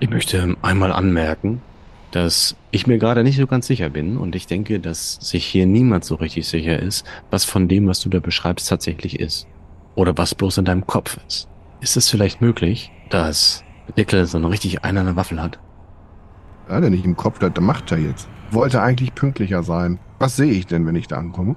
Ich 0.00 0.10
möchte 0.10 0.56
einmal 0.62 0.92
anmerken, 0.92 1.62
dass 2.10 2.56
ich 2.70 2.86
mir 2.86 2.98
gerade 2.98 3.24
nicht 3.24 3.36
so 3.36 3.46
ganz 3.46 3.66
sicher 3.66 3.90
bin 3.90 4.16
und 4.16 4.36
ich 4.36 4.46
denke, 4.46 4.80
dass 4.80 5.14
sich 5.14 5.44
hier 5.44 5.66
niemand 5.66 6.04
so 6.04 6.14
richtig 6.16 6.46
sicher 6.46 6.78
ist, 6.78 7.06
was 7.30 7.44
von 7.44 7.68
dem, 7.68 7.88
was 7.88 8.00
du 8.00 8.08
da 8.08 8.20
beschreibst, 8.20 8.68
tatsächlich 8.68 9.18
ist. 9.18 9.46
Oder 9.94 10.16
was 10.16 10.34
bloß 10.34 10.58
in 10.58 10.64
deinem 10.64 10.86
Kopf 10.86 11.18
ist. 11.26 11.48
Ist 11.80 11.96
es 11.96 12.08
vielleicht 12.10 12.40
möglich, 12.40 12.90
dass 13.10 13.64
Nickel 13.96 14.26
so 14.26 14.38
eine 14.38 14.50
richtig 14.50 14.84
einerne 14.84 15.16
Waffel 15.16 15.40
hat? 15.42 15.58
Ja, 16.68 16.80
der 16.80 16.90
nicht 16.90 17.04
im 17.04 17.16
Kopf, 17.16 17.38
der 17.38 17.52
macht 17.60 17.92
er 17.92 17.98
jetzt. 17.98 18.28
Wollte 18.50 18.82
eigentlich 18.82 19.14
pünktlicher 19.14 19.62
sein. 19.62 19.98
Was 20.18 20.36
sehe 20.36 20.52
ich 20.52 20.66
denn, 20.66 20.86
wenn 20.86 20.96
ich 20.96 21.08
da 21.08 21.16
ankomme? 21.16 21.56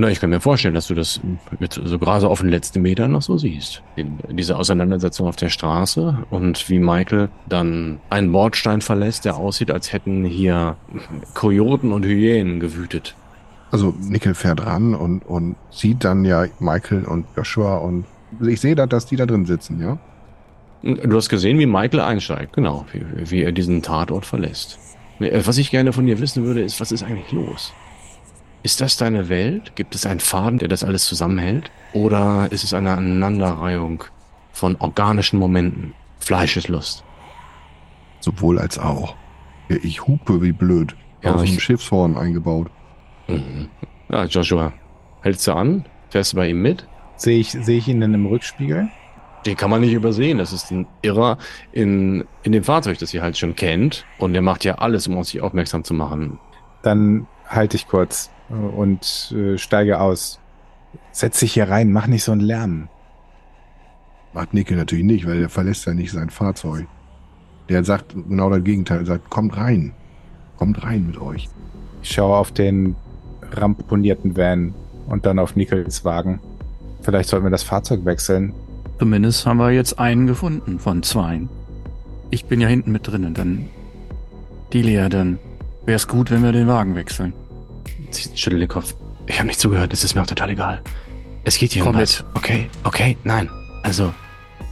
Na, 0.00 0.08
ich 0.08 0.20
kann 0.20 0.30
mir 0.30 0.40
vorstellen, 0.40 0.74
dass 0.74 0.86
du 0.86 0.94
das 0.94 1.20
mit 1.58 1.72
so 1.72 1.98
gerade 1.98 2.20
so 2.20 2.28
auf 2.28 2.40
den 2.40 2.50
letzten 2.50 2.82
Metern 2.82 3.10
noch 3.10 3.22
so 3.22 3.36
siehst. 3.36 3.82
In, 3.96 4.20
diese 4.30 4.56
Auseinandersetzung 4.56 5.26
auf 5.26 5.34
der 5.34 5.48
Straße 5.48 6.18
und 6.30 6.68
wie 6.68 6.78
Michael 6.78 7.28
dann 7.48 7.98
einen 8.08 8.30
Bordstein 8.30 8.80
verlässt, 8.80 9.24
der 9.24 9.36
aussieht, 9.36 9.72
als 9.72 9.92
hätten 9.92 10.24
hier 10.24 10.76
Kojoten 11.34 11.92
und 11.92 12.04
Hyänen 12.06 12.60
gewütet. 12.60 13.16
Also 13.72 13.92
Nickel 14.00 14.34
fährt 14.34 14.64
ran 14.64 14.94
und, 14.94 15.26
und 15.26 15.56
sieht 15.70 16.04
dann 16.04 16.24
ja 16.24 16.46
Michael 16.60 17.04
und 17.04 17.26
Joshua 17.36 17.78
und 17.78 18.04
ich 18.40 18.60
sehe 18.60 18.76
da, 18.76 18.86
dass 18.86 19.06
die 19.06 19.16
da 19.16 19.26
drin 19.26 19.46
sitzen, 19.46 19.80
ja? 19.80 19.98
Du 20.82 21.16
hast 21.16 21.28
gesehen, 21.28 21.58
wie 21.58 21.66
Michael 21.66 22.00
einsteigt, 22.00 22.52
genau, 22.52 22.86
wie, 22.92 23.30
wie 23.30 23.42
er 23.42 23.50
diesen 23.50 23.82
Tatort 23.82 24.24
verlässt. 24.24 24.78
Was 25.18 25.58
ich 25.58 25.72
gerne 25.72 25.92
von 25.92 26.06
dir 26.06 26.20
wissen 26.20 26.44
würde, 26.44 26.62
ist, 26.62 26.80
was 26.80 26.92
ist 26.92 27.02
eigentlich 27.02 27.32
los? 27.32 27.72
Ist 28.62 28.80
das 28.80 28.96
deine 28.96 29.28
Welt? 29.28 29.76
Gibt 29.76 29.94
es 29.94 30.04
einen 30.06 30.20
Faden, 30.20 30.58
der 30.58 30.68
das 30.68 30.84
alles 30.84 31.04
zusammenhält? 31.04 31.70
Oder 31.92 32.48
ist 32.50 32.64
es 32.64 32.74
eine 32.74 32.92
Aneinanderreihung 32.92 34.04
von 34.52 34.76
organischen 34.76 35.38
Momenten? 35.38 35.94
Fleischeslust? 36.18 37.04
Sowohl 38.20 38.58
als 38.58 38.78
auch. 38.78 39.14
Ich 39.68 40.06
hupe 40.06 40.42
wie 40.42 40.52
blöd. 40.52 40.96
Ja, 41.22 41.34
Aus 41.34 41.44
dem 41.44 41.60
Schiffshorn 41.60 42.16
eingebaut. 42.16 42.70
Mhm. 43.28 43.68
Ja, 44.08 44.24
Joshua, 44.24 44.72
hältst 45.22 45.46
du 45.46 45.52
an? 45.52 45.84
Fährst 46.10 46.32
du 46.32 46.36
bei 46.36 46.48
ihm 46.48 46.62
mit? 46.62 46.86
Sehe 47.16 47.38
ich, 47.38 47.50
sehe 47.50 47.78
ich 47.78 47.88
ihn 47.88 48.00
denn 48.00 48.14
im 48.14 48.26
Rückspiegel? 48.26 48.88
den 49.46 49.56
kann 49.56 49.70
man 49.70 49.80
nicht 49.80 49.92
übersehen. 49.92 50.38
Das 50.38 50.52
ist 50.52 50.70
ein 50.70 50.86
Irrer 51.02 51.38
in, 51.72 52.24
in 52.42 52.52
dem 52.52 52.64
Fahrzeug, 52.64 52.98
das 52.98 53.14
ihr 53.14 53.22
halt 53.22 53.38
schon 53.38 53.56
kennt. 53.56 54.04
Und 54.18 54.32
der 54.32 54.42
macht 54.42 54.64
ja 54.64 54.76
alles, 54.76 55.06
um 55.08 55.16
auf 55.16 55.26
sich 55.26 55.40
aufmerksam 55.40 55.84
zu 55.84 55.94
machen. 55.94 56.38
Dann 56.82 57.26
halte 57.46 57.76
ich 57.76 57.88
kurz 57.88 58.30
und 58.48 59.34
äh, 59.36 59.58
steige 59.58 60.00
aus. 60.00 60.40
Setz 61.12 61.40
dich 61.40 61.54
hier 61.54 61.68
rein, 61.68 61.92
mach 61.92 62.06
nicht 62.06 62.24
so 62.24 62.32
einen 62.32 62.40
Lärm. 62.40 62.88
Macht 64.32 64.54
Nickel 64.54 64.76
natürlich 64.76 65.04
nicht, 65.04 65.26
weil 65.26 65.42
er 65.42 65.48
verlässt 65.48 65.86
ja 65.86 65.94
nicht 65.94 66.12
sein 66.12 66.30
Fahrzeug. 66.30 66.86
Der 67.68 67.84
sagt 67.84 68.14
genau 68.14 68.50
das 68.50 68.64
Gegenteil. 68.64 69.00
Er 69.00 69.06
sagt, 69.06 69.30
kommt 69.30 69.56
rein. 69.56 69.92
Kommt 70.56 70.82
rein 70.82 71.06
mit 71.06 71.20
euch. 71.20 71.48
Ich 72.02 72.10
schaue 72.10 72.36
auf 72.36 72.52
den 72.52 72.96
ramponierten 73.52 74.36
Van 74.36 74.74
und 75.06 75.26
dann 75.26 75.38
auf 75.38 75.56
Nickels 75.56 76.04
Wagen. 76.04 76.40
Vielleicht 77.02 77.28
sollten 77.28 77.46
wir 77.46 77.50
das 77.50 77.62
Fahrzeug 77.62 78.04
wechseln. 78.04 78.52
Zumindest 78.98 79.46
haben 79.46 79.58
wir 79.58 79.70
jetzt 79.70 79.98
einen 79.98 80.26
gefunden 80.26 80.78
von 80.78 81.02
zweien. 81.02 81.48
Ich 82.30 82.46
bin 82.46 82.60
ja 82.60 82.68
hinten 82.68 82.92
mit 82.92 83.06
drinnen, 83.06 83.34
dann. 83.34 83.68
Delia, 84.72 85.08
dann 85.08 85.38
wäre 85.86 85.96
es 85.96 86.08
gut, 86.08 86.30
wenn 86.30 86.42
wir 86.42 86.52
den 86.52 86.68
Wagen 86.68 86.94
wechseln. 86.94 87.32
Sie 88.10 88.36
schüttelt 88.36 88.62
den 88.62 88.68
Kopf. 88.68 88.94
Ich 89.26 89.38
habe 89.38 89.48
nicht 89.48 89.60
zugehört, 89.60 89.92
es 89.92 90.04
ist 90.04 90.14
mir 90.14 90.22
auch 90.22 90.26
total 90.26 90.50
egal. 90.50 90.82
Es 91.44 91.58
geht 91.58 91.72
hier 91.72 91.82
Komm 91.82 91.96
um 91.96 92.02
was. 92.02 92.24
Okay, 92.34 92.68
okay, 92.84 93.16
nein. 93.24 93.48
Also, 93.82 94.12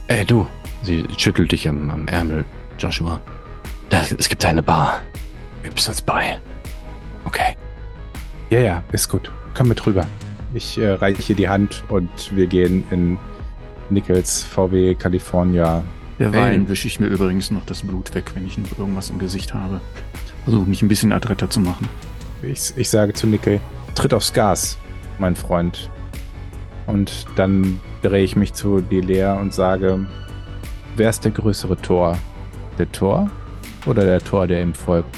äh, 0.07 0.25
du. 0.25 0.47
Sie 0.83 1.05
schüttelt 1.17 1.51
dich 1.51 1.67
am, 1.67 1.89
am 1.89 2.07
Ärmel, 2.07 2.45
Joshua. 2.77 3.19
Da, 3.89 4.03
es 4.17 4.29
gibt 4.29 4.45
eine 4.45 4.61
Bar. 4.61 5.01
Wir 5.63 5.71
müssen 5.71 5.89
uns 5.89 6.01
beeilen. 6.01 6.39
Okay. 7.25 7.55
Ja, 8.49 8.59
ja, 8.59 8.83
ist 8.91 9.09
gut. 9.09 9.31
Komm 9.53 9.69
mit 9.69 9.85
rüber. 9.85 10.05
Ich 10.53 10.77
äh, 10.77 10.91
reiche 10.91 11.35
die 11.35 11.49
Hand 11.49 11.83
und 11.89 12.09
wir 12.35 12.47
gehen 12.47 12.83
in 12.91 13.17
Nickels 13.89 14.43
VW 14.43 14.95
California. 14.95 15.83
Derweilen 16.19 16.67
wische 16.69 16.87
ich 16.87 16.99
mir 16.99 17.07
übrigens 17.07 17.51
noch 17.51 17.65
das 17.65 17.81
Blut 17.81 18.15
weg, 18.15 18.31
wenn 18.33 18.47
ich 18.47 18.57
irgendwas 18.77 19.09
im 19.09 19.19
Gesicht 19.19 19.53
habe. 19.53 19.81
Versuche 20.45 20.67
mich 20.67 20.81
ein 20.81 20.87
bisschen 20.87 21.11
adretter 21.11 21.49
zu 21.49 21.59
machen. 21.59 21.87
Ich, 22.41 22.73
ich 22.75 22.89
sage 22.89 23.13
zu 23.13 23.27
Nickel, 23.27 23.59
tritt 23.95 24.13
aufs 24.13 24.33
Gas, 24.33 24.77
mein 25.17 25.35
Freund. 25.35 25.89
Und 26.85 27.25
dann 27.35 27.79
drehe 28.01 28.23
ich 28.23 28.35
mich 28.35 28.53
zu 28.53 28.81
Delea 28.81 29.39
und 29.39 29.53
sage, 29.53 30.05
wer 30.95 31.09
ist 31.09 31.25
der 31.25 31.31
größere 31.31 31.77
Tor? 31.77 32.17
Der 32.77 32.91
Tor 32.91 33.29
oder 33.85 34.05
der 34.05 34.19
Tor, 34.19 34.47
der 34.47 34.61
ihm 34.61 34.73
folgt? 34.73 35.17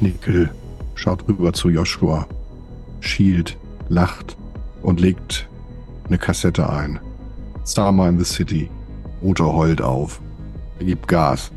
Nickel 0.00 0.50
schaut 0.94 1.26
rüber 1.28 1.52
zu 1.52 1.68
Joshua, 1.70 2.26
schielt, 3.00 3.56
lacht 3.88 4.36
und 4.82 5.00
legt 5.00 5.48
eine 6.06 6.18
Kassette 6.18 6.70
ein. 6.70 7.00
Summer 7.64 8.08
in 8.08 8.18
the 8.18 8.24
City. 8.24 8.70
Motor 9.22 9.54
heult 9.54 9.80
auf. 9.80 10.20
Er 10.78 10.86
gibt 10.86 11.08
Gas. 11.08 11.50